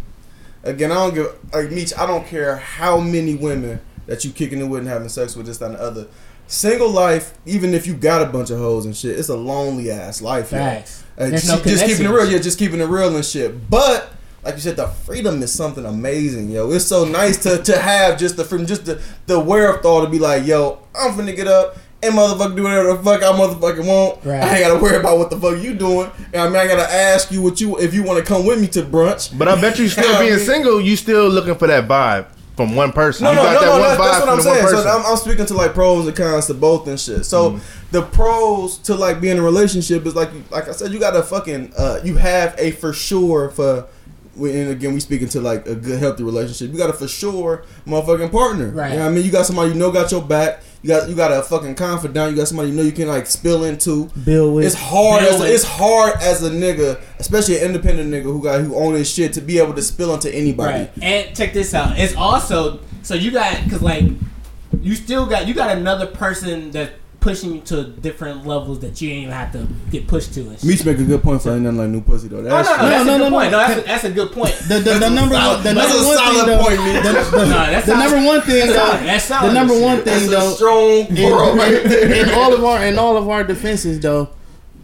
[0.63, 1.93] Again, I don't give like Meech.
[1.97, 5.45] I don't care how many women that you kicking it with and having sex with
[5.45, 6.07] this that, and the other.
[6.47, 9.89] Single life, even if you got a bunch of hoes and shit, it's a lonely
[9.89, 10.51] ass life.
[10.51, 10.57] yo.
[10.57, 11.03] Facts.
[11.17, 13.69] Uh, There's just, no just keeping it real, yeah, just keeping it real and shit.
[13.69, 14.11] But
[14.43, 16.71] like you said, the freedom is something amazing, yo.
[16.71, 20.19] It's so nice to, to have just the freedom, just the the wherewithal to be
[20.19, 24.25] like, yo, I'm finna get up and motherfucker do whatever the fuck I motherfucking want.
[24.25, 24.41] Right.
[24.41, 26.09] I ain't gotta worry about what the fuck you doing.
[26.33, 28.59] And I mean, I gotta ask you what you if you want to come with
[28.59, 29.37] me to brunch.
[29.37, 32.91] But I bet you still being single, you still looking for that vibe from one
[32.91, 33.25] person.
[33.25, 33.71] No, you no, got no, that no.
[33.71, 34.83] one That's, vibe that's what I'm saying.
[34.83, 37.25] So I'm, I'm speaking to like pros and cons to both and shit.
[37.25, 37.59] So
[37.91, 41.11] the pros to like being in a relationship is like, like I said, you got
[41.11, 43.87] to fucking, uh, you have a for sure for.
[44.45, 46.71] And again, we speaking to like a good, healthy relationship.
[46.71, 48.69] You got a for sure motherfucking partner.
[48.69, 48.91] Right.
[48.91, 49.25] You know what I mean?
[49.25, 50.63] You got somebody you know got your back.
[50.81, 52.31] You got you got a fucking confidant.
[52.31, 54.05] You got somebody you know you can like spill into.
[54.25, 54.65] Bill with.
[54.65, 55.23] It's hard.
[55.23, 58.95] As, with- it's hard as a nigga, especially an independent nigga who got who own
[58.95, 60.83] his shit, to be able to spill into anybody.
[60.83, 60.91] Right.
[61.01, 61.99] And check this out.
[61.99, 64.05] It's also so you got because like
[64.81, 66.91] you still got you got another person that's
[67.21, 70.41] pushing you to different levels that you ain't even have to get pushed to.
[70.41, 70.67] And shit.
[70.67, 72.39] Meech make a good point for ain't nothing like new pussy though.
[72.39, 73.51] Oh, no, That's no, no, that's No, a no, good no, point.
[73.51, 73.57] no.
[73.61, 74.55] No, that's a, that's a good point.
[74.67, 77.03] The, the, the number one, the That's number a one solid thing though, point, Meech.
[77.03, 79.05] the, the, No, that's the number one thing That's though.
[79.05, 82.05] That's solid the number one thing That's a though, strong bro right there.
[82.23, 84.29] in, in all of our in all of our defenses though,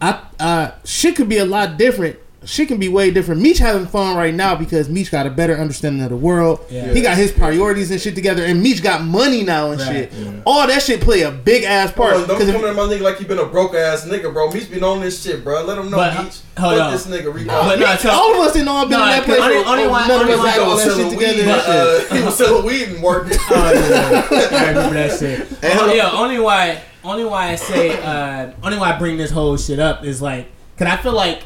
[0.00, 2.18] I uh shit could be a lot different.
[2.44, 3.40] Shit can be way different.
[3.42, 6.60] Meech having fun right now because Meech got a better understanding of the world.
[6.70, 6.92] Yeah.
[6.94, 9.88] He got his priorities and shit together, and Meech got money now and Right.
[10.10, 10.12] shit.
[10.46, 12.10] All that shit play a big ass part.
[12.14, 14.32] Bro, don't 'Cause come if- to my nigga like you been a broke ass nigga,
[14.32, 14.50] bro.
[14.52, 15.64] Meech been on this shit, bro.
[15.64, 16.34] Let him know, But, Meech.
[16.56, 16.92] hold Fuck on.
[16.92, 17.50] this nigga, Rico.
[17.50, 19.40] But no, so, all of us didn't all been No, in that place.
[19.40, 21.10] only- where- only where one- none only of us one got all that shit weed,
[21.10, 21.42] together.
[21.42, 22.12] and shit.
[22.12, 23.38] uh, he was selling weed and working.
[23.50, 24.22] Oh, yeah.
[24.30, 25.46] I remember that shit.
[25.64, 29.56] Oh, yeah, only why, only why I say, uh, only why I bring this whole
[29.56, 30.46] shit up is like,
[30.78, 31.40] cause I feel like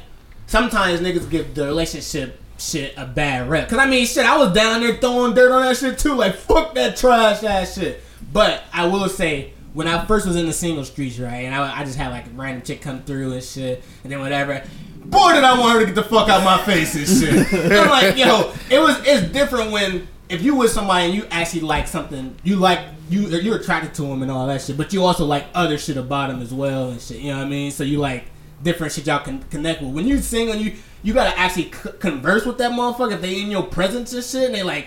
[0.53, 3.71] sometimes niggas give the relationship shit a bad rep.
[3.71, 6.15] Cause I mean, shit, I was down there throwing dirt on that shit too.
[6.15, 8.03] Like, fuck that trash ass shit.
[8.31, 11.81] But I will say, when I first was in the single streets, right, and I,
[11.81, 14.63] I just had like a random chick come through and shit, and then whatever.
[15.07, 17.73] Boy, did I want her to get the fuck out my face and shit.
[17.73, 21.63] I'm like, yo, it was it's different when if you with somebody and you actually
[21.63, 25.03] like something, you like you you're attracted to him and all that shit, but you
[25.03, 27.21] also like other shit about him as well and shit.
[27.21, 27.71] You know what I mean?
[27.71, 28.25] So you like
[28.63, 29.93] different shit y'all can connect with.
[29.93, 33.51] When you single, you you gotta actually c- converse with that motherfucker if they in
[33.51, 34.87] your presence and shit, and they like,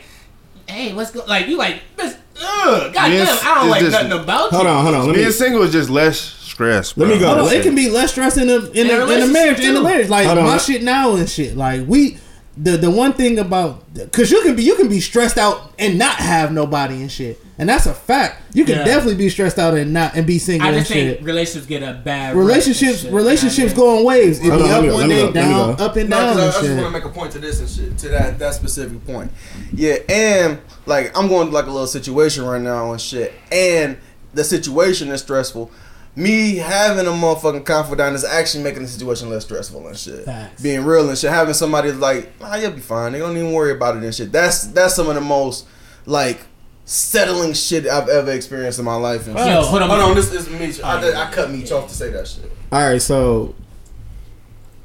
[0.67, 4.11] hey, what's go like you like, bitch, ugh, goddamn, Yes, I don't like just- nothing
[4.23, 4.57] about Hold you.
[4.57, 5.05] Hold on, hold on.
[5.07, 6.95] Let Being me single is just less stress.
[6.97, 7.28] Let me go.
[7.36, 9.05] Hold on, it can be less stress in the in, In a the, in a
[9.05, 9.84] relationship, marriage in the too.
[9.84, 10.09] marriage.
[10.09, 11.57] Like my shit now and shit.
[11.57, 12.17] Like we
[12.58, 15.97] the the one thing about because you can be you can be stressed out and
[15.97, 18.41] not have nobody and shit, and that's a fact.
[18.56, 18.86] You can Yeah.
[18.86, 21.24] definitely be stressed out and not and be single I and just think shit.
[21.26, 24.39] relationships get a bad Relationships shit, relationships you know what go in waves.
[24.39, 26.60] It be up let me one day, go, down, up and No, down 'cause I,
[26.60, 29.06] I just want to make a point to this and shit, to that that specific
[29.06, 29.32] point.
[29.74, 33.97] Yeah, and like I'm going through like a little situation right now and shit, and
[34.34, 35.72] the situation is stressful.
[36.18, 40.24] Me having a motherfucking confidant is actually making the situation less stressful and shit.
[40.24, 40.61] Facts.
[40.61, 43.11] Being real and shit, having somebody like, ah, you'll be fine.
[43.11, 44.32] They don't even worry about it and shit.
[44.32, 45.68] That's that's some of the most
[46.05, 46.39] like
[46.86, 49.28] settling shit I've ever experienced in my life.
[49.28, 49.89] And Yo, hold on.
[49.89, 50.82] hold on, this is Meech.
[50.82, 52.49] I, I cut Meech off to say that shit.
[52.72, 53.55] All right, so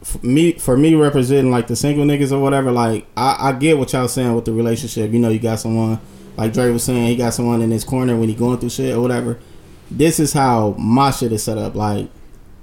[0.03, 3.79] for me, for me representing like the single niggas or whatever, like I, I get
[3.79, 5.13] what y'all saying with the relationship.
[5.13, 6.01] You know, you got someone
[6.37, 8.97] like Dre was saying, he got someone in his corner when he going through shit
[8.97, 9.39] or whatever.
[9.91, 11.75] This is how my shit is set up.
[11.75, 12.09] Like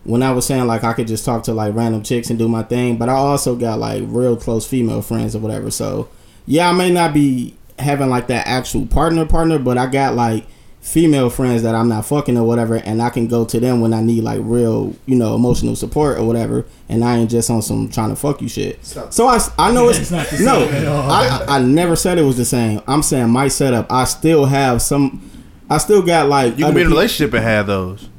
[0.04, 2.48] when I was saying like I could just talk to like random chicks and do
[2.48, 5.70] my thing, but I also got like real close female friends or whatever.
[5.70, 6.10] So
[6.46, 10.46] yeah, I may not be having like that actual partner partner, but I got like
[10.80, 13.94] female friends that I'm not fucking or whatever, and I can go to them when
[13.94, 17.62] I need like real, you know, emotional support or whatever, and I ain't just on
[17.62, 18.84] some trying to fuck you shit.
[18.86, 21.12] So I, I know it's, It's not no, same at all.
[21.12, 22.82] I, I I never said it was the same.
[22.88, 23.92] I'm saying my setup.
[23.92, 25.30] I still have some.
[25.70, 28.10] I still got like You can be in a peop- relationship and have those.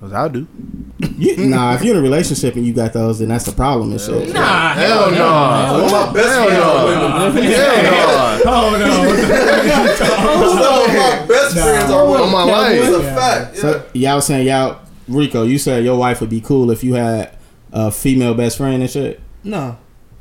[0.00, 0.46] Cause I do.
[1.18, 3.90] You, nah, if you're in a relationship and you got those, then that's the problem
[3.92, 4.32] and shit.
[4.32, 5.82] Nah, Hell no.
[5.82, 7.52] One of my best friends are women.
[7.52, 9.96] Hell Oh no.
[9.96, 12.22] Some of my best friends are women.
[12.22, 13.00] On my It's life.
[13.02, 13.54] a fact.
[13.56, 13.60] Yeah.
[13.60, 17.36] So y'all saying y'all Rico, you said your wife would be cool if you had
[17.72, 19.20] a female best friend and shit.
[19.44, 19.76] No.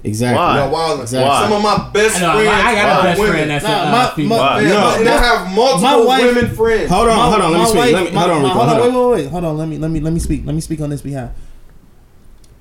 [0.06, 0.38] Exactly.
[0.38, 0.56] Why?
[0.58, 1.02] No, wild.
[1.02, 1.48] Exactly.
[1.48, 2.34] Some of my best I know.
[2.34, 3.34] friends I got are a best women.
[3.36, 4.38] friend that's Nah, a uh, my- female.
[4.38, 4.96] my- Yeah, No.
[5.00, 6.90] and I have multiple My wife- women friends.
[6.92, 7.52] Hold on, hold on.
[7.52, 7.78] Let me speak.
[7.80, 8.54] wife- let me, my- hold on, my- Rico.
[8.60, 8.94] hold Hold on, on.
[8.96, 9.32] wait, wait, wait.
[9.32, 9.58] Hold on.
[9.58, 10.44] Let me let me let me speak.
[10.46, 11.32] Let me speak on this behalf.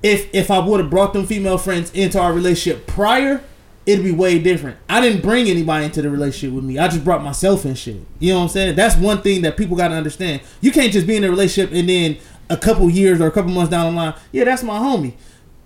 [0.03, 3.41] If if I would have brought them female friends into our relationship prior,
[3.85, 4.77] it'd be way different.
[4.89, 6.77] I didn't bring anybody into the relationship with me.
[6.77, 7.97] I just brought myself and shit.
[8.19, 8.75] You know what I'm saying?
[8.75, 10.41] That's one thing that people got to understand.
[10.61, 12.17] You can't just be in a relationship and then
[12.49, 15.13] a couple years or a couple months down the line, yeah, that's my homie.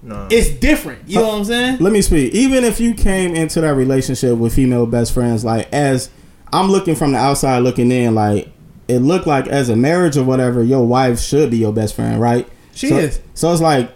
[0.02, 0.28] No.
[0.32, 1.08] It's different.
[1.08, 1.78] You know uh, what I'm saying?
[1.80, 2.34] Let me speak.
[2.34, 6.10] Even if you came into that relationship with female best friends, like as
[6.54, 8.50] I'm looking from the outside looking in, like
[8.88, 12.22] it looked like as a marriage or whatever, your wife should be your best friend,
[12.22, 12.47] right?
[12.74, 13.20] She so, is.
[13.34, 13.91] So it's like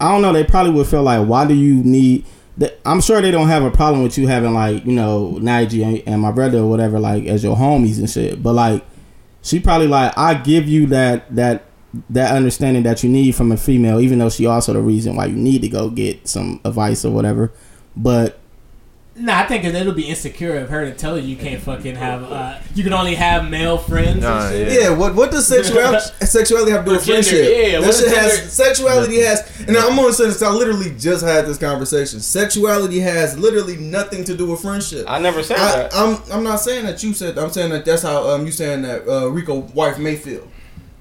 [0.00, 0.32] I don't know.
[0.32, 2.24] They probably would feel like, why do you need?
[2.56, 5.82] The, I'm sure they don't have a problem with you having like you know Nige
[5.82, 8.42] and, and my brother or whatever like as your homies and shit.
[8.42, 8.84] But like
[9.42, 11.64] she probably like I give you that that
[12.10, 15.26] that understanding that you need from a female, even though she also the reason why
[15.26, 17.52] you need to go get some advice or whatever.
[17.96, 18.40] But
[19.16, 22.22] Nah, I think it'll be insecure of her to tell you you can't fucking have.
[22.22, 24.22] Uh, you can only have male friends.
[24.22, 24.72] Nah, and shit.
[24.72, 24.88] yeah.
[24.88, 27.54] Yeah, what what does sexuality sexuality have to do with gender, friendship?
[27.54, 30.42] yeah, that what shit has sexuality has, and I'm gonna say this.
[30.42, 32.20] I literally just had this conversation.
[32.20, 35.04] Sexuality has literally nothing to do with friendship.
[35.06, 35.94] I never said I, that.
[35.94, 37.36] I'm I'm not saying that you said.
[37.36, 40.46] I'm saying that that's how um you saying that uh, Rico wife may feel.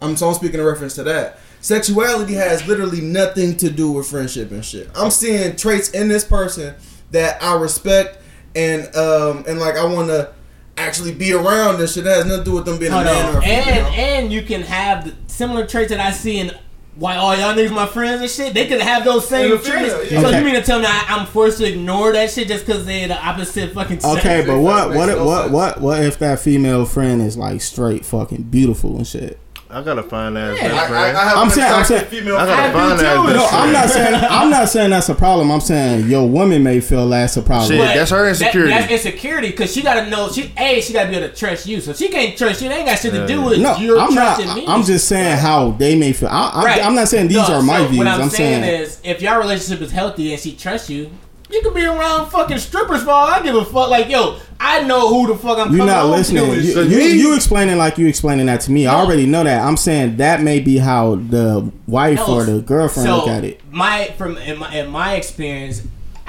[0.02, 1.40] I'm so I'm speaking in reference to that.
[1.62, 4.90] Sexuality has literally nothing to do with friendship and shit.
[4.96, 6.76] I'm seeing traits in this person
[7.12, 8.18] that I respect
[8.56, 10.34] and um and like I want to
[10.78, 12.06] actually be around and shit.
[12.06, 13.36] That has nothing to do with them being Hold a man on.
[13.36, 13.86] or a And female.
[13.94, 16.52] and you can have the similar traits that I see in
[16.96, 18.54] why all y'all niggas my friends and shit.
[18.54, 20.12] They could have those same And female, traits.
[20.12, 20.22] yeah.
[20.22, 20.40] So Okay.
[20.40, 23.08] you mean to tell me I, I'm forced to ignore that shit just because they're
[23.10, 24.18] the opposite fucking sex?
[24.20, 28.06] okay, but what what no what what what if that female friend is like straight
[28.06, 29.38] fucking beautiful and shit?
[29.72, 30.70] I gotta find that Yeah.
[30.70, 31.18] best I, I, friend.
[31.18, 33.24] I have I'm saying- I'm saying- female I gotta I find do that too.
[33.26, 33.64] best No, friend.
[33.64, 35.52] I'm not saying I'm not saying that's a problem.
[35.52, 37.70] I'm saying your woman may feel that's a problem.
[37.70, 37.78] Shit.
[37.96, 38.72] That's her that- insecurity.
[38.72, 41.82] that's insecurity because she gotta know she a she gotta be able to trust you.
[41.82, 42.70] So she can't trust you.
[42.70, 44.38] They ain't got shit to do with No, you I'm not.
[44.40, 44.66] trusting me.
[44.68, 46.30] I'm just saying how they may feel.
[46.30, 46.84] I, I'm, Right.
[46.84, 47.98] I'm not saying these No, are my so views.
[48.00, 51.12] What I'm, I'm, saying, saying, is, if your relationship is healthy and she trusts you,
[51.52, 53.90] you can be around fucking strippers for all I give a fuck.
[53.90, 56.46] Like, yo, I know who the fuck I'm you're coming not listening.
[56.46, 56.62] to.
[56.62, 58.88] You, you, you explaining like you explaining that to me.
[58.88, 59.62] I already know that.
[59.66, 63.44] I'm saying that may be how the wife No, or the girlfriend so look at
[63.44, 63.62] it.
[63.72, 65.82] My from in my, in my experience,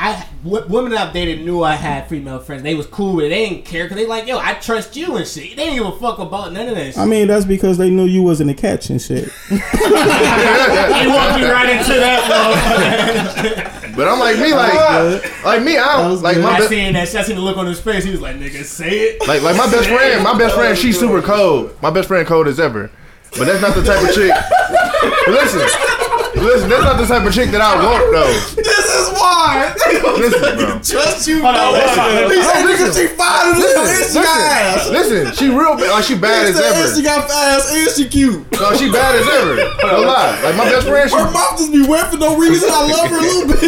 [0.02, 2.62] I w- women that I've dated knew I had female friends.
[2.62, 3.28] They was cool with it.
[3.28, 5.56] They didn't care because they like, yo, I trust you and shit.
[5.56, 6.94] They didn't give a fuck about none of that.
[6.94, 6.98] Shit.
[6.98, 9.24] I mean, that's because they knew you wasn't a catch and shit.
[9.50, 13.76] they walked me right into that.
[13.94, 15.76] But I'm like me, like like me.
[15.76, 17.08] I don't like my I best, seen that.
[17.08, 17.16] shit.
[17.20, 18.04] I seen the look on his face.
[18.04, 20.22] He was like, "Nigga, say it." like like my best friend.
[20.24, 21.76] My best friend, she's super cold.
[21.82, 22.90] My best friend cold as ever.
[23.36, 24.32] But that's not the type of chick.
[25.26, 25.60] But listen,
[26.40, 26.68] listen.
[26.68, 28.32] That's not the type of chick that I want though.
[28.56, 29.74] This is why.
[30.20, 30.80] Listen, bro.
[30.80, 31.40] Trust you.
[31.42, 32.30] Hold on, hold on.
[32.30, 32.92] He said, Oh, nigga, listen.
[32.92, 34.88] she fine as hell, and she got ass.
[34.90, 35.90] Listen, listen, she real bad.
[35.90, 38.40] Like she bad He as said, and she got ass, and she cute.
[38.52, 39.54] No, she bad as ever.
[39.86, 40.36] No lie.
[40.42, 42.68] Like my best friend, she Her mouth just be wet for no reason.
[42.72, 43.60] I love her a little bit.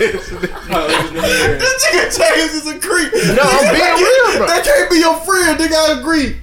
[0.00, 3.12] This nigga James is a creep.
[3.12, 4.46] No, I'm being real, bro.
[4.46, 5.58] That can't be your friend.
[5.58, 6.36] Nigga, I agree.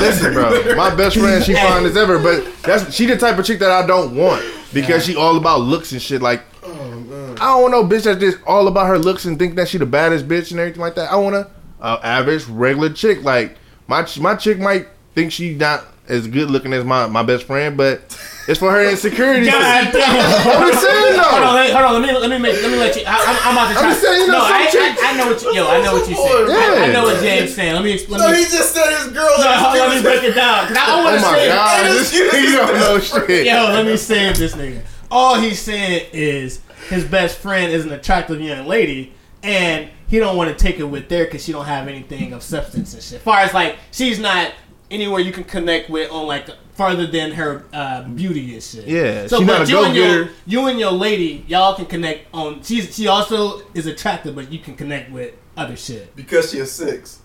[0.00, 0.74] Listen, bro.
[0.74, 3.70] My best friend, she fine as ever, but that's she the type of chick that
[3.70, 4.42] I don't want
[4.72, 6.22] because she all about looks and shit.
[6.22, 9.78] Like, I don't no bitch that's just all about her looks and think that she
[9.78, 11.10] the baddest bitch and everything like that.
[11.10, 11.50] I want a,
[11.80, 13.22] a average, regular chick.
[13.22, 13.56] Like
[13.88, 17.76] my my chick might think she not as good looking as my my best friend,
[17.76, 18.00] but
[18.48, 19.48] It's for her insecurities.
[19.52, 20.02] God damn.
[20.62, 21.22] I'm just saying though.
[21.22, 22.02] Hold on, let, hold on.
[22.02, 23.02] Let me let me make let me let you.
[23.06, 23.82] I, I'm, I'm about to try.
[23.84, 25.54] I'm just saying, you know, no, I, I, I know what you.
[25.54, 26.50] Yo, I know what you saying.
[26.50, 27.74] I, I know what James saying.
[27.74, 28.20] Let me explain.
[28.20, 29.30] No, Let he just said his girl.
[29.38, 30.66] no, hold on, let me break it down.
[30.68, 31.48] 'cause I, I want Oh to my say.
[31.48, 33.46] god, this, you don't know shit.
[33.46, 34.82] Yo, let me save this nigga.
[35.10, 36.60] All he's saying is
[36.90, 40.84] his best friend is an attractive young lady, and he don't want to take it
[40.84, 43.16] with there because she don't have anything of substance and shit.
[43.18, 44.52] As far as like she's not
[44.92, 48.86] anywhere you can connect with on like farther than her uh, beauty and shit.
[48.86, 50.34] Yeah, So she but not a you and your go-getter.
[50.46, 52.62] you and your lady, y'all can connect on.
[52.62, 56.14] She's she also is attractive, but you can connect with other shit.
[56.16, 57.18] Because she a six.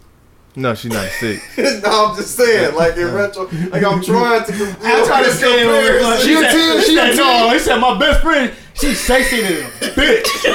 [0.55, 1.39] No, she's not sick.
[1.57, 4.53] no, I'm just saying, like in retro, like I'm trying to.
[4.82, 7.18] I'm trying to say it was like, She a said- 10, she a said, 10.
[7.18, 8.51] No, he said my best friend.
[8.74, 10.26] She's sexy than a bitch.
[10.45, 10.53] I'm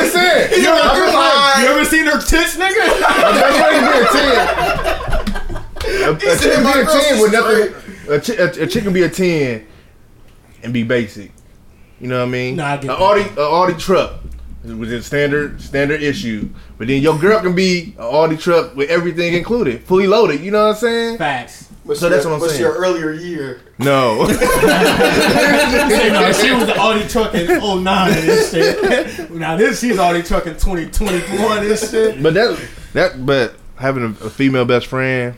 [0.00, 0.62] just saying.
[0.62, 3.00] You ever, I'm just you ever seen her tits, nigga?
[3.00, 4.36] that's why you be a ten.
[6.08, 7.74] A, a chick can be a ten with nothing.
[8.12, 9.66] A, chi- a, a chick can be a ten
[10.62, 11.32] and be basic.
[12.00, 12.56] You know what I mean?
[12.56, 12.98] Nah, I get a that.
[13.00, 14.20] Audi, a Audi truck
[14.64, 18.88] with a standard standard issue, but then your girl can be an Audi truck with
[18.90, 20.40] everything included, fully loaded.
[20.40, 21.18] You know what I'm saying?
[21.18, 21.64] Facts.
[21.94, 22.64] So that's what I'm What's saying.
[22.64, 23.62] your earlier year?
[23.78, 24.26] No.
[25.08, 29.30] No, she was the Audi truck in 09 and this shit.
[29.30, 32.22] Now this she's Audi truck in 2021 and shit.
[32.22, 35.36] But that that but having a, a female best friend,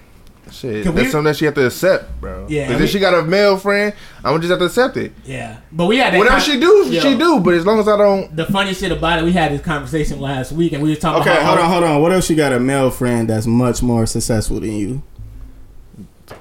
[0.53, 2.47] shit, that's we- something that she have to accept, bro.
[2.49, 4.67] Yeah, Because I mean- if she got a male friend, I'm gonna just have to
[4.67, 5.13] accept it.
[5.25, 7.41] Yeah, but we had that Whatever con- she do, Yo, she do.
[7.41, 10.21] But as long as I don't, The funny shit about it, we had this conversation
[10.21, 12.03] last week, and we were talking Okay, about how hold on, hold on.
[12.03, 15.03] What if she got a male friend that's much more successful than you?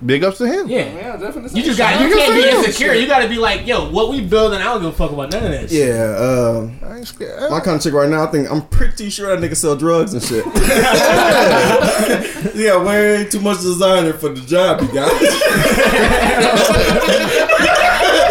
[0.06, 0.68] Big ups to him.
[0.70, 1.60] Yeah, Yeah, definitely.
[1.60, 2.94] you just got you can't be insecure.
[2.94, 4.60] You got to be like, yo, what we building?
[4.60, 5.72] I don't give a fuck about none of this.
[5.72, 7.52] Yeah, um, I ain't scared.
[7.52, 8.24] my kind of chick right now.
[8.24, 10.46] I think I'm pretty sure that nigga sell drugs and shit.
[12.56, 15.12] yeah, way too much designer for the job, you got.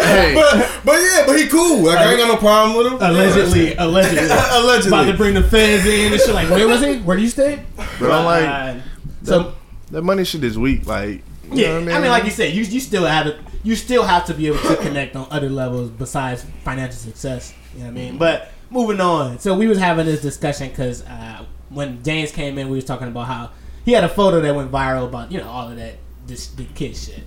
[0.09, 1.83] Hey, but, but yeah, but he cool.
[1.83, 2.93] Like I ain't got no problem with him.
[2.99, 4.87] Allegedly, allegedly, Allegedly.
[4.89, 6.33] about to bring the feds in and shit.
[6.33, 6.97] Like, where was he?
[6.99, 7.61] Where do you stay?
[7.75, 8.79] but I'm like, Uh,
[9.23, 9.53] so
[9.91, 10.87] that money shit is weak.
[10.87, 12.11] Like, you Yeah, know what I mean?
[12.11, 14.75] like you said, you you still have to you still have to be able to
[14.77, 17.53] connect on other levels besides financial success.
[17.73, 18.17] You know what I mean?
[18.17, 22.69] But moving on, so we was having this discussion because uh, when James came in,
[22.69, 23.51] we was talking about how
[23.85, 25.95] he had a photo that went viral about you know all of that
[26.27, 27.23] this the kid shit.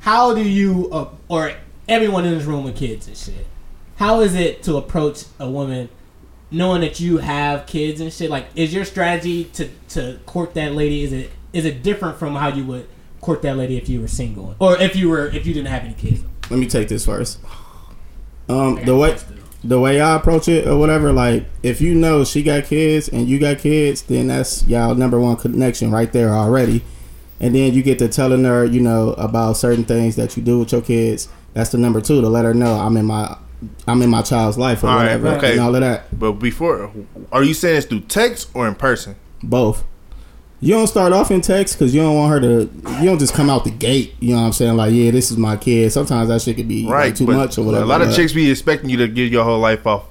[0.00, 1.52] How do you uh, or
[1.88, 3.46] everyone in this room with kids and shit?
[3.96, 5.88] How is it to approach a woman?
[6.48, 10.74] Knowing that you have kids and shit, like, is your strategy to, to court that
[10.74, 11.02] lady?
[11.02, 12.86] Is it is it different from how you would
[13.20, 15.84] court that lady if you were single or if you were if you didn't have
[15.84, 16.22] any kids?
[16.50, 17.38] Let me take this first.
[18.48, 19.16] Um, the way
[19.64, 23.26] the way I approach it or whatever, like if you know she got kids and
[23.28, 26.84] you got kids, then that's y'all number one connection right there already.
[27.40, 30.60] And then you get to telling her, you know, about certain things that you do
[30.60, 31.28] with your kids.
[31.52, 33.36] That's the number two to let her know I'm in my
[33.88, 35.52] I'm in my child's life or All right, whatever okay.
[35.52, 36.18] and all of that.
[36.18, 36.92] but before,
[37.32, 39.16] are you saying it's through text or in person?
[39.42, 39.84] Both.
[40.60, 42.70] You don't start off in text because you don't want her to.
[43.00, 44.14] You don't just come out the gate.
[44.20, 44.76] You know what I'm saying?
[44.76, 45.92] Like, yeah, this is my kid.
[45.92, 47.16] Sometimes that shit could be like, Right.
[47.16, 47.84] too much or whatever.
[47.84, 50.04] A lot of chicks be expecting you to give your whole life off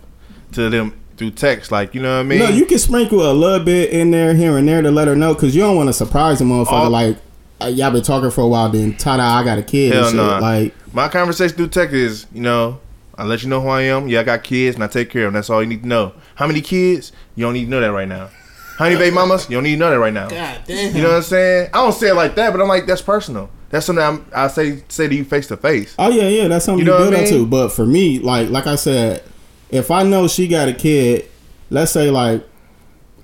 [0.51, 1.71] to them through text.
[1.71, 2.39] Like, you know what I mean?
[2.39, 5.15] No, you can sprinkle a little bit in there, here and there, to let her
[5.15, 6.71] know because you don't want to surprise the motherfucker.
[6.71, 7.17] All- like,
[7.61, 9.93] uh, y'all been talking for a while, then ta I got a kid.
[9.93, 10.17] Hell and shit.
[10.17, 10.37] nah.
[10.39, 12.79] Like, My conversation through text is, you know,
[13.17, 14.07] I let you know who I am.
[14.09, 15.33] Yeah, I got kids and I take care of them.
[15.33, 16.13] That's all you need to know.
[16.35, 17.11] How many kids?
[17.35, 18.29] You don't need to know that right now.
[18.78, 19.49] How many baby mamas?
[19.49, 20.28] You don't need to know that right now.
[20.28, 20.95] God damn.
[20.95, 21.69] You know what I'm saying?
[21.73, 23.49] I don't say it like that, but I'm like, that's personal.
[23.69, 25.95] That's something I'm, I say say to you face to face.
[25.97, 27.45] oh yeah, yeah, that's something You you, know what build I up to.
[27.45, 29.23] But for me, like, like I said,
[29.69, 31.30] if I know she got a kid,
[31.69, 32.43] let's say like.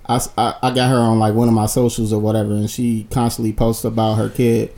[0.10, 3.08] I, I, I got her on like one of my socials or whatever, and she
[3.12, 4.74] constantly posts about her kid,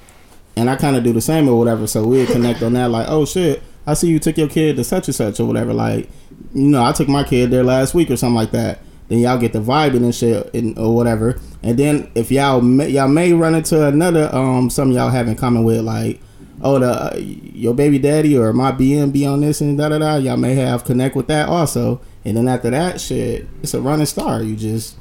[0.55, 1.87] and I kind of do the same or whatever.
[1.87, 4.83] So we connect on that, like, oh shit, I see you took your kid to
[4.83, 5.73] such and such or whatever.
[5.73, 6.09] Like,
[6.53, 8.79] you know, I took my kid there last week or something like that.
[9.07, 11.39] Then y'all get the vibing and shit and, or whatever.
[11.61, 15.35] And then if y'all may, y'all may run into another um something y'all have in
[15.35, 16.19] common with like,
[16.61, 19.99] oh the uh, your baby daddy or my BM be on this and da da
[19.99, 20.15] da.
[20.15, 22.01] Y'all may have connect with that also.
[22.25, 24.41] And then after that shit, it's a running star.
[24.41, 24.97] You just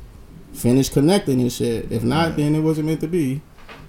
[0.53, 1.91] finish connecting and shit.
[1.91, 3.41] If not, then it wasn't meant to be.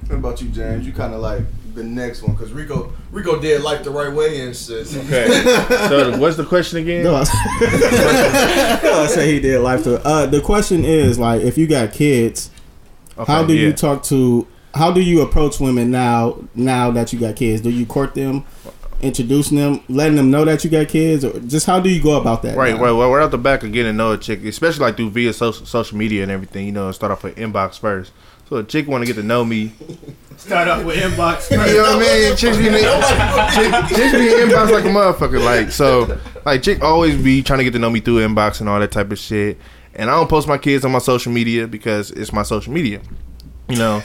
[0.08, 0.86] What about you, James?
[0.86, 1.42] You kind of like
[1.74, 4.96] the next one because Rico Rico did life the right way and shit.
[4.96, 5.28] Okay.
[5.90, 7.04] so what's the question again?
[7.04, 7.22] No, I,
[9.04, 10.06] I say he did life to.
[10.06, 12.52] Uh, the question is like, if you got kids,
[13.18, 13.68] Okay, how do yeah.
[13.68, 14.48] you talk to?
[14.74, 16.38] How do you approach women now?
[16.56, 18.44] Now that you got kids, do you court them,
[19.02, 22.20] introducing them, letting them know that you got kids, or just how do you go
[22.20, 22.58] about that?
[22.58, 22.82] Right, now?
[22.82, 22.92] right.
[22.92, 25.34] Well, we're out the back of getting to know a chick, especially like through via
[25.34, 26.66] social social media and everything.
[26.66, 28.12] You know, start off with inbox first.
[28.50, 29.74] So a chick want to get to know me.
[30.38, 31.50] Start off with inbox.
[31.52, 32.36] You know what I mean?
[32.38, 35.44] Chicks be in chick, chicks be in inbox like a motherfucker.
[35.44, 38.70] Like so, like chick always be trying to get to know me through inbox and
[38.70, 39.58] all that type of shit.
[39.96, 43.02] And I don't post my kids on my social media because it's my social media.
[43.70, 44.04] You know.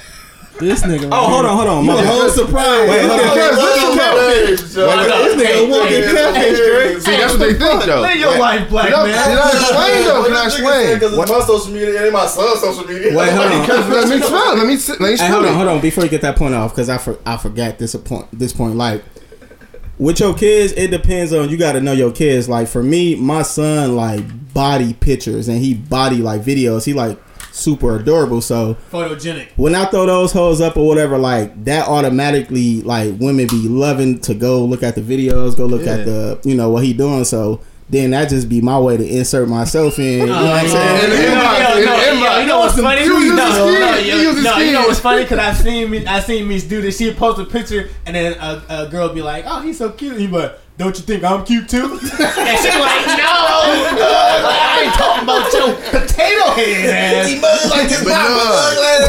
[0.58, 1.08] This nigga.
[1.12, 1.84] Oh, hold on, hold on.
[1.84, 2.34] You My a whole bad.
[2.34, 2.88] surprise.
[2.90, 3.30] Wait, hold on.
[3.30, 4.98] Because listen, bro.
[4.98, 6.98] This nigga walking catfish, Drake.
[6.98, 8.00] See, that's what they think though.
[8.00, 9.14] Live your life, black Can I, man.
[9.14, 10.24] can I explain though?
[10.24, 10.94] Can I explain?
[10.94, 13.16] Because it's my social media, it ain't my son's social media.
[13.16, 13.68] Wait, hold on.
[13.68, 14.58] Let me explain.
[14.58, 15.30] Let me let me explain.
[15.30, 15.80] hold on, hold on.
[15.80, 18.26] Before you get that point off, because I I forgot this point.
[18.32, 19.04] This point, like
[19.98, 21.56] with your kids, it depends on you.
[21.56, 22.48] Got to know your kids.
[22.48, 26.84] Like for me, my son like body pictures and he body like videos.
[26.84, 27.18] He like
[27.58, 28.40] super adorable.
[28.40, 29.48] So Photogenic.
[29.56, 34.18] when I throw those hoes up or whatever, like that automatically like women be loving
[34.20, 37.24] to go look at the videos, go look at the you know what he doing.
[37.24, 40.20] So then that just be my way to insert myself in.
[40.20, 41.10] You know what I'm saying?
[41.10, 42.40] You know, inbox, yo, in no, the yo, inbox.
[42.42, 43.02] you know what's funny?
[43.02, 45.22] You use no, no, no, You yo, use his no, you know what's funny?
[45.22, 46.98] Because I've seen me, I seen me do this.
[46.98, 50.18] She post a picture, and then a, a girl be like, "Oh, he's so cute."
[50.18, 53.34] He be like, "Don't you think I'm cute too?" and she's like, "No,
[53.98, 57.28] like, I ain't talking about your potato head ass.
[57.34, 58.72] He must like his But mama.
[58.78, 59.08] no.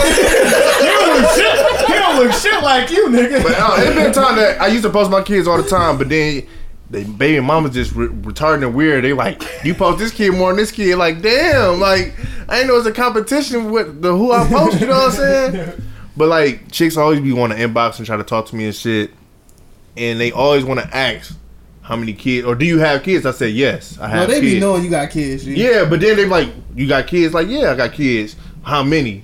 [0.82, 1.88] He don't look shit.
[1.88, 4.84] He don't look shit like you, nigga." But uh, it's been time that I used
[4.84, 6.46] to post my kids all the time, but then
[6.90, 9.04] they baby mamas just re- retarded and weird.
[9.04, 10.98] They like you post this kid more than this kid.
[10.98, 12.14] Like damn, like
[12.50, 14.82] I didn't know it was a competition with the who I post.
[14.82, 15.82] You know what I'm saying?
[16.18, 18.76] But like chicks always be want to inbox and try to talk to me and
[18.76, 19.12] shit,
[19.96, 21.34] and they always want to ask
[21.90, 23.26] how many kids or do you have kids?
[23.26, 24.12] I said yes, I have.
[24.12, 24.54] Well, have they kids.
[24.54, 25.44] be knowing you got kids.
[25.44, 25.56] G.
[25.56, 27.34] Yeah, but then they like, you got kids?
[27.34, 28.36] Like, yeah, I got kids.
[28.62, 29.24] How many?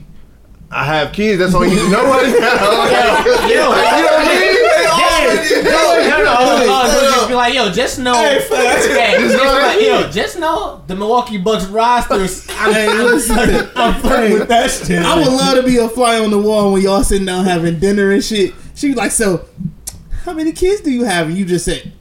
[0.72, 1.38] I have kids.
[1.38, 3.48] That's all you need to know right now.
[3.48, 4.56] you know what I mean?
[4.66, 5.62] Yeah.
[5.64, 6.34] No, no, no.
[6.68, 8.14] Uh, just be like, yo, just know.
[8.16, 12.48] Hey, Just just know like, yo, just know the Milwaukee Bucks rosters.
[12.50, 13.38] I'm, Hey, I'm, listen.
[13.76, 15.04] I'm fucking with that shit.
[15.04, 17.80] I would love to be a fly on the wall when y'all sitting down having
[17.80, 18.56] dinner and shit.
[18.74, 19.46] She be like, so
[20.24, 21.28] how many kids do you have?
[21.28, 21.92] And you just said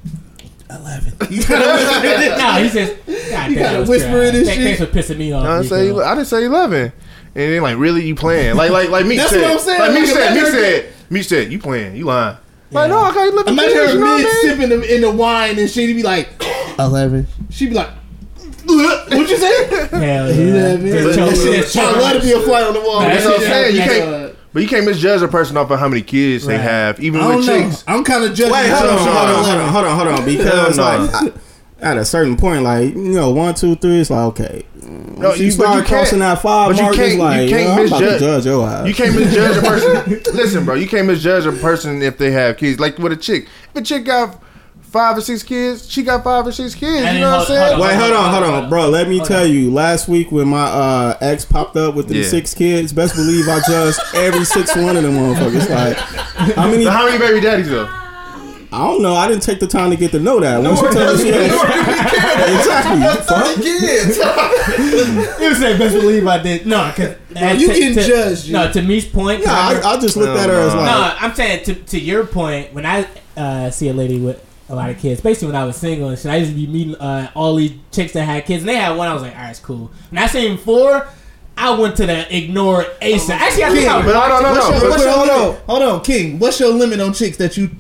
[0.81, 1.13] eleven.
[1.31, 2.97] You no, he says,
[3.31, 4.79] God You gotta whisper in this shit.
[4.79, 5.45] Thanks for pissing me off.
[5.45, 6.93] I didn't say I didn't say eleven.
[7.37, 8.57] And then like, really, you playing?
[8.57, 9.43] Like like like Meek That's said.
[9.43, 9.81] what I'm saying.
[9.81, 10.37] Like Like, said.
[10.37, 10.93] Her- said.
[11.11, 11.97] Meek said, you playing?
[11.97, 12.37] You lying?
[12.71, 15.11] Like no, I got eleven Imagine her You know what mid sipping the, in the
[15.11, 15.89] wine and shit.
[15.89, 16.29] He'd be like
[16.79, 17.27] eleven.
[17.51, 17.91] She'd be like,
[18.67, 19.67] what you say?
[19.91, 20.33] Hell yeah.
[20.33, 20.87] Eleven.
[20.87, 23.01] Just choke- Shit, just I love to be a fly on the wall.
[23.03, 23.75] Nah, That That's what I'm saying.
[23.77, 24.24] You can't,
[24.55, 26.63] but you can't misjudge a person off of how many kids they Right.
[26.63, 27.69] have, even I with don't know.
[27.69, 27.85] chicks.
[27.87, 28.53] I'm kind of judging.
[28.55, 30.25] Wait, hold on, hold on, hold on, hold on, hold on.
[30.25, 31.05] Because Hell no.
[31.05, 31.33] like I,
[31.81, 34.65] at a certain point, like you know, one, two, three, it's like okay.
[34.87, 37.15] No, Once you you- but start can't- crossing that five but you mark, can't- it's
[37.17, 38.87] you like can't yo, I'm about to misjudge- judge your ass.
[38.89, 40.23] You can't misjudge a person.
[40.35, 42.79] Listen, bro, you can't misjudge a person if they have kids.
[42.81, 44.41] Like with a chick, if a chick got
[44.95, 47.05] five or six kids, she got five or six kids.
[47.05, 47.77] And You know what I'm saying?
[47.77, 48.89] hold Wait, hold on, hold on, bro.
[48.89, 49.51] Let me Hold tell on.
[49.53, 49.73] you.
[49.73, 52.29] Last week when my uh, ex popped up with the Yeah.
[52.29, 55.69] six kids, best believe I judged every six one of them motherfuckers.
[55.69, 55.97] Like,
[56.55, 56.85] how many?
[56.85, 57.89] So how many baby daddies though?
[58.73, 59.15] I don't know.
[59.15, 60.61] I didn't take the time to get to know that.
[60.63, 61.45] Once you tell me she had,
[62.57, 63.25] exactly.
[63.27, 63.55] Fuck.
[63.57, 64.19] Kids.
[65.45, 66.67] You say best believe I did.
[66.67, 67.17] No, because
[67.61, 69.43] you getting judged, No, to me's point.
[69.43, 72.01] Yeah, I, I just looked at her as No, like, No, I'm saying to, to
[72.01, 72.73] your point.
[72.73, 75.77] When I uh, see a lady with a lot of kids, basically when I was
[75.77, 78.63] single and shit, I used to be meeting uh, all these chicks that had kids,
[78.63, 79.09] and they had one.
[79.09, 79.91] I was like, all right, it's cool.
[80.11, 81.07] When I seen four,
[81.57, 83.31] I went to the ignore ASAP.
[83.31, 84.53] Actually, I think I was But I don't know.
[84.53, 85.63] What's your, But- what's your hold limit?
[85.67, 86.39] Hold on, King.
[86.39, 87.71] What's your limit on chicks that you?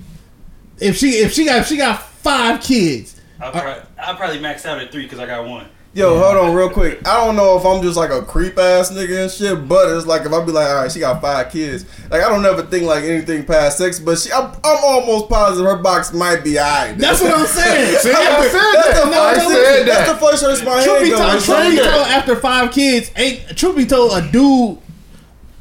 [0.78, 4.66] If she if she got if she got five kids, I'll probably, I'll probably max
[4.66, 5.66] out at three because I got one.
[5.94, 7.06] Yo, hold on real quick.
[7.06, 10.06] I don't know if I'm just like a creep ass nigga and shit, but it's
[10.06, 11.84] like if I be like, all right, she got five kids.
[12.10, 15.64] Like I don't ever think like anything past six, but she, I'm, I'm almost positive
[15.70, 16.98] her box might be alright.
[16.98, 17.96] that's what I'm saying.
[18.00, 19.14] See, I said That's the, that.
[19.14, 21.44] I that's the- said That's the first place my Truth head be goes.
[21.46, 24.78] truth be told, after five kids, ain't truth be told, a dude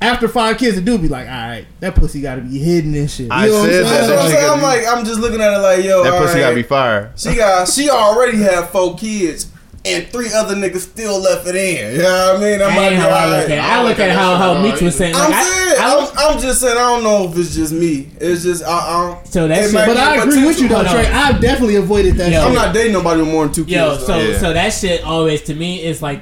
[0.02, 2.94] after five kids, a dude be like, all right, that pussy got to be hidden
[2.96, 3.28] and shit.
[3.28, 3.86] You I know what I'm said saying?
[3.86, 4.50] That's what I'm That saying.
[4.52, 6.40] I'm like, I'm just looking at it like, yo, That all pussy right.
[6.42, 7.14] gotta be fire.
[7.16, 9.46] She got, she already had four kids,
[9.86, 11.96] and three other niggas still left it in.
[11.98, 12.62] You know what I mean?
[12.62, 13.60] I I'm like, how I look at.
[13.60, 15.14] I look at how how Meech was saying.
[15.14, 18.10] Like, I'm saying, I, I'm, I'm just saying, I don't know if it's just me.
[18.22, 21.06] It's just, I, I, So that it shit- But I agree with you though, Trey.
[21.08, 22.32] I've definitely avoided that.
[22.32, 22.40] Yo.
[22.40, 22.48] shit.
[22.48, 23.74] I'm not dating nobody with more than two kids.
[23.74, 24.38] Yo, so Yeah.
[24.40, 26.22] so that shit always to me is like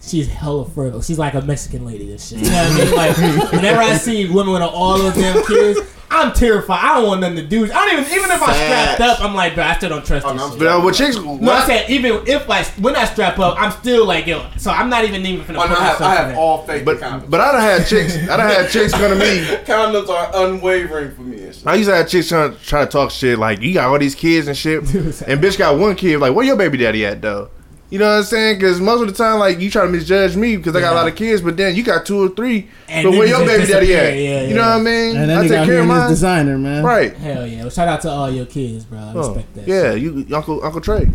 [0.00, 1.02] she's hella fertile.
[1.02, 2.06] She's like a Mexican lady.
[2.06, 2.38] This shit.
[2.38, 2.94] You know what I mean?
[2.94, 5.80] Like whenever I see women with all of them kids,
[6.14, 6.80] I'm terrified.
[6.84, 7.64] I don't want nothing to do.
[7.64, 10.26] I don't even even if I'm strapped up, I'm like, bro, I still don't trust
[10.26, 10.58] this shit.
[10.58, 13.70] But uh, with chicks, No, I said even if like when I strap up, I'm
[13.72, 14.46] still like yo.
[14.58, 16.36] So I'm not even even finna Oh, put no, I have, I have it.
[16.36, 17.30] all faith but in condoms.
[17.30, 18.14] but I done had chicks.
[18.16, 19.40] I don't have chicks come to me.
[19.64, 21.50] condoms are unwavering for me.
[21.66, 24.14] I used to have chicks trying try to talk shit like you got all these
[24.14, 26.18] kids and shit, and bitch got one kid.
[26.18, 27.50] Like where your baby daddy at though?
[27.92, 28.56] You know what I'm saying?
[28.56, 30.96] Because most of the time, like you try to misjudge me because I got a
[30.96, 32.66] lot of kids, but then you got two or three.
[32.88, 34.00] And but where your baby daddy at?
[34.00, 34.14] disappear.
[34.14, 34.68] Yeah, you know yeah.
[34.76, 35.16] what I mean?
[35.18, 36.82] And that I take out care of my designer, man.
[36.82, 37.14] Right.
[37.14, 37.60] Hell yeah!
[37.60, 38.98] Well, shout out to all your kids, bro.
[38.98, 39.68] I Oh, respect that.
[39.68, 40.00] yeah, shit.
[40.00, 41.06] you Uncle Uncle Trey.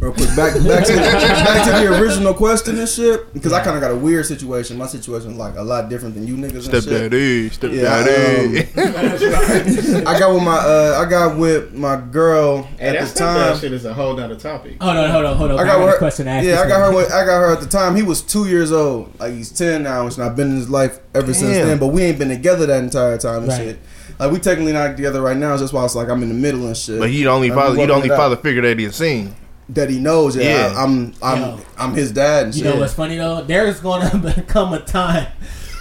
[0.00, 3.32] Real quick, back back to back to the original question and shit.
[3.34, 4.78] Because I kind of got a weird situation.
[4.78, 6.84] My situation like a lot different than you niggas and shit.
[6.84, 10.06] Stepdaddy, Yeah, stepdaddy.
[10.06, 13.50] I got with my uh, I got with my girl Hey, at that's the that
[13.52, 13.58] time.
[13.60, 14.80] shit is a whole nother topic.
[14.80, 15.58] Hold on, hold on, hold on.
[15.58, 15.98] I I got got her.
[15.98, 16.94] question to yeah, I got her.
[16.96, 17.96] With, I got her at the time.
[17.96, 19.18] He was two years old.
[19.18, 21.78] Like he's ten now, and I've been in his life ever since then.
[21.78, 23.56] But we ain't been together that entire time and Right.
[23.58, 23.78] shit.
[24.20, 25.56] Like we technically not together right now.
[25.56, 27.00] That's why it's like I'm in the middle and shit.
[27.00, 27.76] But he the only I'm father.
[27.76, 28.16] He the only it out.
[28.18, 29.34] father figure that he seen.
[29.70, 30.36] That he knows.
[30.36, 30.78] Yeah, Yeah.
[30.78, 31.60] I, am I'm Yo.
[31.76, 32.74] I'm his dad and You shit.
[32.74, 33.42] know what's funny though?
[33.42, 35.28] There's gonna come a time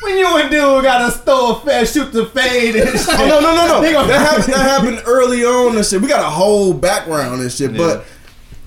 [0.01, 2.75] when you and dude gotta throw a fast, shoot the fade.
[2.75, 3.07] And shit.
[3.09, 3.91] Oh no no no no!
[3.91, 4.43] Gonna- that happened.
[4.53, 6.01] That happened early on and shit.
[6.01, 7.75] We got a whole background and shit.
[7.75, 8.05] But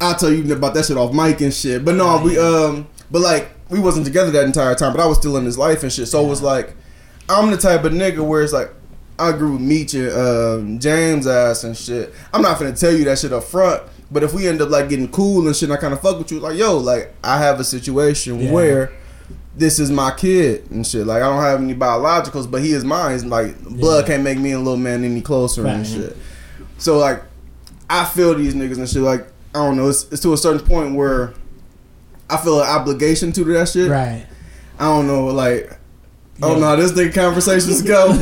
[0.01, 1.85] I'll tell you about that shit off mic and shit.
[1.85, 4.93] But no, we um, but like we wasn't together that entire time.
[4.93, 6.09] But I was still in his life and shit.
[6.09, 6.75] So it was like
[7.29, 8.71] I'm the type of nigga where it's like
[9.19, 12.13] I grew with Meech and um, James ass and shit.
[12.33, 13.83] I'm not gonna tell you that shit up front.
[14.11, 16.19] But if we end up like getting cool and shit, and I kind of fuck
[16.19, 18.51] with you, like yo, like I have a situation Yeah.
[18.53, 18.93] where
[19.57, 21.07] this is my kid and shit.
[21.07, 23.15] Like I don't have any biologicals, but he is mine.
[23.15, 24.07] It's like blood Yeah.
[24.15, 26.17] can't make me and little man any closer and shit.
[26.79, 27.23] So like
[27.89, 29.03] I feel these niggas and shit.
[29.03, 29.89] Like I don't know.
[29.89, 31.35] It's, it's to a certain point where
[32.29, 33.91] I feel an obligation to that shit.
[33.91, 34.27] right.
[34.79, 35.27] I don't know.
[35.27, 35.77] Like
[36.43, 36.61] I don't Yeah.
[36.61, 38.07] know how this nigga conversations go.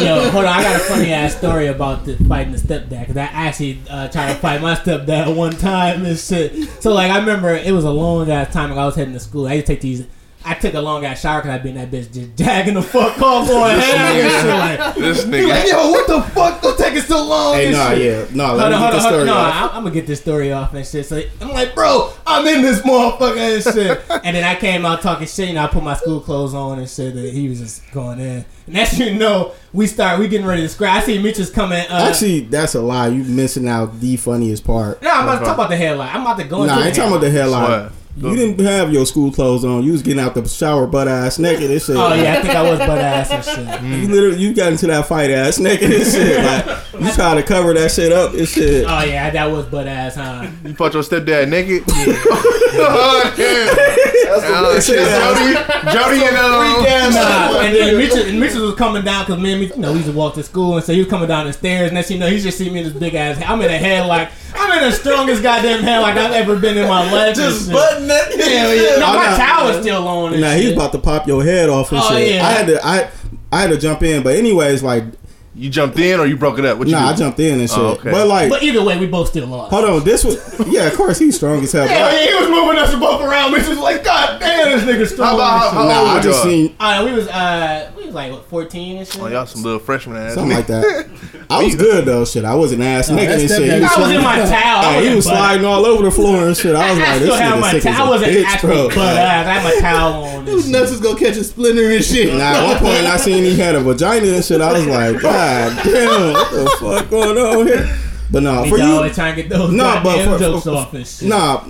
[0.00, 0.52] Yo, hold on.
[0.52, 4.08] I got a funny ass story about the fighting the stepdad because I actually uh,
[4.08, 6.68] tried to fight my stepdad one time and shit.
[6.82, 8.80] So like I remember it was a long ass time ago.
[8.80, 9.46] I was heading to school.
[9.46, 10.06] I used to take these.
[10.50, 12.82] I took a long ass shower because I'd be in that bitch just jagging the
[12.82, 14.46] fuck off going ham and shit.
[14.78, 15.48] Like, This nigga.
[15.48, 16.62] like, yo, what the fuck?
[16.62, 17.54] Go taking so long?
[17.54, 17.98] Hey, nah, shit.
[18.30, 18.54] yeah, no.
[18.54, 19.00] Let on, me hold get on, the hold on.
[19.12, 19.54] story No, off.
[19.72, 21.06] I, I'm gonna get this story off and shit.
[21.06, 24.00] So I'm like, bro, I'm in this motherfucker and shit.
[24.24, 26.88] and then I came out talking shit, and I put my school clothes on and
[26.88, 27.14] shit.
[27.14, 28.44] And he was just going in.
[28.66, 31.02] And that's you know, we start, we getting ready to scratch.
[31.02, 31.78] I see Mitch is coming.
[31.90, 33.08] Uh, Actually, that's a lie.
[33.08, 35.02] You missing out the funniest part.
[35.02, 36.08] no, I'm about to talk about the headline.
[36.14, 37.70] I'm about to go into Nah, I the ain't talking about the headline.
[37.70, 37.92] headline.
[38.20, 39.84] You didn't have your school clothes on.
[39.84, 41.96] You was getting out the shower butt ass naked and shit.
[41.96, 43.82] Oh yeah, I think I was butt ass and shit.
[43.88, 46.38] You literally you got into that fight ass naked and shit.
[46.98, 48.84] Like you try to cover that shit up and shit.
[48.88, 50.50] Oh yeah, that was butt ass, huh?
[50.64, 51.84] You fought your stepdad naked.
[51.88, 53.76] oh, damn.
[54.30, 54.96] Oh, shit.
[54.96, 55.54] Jody,
[55.92, 59.60] Jody, and um, Nah, and then Mitchell, and Mitchell was coming down because me and
[59.60, 61.46] Mitchell, you know, we used to walk to school, and so he was coming down
[61.46, 61.88] the stairs.
[61.88, 63.42] And Next, thing you know, he just see me in this big ass.
[63.44, 66.76] I'm in a head like I'm in the strongest goddamn head like I've ever been
[66.78, 67.36] in my life.
[67.36, 67.72] Just shit.
[67.74, 68.40] butt naked.
[68.40, 68.96] Hell yeah.
[68.98, 69.36] No, my nah.
[69.36, 70.32] towel is still on.
[70.32, 72.34] And Nah, he's about to pop your head off and Oh, shit.
[72.34, 72.46] yeah.
[72.46, 73.10] I had to I
[73.52, 75.04] I had to jump in, but anyways, like
[75.58, 76.78] you jumped in or you broke it up?
[76.78, 77.78] What you nah, I jumped in and shit.
[77.78, 78.10] Oh, okay.
[78.10, 79.72] But like, But either way, we both still lost.
[79.72, 80.36] hold on, this was
[80.68, 81.86] yeah, of course he's strong as hell.
[81.86, 83.52] Hell yeah, he was moving us both around.
[83.52, 85.28] Mitchell was like, God damn, this nigga strong.
[85.28, 86.52] How about how, how Nah, old I just y'all?
[86.52, 89.20] seen Uh, we was uh, we was like what, 14 and shit.
[89.20, 90.34] Oh, y'all some little freshman ass.
[90.34, 91.08] something like that.
[91.50, 92.44] I was good though, shit.
[92.44, 93.72] I wasn't ass naked and that's shit.
[93.72, 94.84] He was, I was in my towel.
[94.84, 96.76] I hey, he wasn't butt- sliding all over the floor and shit.
[96.76, 97.94] I was I like, still this have nigga my sick towel.
[97.94, 98.88] I as a wasn't bitch, actually bro.
[98.88, 99.46] butt ass.
[99.46, 100.38] I had my towel on.
[100.40, 102.34] and Who's nuts is gonna catch a splinter and shit.
[102.34, 104.60] Nah, at one point I seen he had a vagina and shit.
[104.60, 105.47] I was like, God
[105.84, 107.98] damn, what the fuck going on here?
[108.30, 110.64] But no, He for you, always trying to get those Nah, but goddamn for- jokes
[110.64, 111.28] for- off and shit.
[111.28, 111.64] Nah,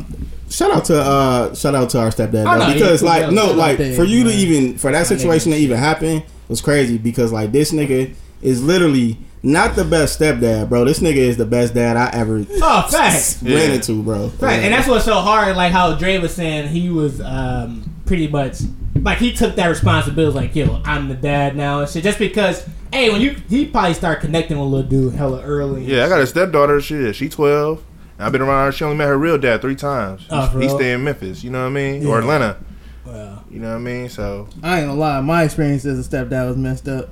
[0.51, 3.31] shout out to uh shout out to our stepdad Oh, though, no, because he- like
[3.31, 6.99] no like big, for you to even for that situation to even happen was crazy
[6.99, 8.13] because like this nigga
[8.43, 10.85] is literally not the best stepdad, bro.
[10.85, 13.41] This nigga is the best dad I ever Oh, facts.
[13.43, 14.33] ran into, bro.
[14.41, 15.57] Right, and that's what's so hard.
[15.57, 18.57] Like how Dre was saying, he was um, pretty much
[19.03, 20.37] like he took that responsibility.
[20.37, 22.03] Like, yo, I'm the dad now and shit.
[22.05, 25.85] Just because, hey, when you he probably started connecting with little dude hella early.
[25.85, 26.81] Yeah, I got a stepdaughter.
[26.81, 27.83] Shit, she twelve.
[28.19, 28.73] I've been around her.
[28.73, 30.27] She only met her real dad three times.
[30.27, 30.77] For he real?
[30.77, 31.45] stay in Memphis.
[31.45, 32.03] You know what I mean?
[32.03, 32.09] Yeah.
[32.09, 32.57] Or Atlanta.
[33.07, 34.09] Well, You know what I mean?
[34.09, 37.09] So I ain't gonna lie, my experience as a stepdad was messed up.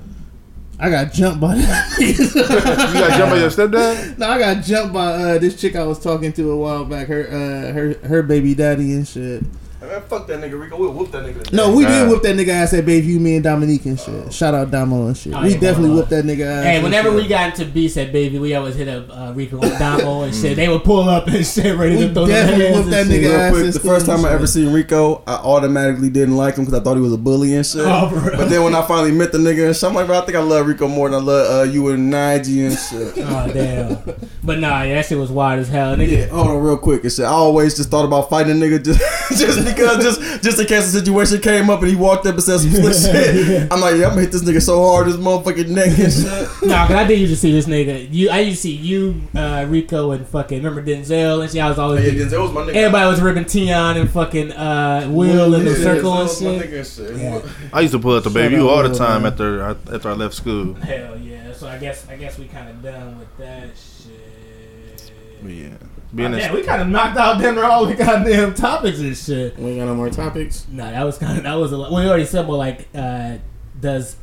[0.79, 4.17] I got jumped by you got jumped by your stepdad.
[4.19, 7.07] no, I got jumped by uh, this chick I was talking to a while back.
[7.07, 9.43] Her, uh, her, her baby daddy and shit.
[9.87, 10.77] Man, fuck that nigga Rico.
[10.77, 11.53] We'll whoop that nigga.
[11.53, 14.33] No, we did whoop that nigga ass at Bayview, me and Dominique and shit.
[14.33, 15.33] Shout out Damo and shit.
[15.33, 16.65] Oh, we yeah, definitely well, whooped that nigga ass.
[16.65, 17.15] hey, whenever shit.
[17.15, 20.35] we got into beats at Baby, we always hit up uh, Rico and Damo and
[20.35, 20.57] shit.
[20.57, 23.05] They would pull up and shit, ready We to throw their definitely hands whooped that
[23.07, 26.55] nigga Real ass quick, the first time I ever seen Rico, I automatically didn't like
[26.55, 27.85] him because I thought he was a bully and shit.
[27.85, 28.09] Oh.
[28.35, 30.35] But then when I finally met the nigga and shit, I'm like, bro, I think
[30.35, 33.25] I love Rico more than I love uh, you and Nige and shit.
[33.37, 33.97] Oh damn!
[34.43, 36.11] But nah, yeah, that shit was wild as hell, nigga.
[36.11, 37.25] Yeah, hold on real quick and shit.
[37.25, 38.99] I always just thought about fighting a nigga just,
[39.37, 42.43] just because just just in case the situation came up and he walked up and
[42.43, 43.71] said some slick shit.
[43.71, 46.67] I'm like, yeah, I'm gonna hit this nigga so hard, his motherfucking neck and shit.
[46.69, 48.07] Nah, cause I did used to see this nigga.
[48.11, 51.61] You, I used to see you, uh, Rico, and fucking remember Denzel and shit.
[51.61, 52.75] I was always Yeah, Denzel was my nigga.
[52.75, 56.41] everybody was ripping Tion and fucking uh, Will in the Yeah, circle Denzel and was
[56.41, 56.71] my shit.
[56.71, 57.17] nigga shit.
[57.21, 57.69] Yeah.
[57.73, 59.31] I used to pull up the baby you all the time man.
[59.31, 60.73] after I, after I left school.
[60.75, 61.53] Hell yeah!
[61.53, 65.11] So I guess I guess we kind of done with that shit.
[65.41, 65.69] But yeah,
[66.15, 69.57] being yeah, a, we kind of knocked out dinner all the goddamn topics and shit.
[69.57, 70.65] We ain't got no more topics.
[70.69, 71.91] No, that was kind of that was a lot.
[71.91, 73.37] We already said, well, like, uh,
[73.79, 74.15] does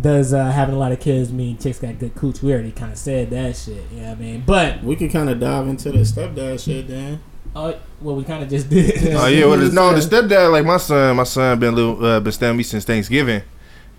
[0.00, 2.42] does uh, having a lot of kids mean chicks got good cooch?
[2.42, 3.84] We already kind of said that shit.
[3.92, 4.42] You know what I mean?
[4.46, 7.20] But We could kind of dive into the stepdad shit then.
[7.54, 9.14] uh, well, we kind of just did.
[9.14, 11.16] oh yeah, well, no, the stepdad like my son.
[11.16, 13.42] My son been little, uh, been staying with me since Thanksgiving.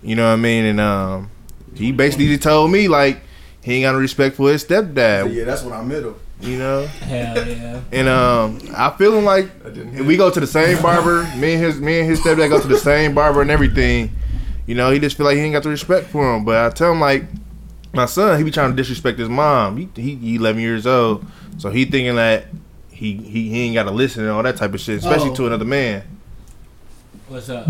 [0.02, 0.66] You know what I mean?
[0.66, 1.32] And um,
[1.74, 3.22] he basically just told me like
[3.62, 5.34] he ain't got no respect for his stepdad.
[5.34, 6.16] Yeah, that's when I met him.
[6.42, 6.86] You know.
[6.86, 7.82] Hell yeah.
[7.92, 9.50] And um, I feeling like
[10.06, 11.24] we go to the same barber.
[11.38, 14.12] Me and his me and his stepdad go to the same barber and everything.
[14.66, 16.46] You know, he just feel like he ain't got the respect for him.
[16.46, 17.26] But I tell him like,
[17.94, 19.76] my son, he be trying to disrespect his mom.
[19.78, 21.26] He he, he 11 years old,
[21.58, 22.46] so he thinking that
[22.90, 25.36] he he, he ain't got to listen and all that type of shit, especially Oh.
[25.36, 26.04] to another man.
[27.28, 27.68] What's up?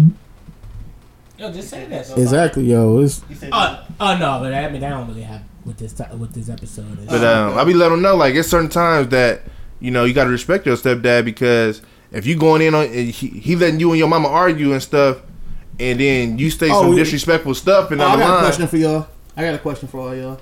[1.37, 2.09] Yo, just say that.
[2.17, 2.99] Exactly, yo.
[2.99, 6.49] It's Oh, oh no, but I mean, that don't really have with this with this
[6.49, 7.05] episode.
[7.07, 9.41] But um, I be letting him know like it's certain times that
[9.79, 11.81] you know you got to respect your stepdad because
[12.11, 15.19] if you going in on he, he letting you and your mama argue and stuff,
[15.79, 18.67] and then you say Oh, some we- disrespectful stuff and Oh, I got a question
[18.67, 19.07] for y'all.
[19.37, 20.39] I got a question for all y'all.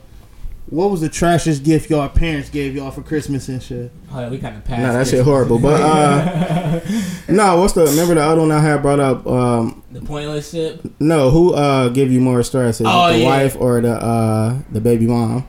[0.70, 3.92] What was the trashiest gift y'all parents gave y'all for Christmas and shit?
[4.10, 4.82] Oh, yeah, we kind of passed.
[4.82, 5.10] nah, that this.
[5.12, 5.60] shit horrible.
[5.60, 6.80] But uh,
[7.30, 7.86] no, what's the?
[7.86, 9.28] Remember the other one I had brought up?
[9.28, 10.82] Um, the pointless shit.
[11.02, 12.80] no, who uh give you more stress?
[12.80, 13.26] Is Oh, the yeah.
[13.26, 15.46] wife or the uh the baby mom?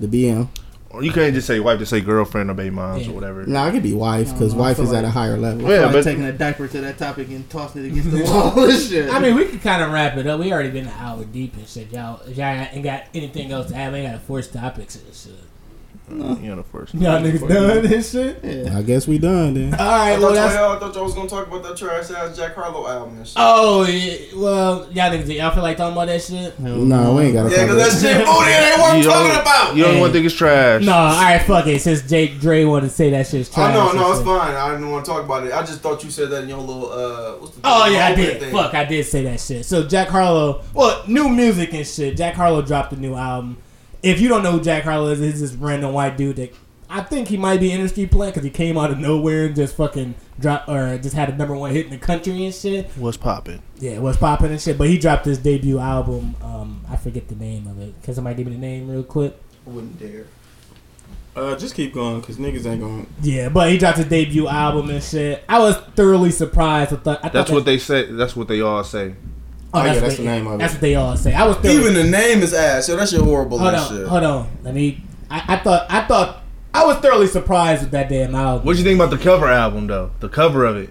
[0.00, 0.48] The BM.
[0.90, 3.10] Or you can't just say wife, just say girlfriend or baby moms Yeah.
[3.10, 3.44] or whatever.
[3.44, 5.10] No, it could be wife because I don't know, I wife feel is at a
[5.10, 5.68] higher level.
[5.68, 8.70] Yeah, Like but- taking a diaper to that topic and tossing it against the wall
[8.70, 9.10] shit.
[9.12, 10.38] I mean, we could kind of wrap it up.
[10.38, 12.20] We already been an hour deep and shit, y'all.
[12.28, 15.32] Y'all ain't got anything else to add, we ain't got to force topics and shit.
[16.10, 16.16] You
[16.50, 16.92] know the first.
[16.94, 18.70] Y'all niggas done and shit.
[18.70, 19.72] I guess we done then.
[19.72, 20.72] All right, I right, thought, y'all.
[20.76, 23.36] I thought y'all was gonna talk about that trash ass Jack Harlow album and shit.
[23.38, 26.58] Oh, yeah, well, y'all niggas, y'all feel like talking about that shit?
[26.60, 29.76] No, we ain't got to yeah, cover cause that shit booty ain't what talking about.
[29.76, 30.00] You don't Hey.
[30.00, 30.82] want to think it's trash.
[30.84, 31.80] No, all right, fuck it.
[31.80, 33.74] Since Jake Dre wanted to say that shit's Oh trash.
[33.74, 34.26] no, and no, it's shit.
[34.26, 34.54] fine.
[34.54, 35.54] I didn't want to talk about it.
[35.54, 37.32] I just thought you said that in your little uh.
[37.38, 38.40] What's the Oh yeah, I did.
[38.40, 38.52] thing.
[38.52, 39.64] Fuck, I did say that shit.
[39.64, 42.14] So Jack Harlow, well, new music and shit.
[42.18, 43.56] Jack Harlow dropped a new album.
[44.04, 46.54] If you don't know who Jack Harlow is, he's this random white dude that
[46.90, 49.76] I think he might be industry plant because he came out of nowhere and just
[49.76, 52.90] fucking dropped or just had a number one hit in the country and shit.
[52.96, 53.62] What's popping?
[53.78, 54.76] Yeah, it was popping and shit.
[54.76, 56.36] But he dropped his debut album.
[56.42, 57.94] Um, I forget the name of it.
[58.02, 59.34] Can somebody give me the name real quick?
[59.66, 60.26] I wouldn't dare.
[61.34, 63.06] Uh, just keep going because niggas ain't going.
[63.22, 65.42] Yeah, but he dropped his debut album and shit.
[65.48, 67.18] I was thoroughly surprised with that.
[67.20, 68.04] I thought That's what they say.
[68.04, 69.14] That's what they all say.
[69.74, 70.58] Oh, Oh, yeah, that's they- the name of it.
[70.58, 71.34] That's what they all say.
[71.34, 72.88] I was thoroughly Even the name is ass.
[72.88, 74.06] Yo, that's your horrible Hold on, shit.
[74.06, 74.48] hold on.
[74.62, 75.02] Let me.
[75.30, 75.86] I, I thought.
[75.90, 76.42] I thought.
[76.72, 78.66] I was thoroughly surprised with that damn album.
[78.66, 80.10] What do you think about the cover album though?
[80.20, 80.90] The cover of it.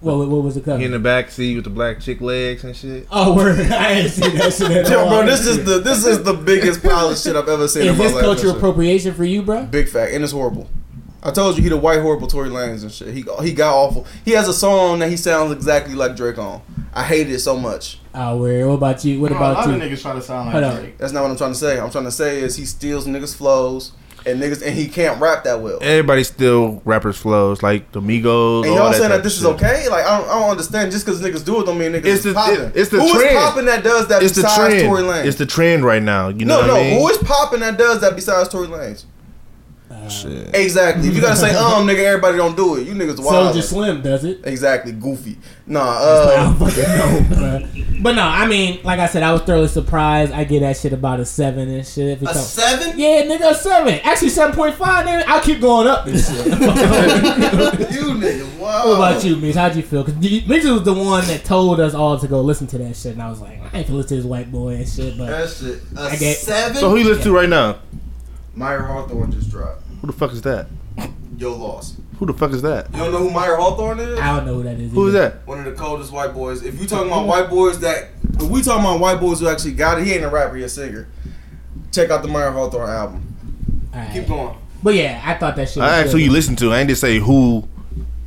[0.00, 0.78] What, what, what was the cover?
[0.78, 3.06] He in the back seat with the black chick legs and shit.
[3.12, 3.60] oh, word.
[3.70, 5.08] I ain't seen that shit at Yo, all.
[5.10, 7.82] bro, this is the this is the biggest pile of shit I've ever seen.
[7.82, 8.24] Is in my this life.
[8.24, 9.64] cultural appropriation for you, bro?
[9.66, 10.68] Big fact, and it's horrible.
[11.22, 13.08] I told you he the white horrible Tory Lanez and shit.
[13.08, 14.06] He he got awful.
[14.24, 16.62] He has a song that he sounds exactly like Drake on.
[16.92, 17.98] I hate it so much.
[18.14, 18.66] Ah, oh, word.
[18.66, 19.20] What about you?
[19.20, 19.74] What a about lot you?
[19.74, 20.80] of niggas try to sound Hold like on.
[20.80, 20.98] Drake.
[20.98, 21.78] That's not what I'm trying to say.
[21.78, 23.92] I'm trying to say is he steals niggas flows
[24.26, 25.78] and niggas and he can't rap that well.
[25.80, 28.62] Everybody still rappers flows like the Migos.
[28.64, 29.70] And all y'all that saying type that this of is shit.
[29.70, 29.88] okay?
[29.88, 30.90] Like I don't, I don't understand.
[30.90, 32.60] Just because niggas do it don't mean niggas It's the popping.
[32.60, 33.36] it- it's the Who is trend.
[33.38, 34.86] popping that does that It's the besides trend.
[34.88, 35.24] Tory Lanez?
[35.26, 36.28] It's the trend right now.
[36.28, 36.76] You know no, what no.
[36.80, 37.00] I mean?
[37.00, 39.04] Who is popping that does that besides Tory Lanez?
[40.08, 40.54] Shit.
[40.54, 41.08] Exactly.
[41.08, 42.86] If you gotta say um, nigga, everybody don't do it.
[42.86, 43.54] You niggas wild.
[43.54, 44.40] Soulja Slim does it.
[44.44, 44.92] Exactly.
[44.92, 45.38] Goofy.
[45.66, 45.80] Nah.
[45.80, 46.82] I Uh, don't fucking
[47.30, 47.84] know, bro.
[48.02, 50.32] But no, I mean, like I said, I was thoroughly surprised.
[50.32, 52.08] I get that shit about a seven and shit.
[52.08, 52.98] If it's a seven?
[52.98, 54.00] Yeah, nigga, a seven.
[54.02, 55.06] Actually, seven point five.
[55.06, 56.46] Nigga, I'll keep going up this shit.
[56.46, 56.54] you
[58.14, 58.58] nigga.
[58.58, 58.86] Wow.
[58.88, 59.54] What about you, Mitch?
[59.54, 60.02] How'd you feel?
[60.04, 63.12] Because Mitch was the one that told us all to go listen to that shit,
[63.12, 65.16] and I was like, I ain't gonna listen to this white boy and shit.
[65.18, 65.80] But That shit.
[65.96, 66.76] A I get- seven.
[66.76, 67.78] So who you listen to right now?
[68.56, 69.82] Mayer Hawthorne just dropped.
[70.00, 70.66] Who the fuck is that?
[71.36, 71.96] Yo lost.
[72.18, 72.90] Who the fuck is that?
[72.92, 74.18] You don't know who Mayer Hawthorne is?
[74.18, 74.92] I don't know who that is.
[74.92, 75.46] Who is that?
[75.46, 76.62] One of the coldest white boys.
[76.62, 79.72] If you talking about white boys that, if we talking about white boys who actually
[79.72, 81.08] got it, he ain't a rapper, he a singer.
[81.92, 83.88] Check out the Mayer Hawthorne album.
[83.94, 84.12] All right.
[84.12, 84.56] Keep going.
[84.82, 85.78] But yeah, I thought that shit.
[85.78, 86.18] Was I asked good.
[86.18, 86.72] who you listen to.
[86.72, 87.66] I ain't just say who.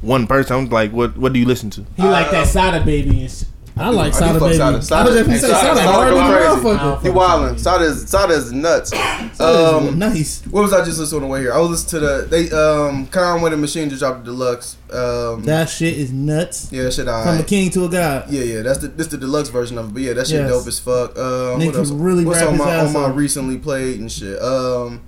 [0.01, 0.55] One person.
[0.57, 1.15] I'm like, what?
[1.17, 1.85] What do you listen to?
[1.95, 3.47] He like Uh, that Sada baby and shit.
[3.75, 4.55] I like Sada Baby.
[4.55, 4.77] Sada.
[4.77, 7.07] I Sada- was just gonna say Sada- Sada Sada hard go than crazy.
[7.07, 7.59] He wildin'.
[7.59, 8.91] Sada's Sada's nuts.
[8.91, 10.41] Sada's Um, nice.
[10.51, 11.53] What was I just listening to on the way here?
[11.53, 14.77] I was listening to the they um Conway the Machine just dropped the deluxe.
[14.91, 16.67] Um, That shit is nuts.
[16.71, 17.05] yeah, that shit.
[17.05, 18.25] From a king to a god.
[18.29, 19.93] Yeah, yeah, that's the this the deluxe version of it.
[19.93, 20.49] But yeah, that shit Yes.
[20.51, 21.17] dope as fuck.
[21.17, 21.23] Um,
[21.59, 21.89] Nigga what else?
[21.89, 24.39] really What's on my on my recently played and shit?
[24.39, 25.01] Um,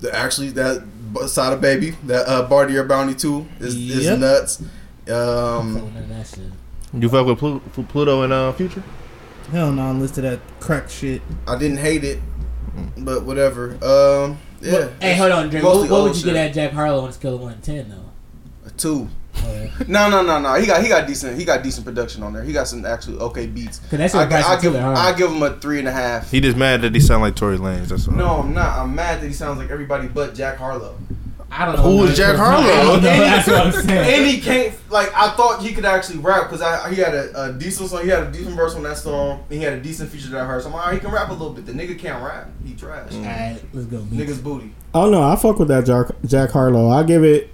[0.00, 0.82] the, actually that
[1.26, 4.18] Sada Baby that uh Bartier Bounty Two is is Yep.
[4.18, 4.62] nuts.
[5.06, 5.92] Fuck Um,
[6.92, 7.02] with none of that shit.
[7.02, 8.82] You fuck with Plu- Plu- Pluto and uh, Future?
[9.50, 11.22] Hell no, I'm listed that crack shit.
[11.46, 12.20] I didn't hate it,
[12.98, 13.70] but whatever.
[13.82, 14.72] Um, yeah.
[14.72, 15.64] What- hey, hold on, Drake.
[15.64, 16.34] What, what would you shit.
[16.34, 18.68] get at Jack Harlow on a scale of one to ten, though?
[18.68, 19.08] A Two.
[19.42, 19.70] Oh.
[19.88, 20.54] No, no, no, no.
[20.54, 22.42] He got he got decent he got decent production on there.
[22.42, 23.78] He got some actually okay beats.
[23.90, 24.98] that's I, what Bryson I give Tiller hard.
[24.98, 26.30] I give him a three and a half.
[26.30, 27.86] He just mad that he sound like Tory Lanez.
[27.88, 28.14] That's all.
[28.14, 28.78] No, I'm not.
[28.78, 30.98] I'm mad that he sounds like everybody but Jack Harlow.
[31.52, 31.82] I don't know.
[31.82, 32.14] Who man.
[32.14, 33.00] Jack I don't Harlow?
[33.00, 33.10] know.
[33.50, 34.14] What I'm saying.
[34.20, 37.44] and he can't like I thought he could actually rap because I he had a,
[37.44, 38.02] a decent song.
[38.04, 39.44] He had a decent verse on that song.
[39.50, 40.62] And he had a decent feature that I heard.
[40.62, 41.66] So I'm like, "Alright, he can rap a little bit.
[41.66, 42.48] The nigga can't rap.
[42.64, 43.12] He trash.
[43.12, 43.98] All right, let's go.
[44.02, 44.16] B.
[44.16, 44.72] Niggas booty.
[44.94, 46.88] Oh no, I fuck with that Jack, Jack Harlow.
[46.88, 47.50] I give it,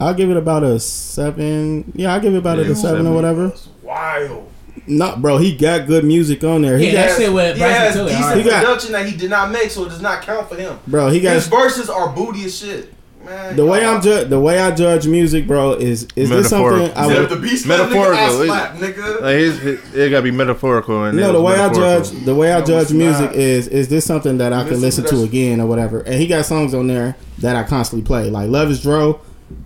[0.00, 1.92] I'll give it about a seven.
[1.94, 3.48] Yeah, I give it about Yeah, a seven or whatever.
[3.48, 4.50] That's wild.
[4.88, 6.78] Not, bro, he got good music on there.
[6.78, 8.08] He Yeah, got, that shit with He Bryson has Tiller.
[8.08, 8.38] decent hard.
[8.38, 10.78] He got- production that he did not make, so it does not count for him.
[10.86, 12.92] bro, he got His verses are booty as shit.
[13.26, 16.90] Man, the way I'm ju- the way I judge music, bro, is is this something
[16.96, 18.12] I Yeah, would the beast Metaphorical.
[18.14, 18.38] Metaphorical.
[18.38, 19.20] Nigga, slap, nigga.
[19.20, 21.04] Like his, his, it gotta be metaphorical.
[21.04, 23.34] And No, the way I judge the way I No, judge music not.
[23.34, 26.00] is is this something that I can Listen listen to to again or whatever.
[26.00, 29.20] And he got songs on there that I constantly play, like "Luv Is Dro."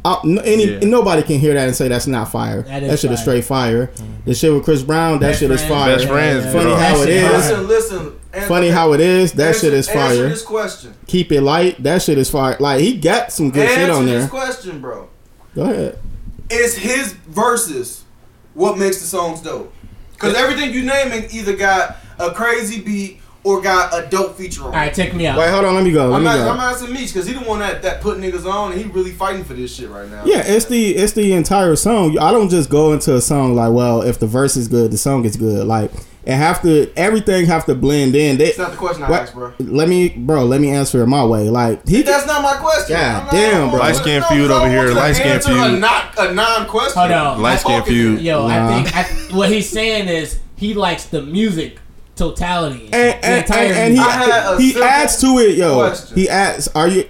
[0.04, 0.78] I, no, any Yeah.
[0.82, 2.62] nobody can hear that and say that's not fire.
[2.62, 3.40] That That, is shit is fire.
[3.40, 3.90] straight fire.
[4.26, 5.72] The shit with Chris Brown, that Best shit is Friends.
[5.74, 5.96] fire.
[5.96, 6.44] Best friends.
[6.44, 6.76] Yeah, Funny yeah.
[6.76, 7.32] how That it shit is.
[7.32, 8.12] Listen, listen.
[8.32, 9.32] Answer, Funny how it is.
[9.32, 10.28] That answer, shit is fire.
[10.28, 10.94] this question.
[11.06, 11.82] Keep it light.
[11.82, 12.56] That shit is fire.
[12.60, 14.20] Like he got some good answer shit on there.
[14.20, 15.08] this question, bro.
[15.54, 15.98] Go ahead.
[16.48, 18.04] Is his verses
[18.54, 19.72] what makes the songs dope?
[20.12, 24.66] Because everything you naming either got a crazy beat or got a dope feature on.
[24.68, 25.38] All right, check me out.
[25.38, 25.74] Wait, hold on.
[25.74, 26.08] Let me go.
[26.08, 26.50] Let I'm, me not, go.
[26.50, 29.12] I'm asking Meech because he the one that, that put niggas on and he really
[29.12, 30.24] fighting for this shit right now.
[30.24, 32.18] Yeah, it's the it's the entire song.
[32.18, 34.98] I don't just go into a song like, well, if the verse is good, the
[34.98, 35.66] song is good.
[35.66, 35.90] Like
[36.24, 38.36] it have to everything have to blend in.
[38.36, 39.54] They, It's not the question I What- asked, bro.
[39.58, 40.44] Let me, bro.
[40.44, 41.48] Let me answer it my way.
[41.48, 42.94] Like he, That's not my question.
[42.94, 43.78] God I'm not- damn, bro.
[43.80, 45.54] I Light don't skin feud over don't here, want you to light skin answer A,
[45.70, 45.80] feud.
[45.80, 46.98] not, a non-question.
[47.00, 47.40] Hold on.
[47.42, 48.20] Light skin feud.
[48.20, 48.54] Yo, Nah.
[48.54, 48.82] I uh-huh.
[48.82, 51.79] think I, what he's saying is he likes the music
[52.20, 52.88] totality.
[52.92, 55.74] and, the entire and, and he I had a he adds to it, yo.
[55.76, 56.16] question.
[56.16, 56.68] He adds.
[56.68, 57.08] Are you,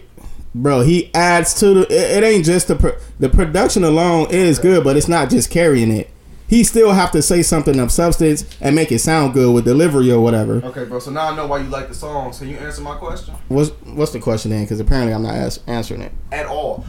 [0.55, 0.81] bro?
[0.81, 1.81] He adds to the.
[1.83, 5.51] It, it ain't just the pro, the production alone is good, but it's not just
[5.51, 6.11] carrying it.
[6.49, 10.11] He still have to say something of substance and make it sound good with delivery
[10.11, 10.55] or whatever.
[10.65, 10.99] Okay, bro.
[10.99, 12.39] So now I know why you like the songs.
[12.41, 13.35] Can you answer my question?
[13.49, 14.65] What's what's the question then?
[14.65, 16.13] Because apparently I'm not as- answering it.
[16.33, 16.85] At all.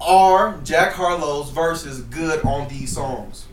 [0.00, 3.46] Are Jack Harlow's verses good on these songs?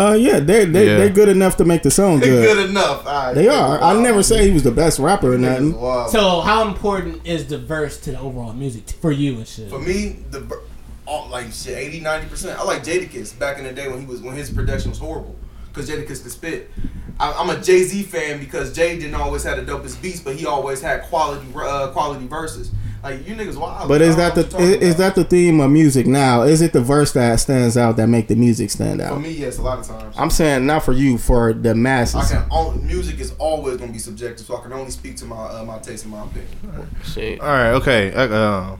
[0.00, 0.96] Uh, yeah, they they Yeah.
[0.98, 2.56] they're good enough to make the song They're good.
[2.56, 3.06] good enough.
[3.06, 3.34] All right.
[3.34, 3.80] They are.
[3.82, 5.80] I never say he was the best rapper or Niggas nothing.
[5.80, 6.10] wild.
[6.10, 9.68] So how important is the verse to the overall music t- for you and shit?
[9.68, 10.60] For me, the
[11.06, 12.58] all, like shit, 80, 90 percent.
[12.58, 15.36] I like Jadakiss back in the day when he was when his production was horrible
[15.72, 16.70] because Jadakiss could spit.
[17.18, 20.34] I, I'm a Jay Z fan because Jay didn't always have the dopest beats, but
[20.36, 22.70] he always had quality uh, quality verses.
[23.02, 23.88] Like you niggas wild.
[23.88, 26.42] But is that the is, is that the theme of music now?
[26.42, 29.14] Is it the verse that stands out that make the music stand out?
[29.14, 29.30] for me?
[29.30, 30.14] Yes, a lot of times.
[30.18, 32.30] I'm saying not for you, for the I masses.
[32.30, 35.36] can only, music is always gonna be subjective, so I can only speak to my
[35.36, 37.38] uh, my taste and my opinion.
[37.40, 38.12] All right, okay.
[38.12, 38.76] Uh, uh,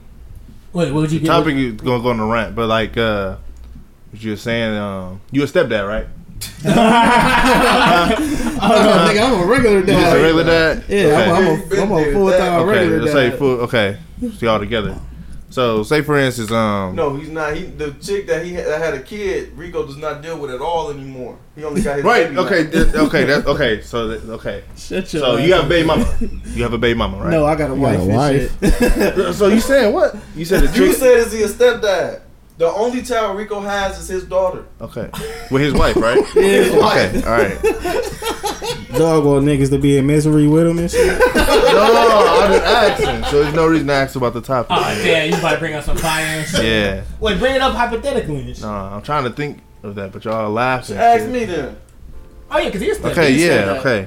[0.75, 1.27] Wait, what would you get?
[1.27, 3.37] topic is gonna go on the rant, but like uh,
[4.11, 6.07] what you were saying, um, you a stepdad, right?
[8.63, 10.23] Oh, nigga, I'm a regular You just a dad.
[10.23, 10.85] regular dad.
[10.89, 11.31] Yeah, Okay.
[11.31, 12.65] I'm, a, I'm a, I'm a full time okay.
[12.79, 13.33] regular Let's dad.
[13.33, 13.61] say full.
[13.61, 13.97] Okay,
[14.39, 14.99] see all together.
[15.49, 17.57] So, say for instance, um, No, he's not.
[17.57, 19.53] He the chick that he had, that had a kid.
[19.57, 21.39] Rico does not deal with at all anymore.
[21.57, 22.27] He only got his right?
[22.29, 22.39] baby.
[22.39, 23.81] Okay, th- okay, that's okay.
[23.83, 24.63] So, that, okay.
[24.77, 26.07] Shut your So you have a baby mama.
[26.55, 27.31] You have a baby mama, right?
[27.31, 27.97] No, I got a You wife.
[27.99, 29.17] got a and wife.
[29.19, 29.35] shit.
[29.35, 30.15] So you saying what?
[30.37, 32.21] You said the You said is he a stepdad?
[32.61, 34.67] The only child Rico has is his daughter.
[34.83, 35.09] Okay,
[35.51, 36.23] with his wife, right?
[36.35, 37.27] His Okay, wife.
[37.27, 38.99] all right.
[38.99, 41.19] Dog want niggas to be in misery with him and shit.
[41.35, 43.25] No, I'm just asking.
[43.31, 44.73] So there's no reason to ask about the topic.
[44.79, 46.63] Oh damn, you about to bring up some fire and shit.
[46.67, 47.05] Yeah.
[47.19, 48.41] Wait, bring it up hypothetically.
[48.41, 48.61] and shit.
[48.61, 50.99] No, I'm trying to think of that, but y'all are laughing.
[50.99, 51.79] Ask me then.
[52.51, 54.07] Oh yeah, because he's Okay, he yeah, okay.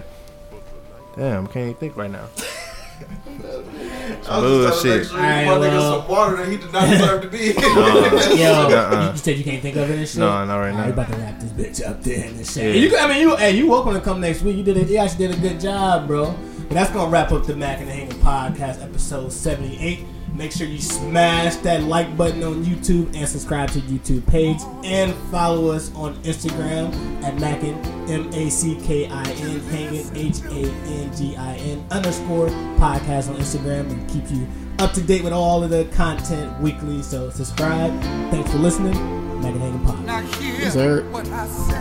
[1.17, 2.27] Damn, I can't even think right now.
[4.29, 5.07] I was just trying to make Bullshit.
[5.07, 8.37] sure he Alright, my nigga some water that he did not deserve to be.
[8.41, 9.11] Yo, Uh-uh.
[9.11, 10.17] you said you can't think of it and shit.
[10.19, 10.85] No, not right Alright, now.
[10.85, 12.75] you about to wrap this bitch up then and shit.
[12.75, 12.81] Yeah.
[12.81, 14.55] You, could- I mean, you, hey, you welcome to come next week.
[14.57, 14.87] You did it.
[14.89, 16.35] You actually did a good job, bro.
[16.67, 20.05] But that's gonna wrap up the Mac and the Hanger podcast, episode seventy-eight.
[20.33, 25.13] Make sure you smash that like button on YouTube and subscribe to YouTube page and
[25.29, 26.91] follow us on Instagram
[27.23, 27.75] at Mackin
[28.09, 32.47] M A C K I N Hangin H A N G I N underscore
[32.79, 34.47] podcast on Instagram and keep you
[34.79, 37.03] up to date with all of the content weekly.
[37.03, 37.91] So subscribe.
[38.31, 38.95] Thanks for listening.
[39.39, 40.03] Mackin Hangin Pod.
[40.03, 41.03] Not hear yes, sir.
[41.11, 41.77] what I say.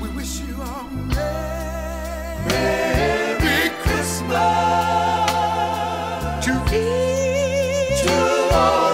[0.00, 0.88] We wish you all
[6.42, 6.84] to be
[8.02, 8.91] to all.